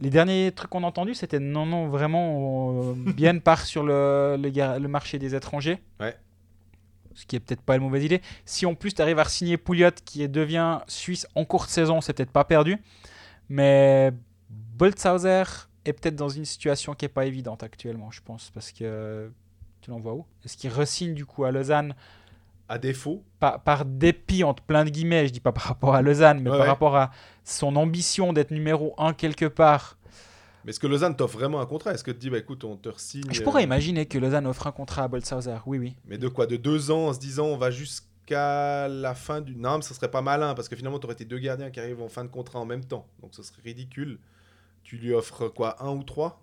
[0.00, 4.36] Les derniers trucs qu'on a entendus, c'était non, non, vraiment, euh, bien part sur le,
[4.38, 5.82] le marché des étrangers.
[6.00, 6.16] Ouais.
[7.18, 8.22] Ce qui est peut-être pas une mauvaise idée.
[8.44, 12.12] Si en plus tu arrives à signer Pouliot qui devient suisse en courte saison, c'est
[12.12, 12.78] peut-être pas perdu.
[13.48, 14.12] Mais
[14.48, 15.42] Boltzhauser
[15.84, 18.50] est peut-être dans une situation qui est pas évidente actuellement, je pense.
[18.50, 19.32] Parce que
[19.80, 20.26] tu l'envoies où?
[20.44, 21.94] Est-ce qu'il resigne du coup à Lausanne?
[22.68, 26.02] À défaut, par, par dépit, entre plein de guillemets, je dis pas par rapport à
[26.02, 26.70] Lausanne, mais Ouais, par ouais.
[26.70, 27.10] rapport à
[27.42, 29.97] son ambition d'être numéro 1 quelque part.
[30.64, 31.92] Mais est-ce que Lausanne t'offre vraiment un contrat?
[31.92, 34.18] Est-ce que tu te dis, bah écoute, on te resigne Je euh, pourrais imaginer que
[34.18, 35.96] Lausanne offre un contrat à Boltzhauser, oui, oui.
[36.06, 36.46] Mais de quoi?
[36.46, 39.54] De deux ans en se disant, on va jusqu'à la fin du.
[39.56, 41.80] Non, mais ça serait pas malin parce que finalement, tu aurais tes deux gardiens qui
[41.80, 43.06] arrivent en fin de contrat en même temps.
[43.22, 44.18] Donc ce serait ridicule.
[44.82, 46.40] Tu lui offres quoi Un ou trois?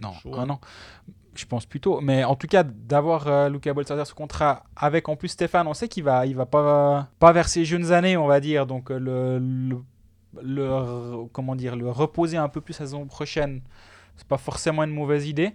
[0.00, 0.50] Non, Chaud, un hein.
[0.50, 0.60] an.
[1.34, 2.00] Je pense plutôt.
[2.00, 5.74] Mais en tout cas, d'avoir euh, Luca Boltzhauser sous contrat avec en plus Stéphane, on
[5.74, 8.66] sait qu'il va, il va pas, pas vers ses jeunes années, on va dire.
[8.66, 9.78] Donc euh, le, le,
[10.42, 13.60] le- comment dire, le reposer un peu plus la saison prochaine,
[14.16, 15.52] c'est pas forcément une mauvaise idée.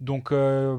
[0.00, 0.78] Donc euh,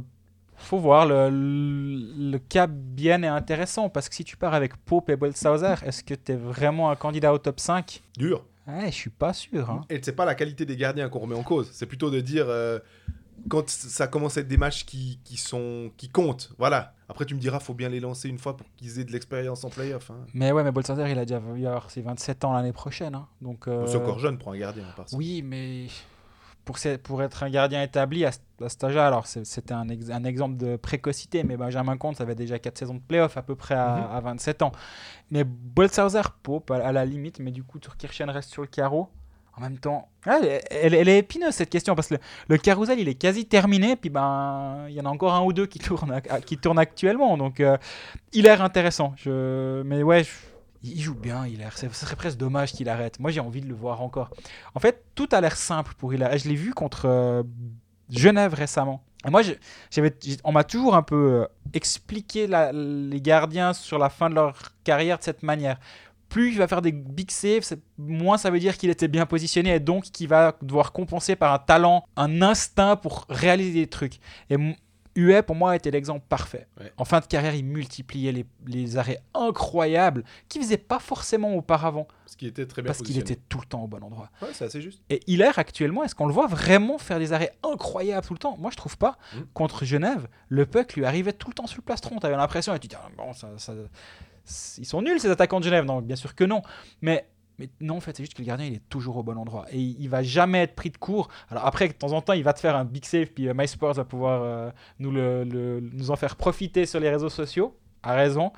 [0.55, 1.05] faut voir.
[1.07, 5.15] Le, le, le cas bien est intéressant parce que si tu pars avec Pope et
[5.15, 8.43] Boltzhauser, est-ce que tu es vraiment un candidat au top 5 Dur.
[8.67, 9.69] Ouais, je suis pas sûr.
[9.69, 9.81] hein.
[9.89, 11.69] Et c'est pas la qualité des gardiens qu'on remet en cause.
[11.73, 12.45] C'est plutôt de dire.
[12.47, 12.79] euh,
[13.49, 16.93] quand ça commence à être des matchs qui, qui sont qui comptent, voilà.
[17.09, 19.63] Après, tu me diras, faut bien les lancer une fois pour qu'ils aient de l'expérience
[19.63, 20.11] en playoff.
[20.11, 20.25] Hein.
[20.33, 23.15] Mais ouais, mais Boltzhauser, il a déjà vu avoir ses 27 ans l'année prochaine.
[23.15, 23.27] hein.
[23.41, 25.17] Donc, euh, C'est encore jeune pour un gardien, ça.
[25.17, 25.87] Oui, mais
[27.03, 28.29] pour, être un gardien établi à,
[28.63, 32.23] à cet âge-là, alors c'était un, ex- un exemple de précocité, mais Benjamin Comte, ça
[32.23, 34.15] avait déjà 4 saisons de playoff à peu près à, Mhm.
[34.15, 34.71] à 27 ans.
[35.31, 39.09] Mais Boltzhauser, Pope, à, à la limite, mais du coup, Turkirchen reste sur le carreau.
[39.57, 43.15] En même temps, elle, est épineuse cette question parce que le, le carousel il est
[43.15, 46.13] quasi terminé, puis ben il y en a encore un ou deux qui tournent,
[46.79, 47.77] actuellement, donc euh,
[48.31, 49.13] il a l'air intéressant.
[49.25, 50.25] Mais ouais,
[50.83, 53.19] il joue bien, il a l'air- Ce serait presque dommage qu'il arrête.
[53.19, 54.29] Moi j'ai envie de le voir encore.
[54.73, 56.37] En fait, tout a l'air simple pour Hilaire.
[56.37, 57.43] Je l'ai vu contre euh,
[58.09, 59.03] Genève récemment.
[59.25, 59.41] Et moi,
[60.43, 65.19] on m'a toujours un peu euh, expliqué les gardiens sur la fin de leur carrière
[65.19, 65.77] de cette manière.
[66.31, 69.75] Plus il va faire des big saves, moins ça veut dire qu'il était bien positionné
[69.75, 74.19] et donc qu'il va devoir compenser par un talent, un instinct pour réaliser des trucs.
[74.49, 74.55] Et
[75.15, 76.67] Huet, pour moi, était l'exemple parfait.
[76.79, 76.91] Ouais.
[76.95, 82.07] En fin de carrière, il multipliait les, les arrêts incroyables qu'il faisait pas forcément auparavant
[82.23, 84.29] Parce qu'il était très bien parce qu'il était tout le temps au bon endroit.
[84.41, 85.01] Ouais, c'est assez juste.
[85.09, 88.55] Et Hilaire, actuellement, est-ce qu'on le voit vraiment faire des arrêts incroyables tout le temps?
[88.57, 89.17] Moi, je trouve pas.
[89.33, 89.39] Mm.
[89.53, 92.17] Contre Genève, le puck lui arrivait tout le temps sur le plastron.
[92.19, 93.73] T'avais l'impression, et tu dis, ah, bon, ça, ça-
[94.77, 95.85] ils sont nuls ces attaquants de Genève.
[95.85, 96.61] Non, bien sûr que non.
[97.01, 97.27] Mais,
[97.59, 99.65] mais non, en fait, c'est juste que le gardien, il est toujours au bon endroit.
[99.71, 101.29] Et il, il va jamais être pris de court.
[101.49, 103.53] Alors après, de temps en temps, il va te faire un big save, puis euh,
[103.55, 107.77] MySports va pouvoir euh, nous, le, nous en faire profiter sur les réseaux sociaux.
[108.03, 108.51] A raison.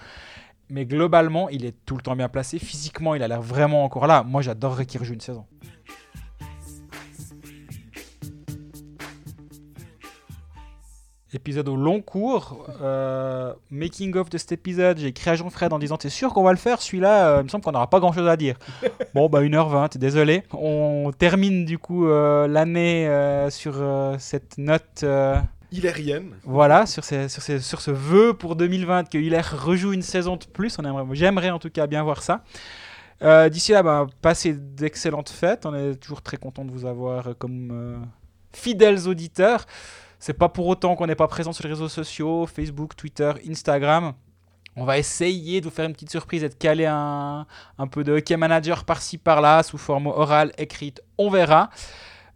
[0.69, 2.57] Mais globalement, il est tout le temps bien placé.
[2.57, 4.23] Physiquement, il a l'air vraiment encore là.
[4.23, 5.45] Moi, j'adorerais qu'il rejoue une saison.
[11.35, 12.65] Épisode au long cours.
[12.81, 16.43] Euh, making of de cet épisode, j'ai écrit à Jean-Fred en disant T'es sûr qu'on
[16.43, 18.55] va le faire Celui-là, euh, il me semble qu'on n'aura pas grand-chose à dire.
[19.13, 20.43] bon, bah 1h20, désolé.
[20.53, 23.09] On termine du coup euh, l'année
[23.49, 23.75] sur
[24.19, 25.05] cette note.
[25.71, 26.33] Hilarienne.
[26.43, 30.35] voilà, sur, ces- sur, ces- sur ce vœu pour 2020 que Hilaire rejoue une saison
[30.37, 30.77] de plus.
[31.13, 32.43] J'aimerais en tout cas bien voir ça.
[33.49, 35.65] D'ici là, bah, passez d'excellentes fêtes.
[35.65, 38.05] On est toujours très content de vous avoir comme
[38.51, 39.65] fidèles auditeurs.
[40.23, 44.13] C'est pas pour autant qu'on n'est pas présent sur les réseaux sociaux, Facebook, Twitter, Instagram.
[44.77, 47.45] On va essayer de vous faire une petite surprise et de caler un,
[47.91, 51.71] peu de hockey manager par-ci par-là, sous forme orale, écrite, on verra.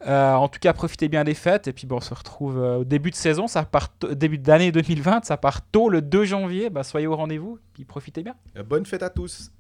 [0.06, 2.84] Euh, en tout cas, profitez bien des fêtes et puis on se retrouve euh, au
[2.84, 6.70] début de saison, ça part début d'année 2020, ça part tôt le 2 janvier.
[6.70, 7.58] Bah, soyez au rendez-vous,
[7.88, 8.36] profitez bien.
[8.66, 9.50] Bonne fête à tous.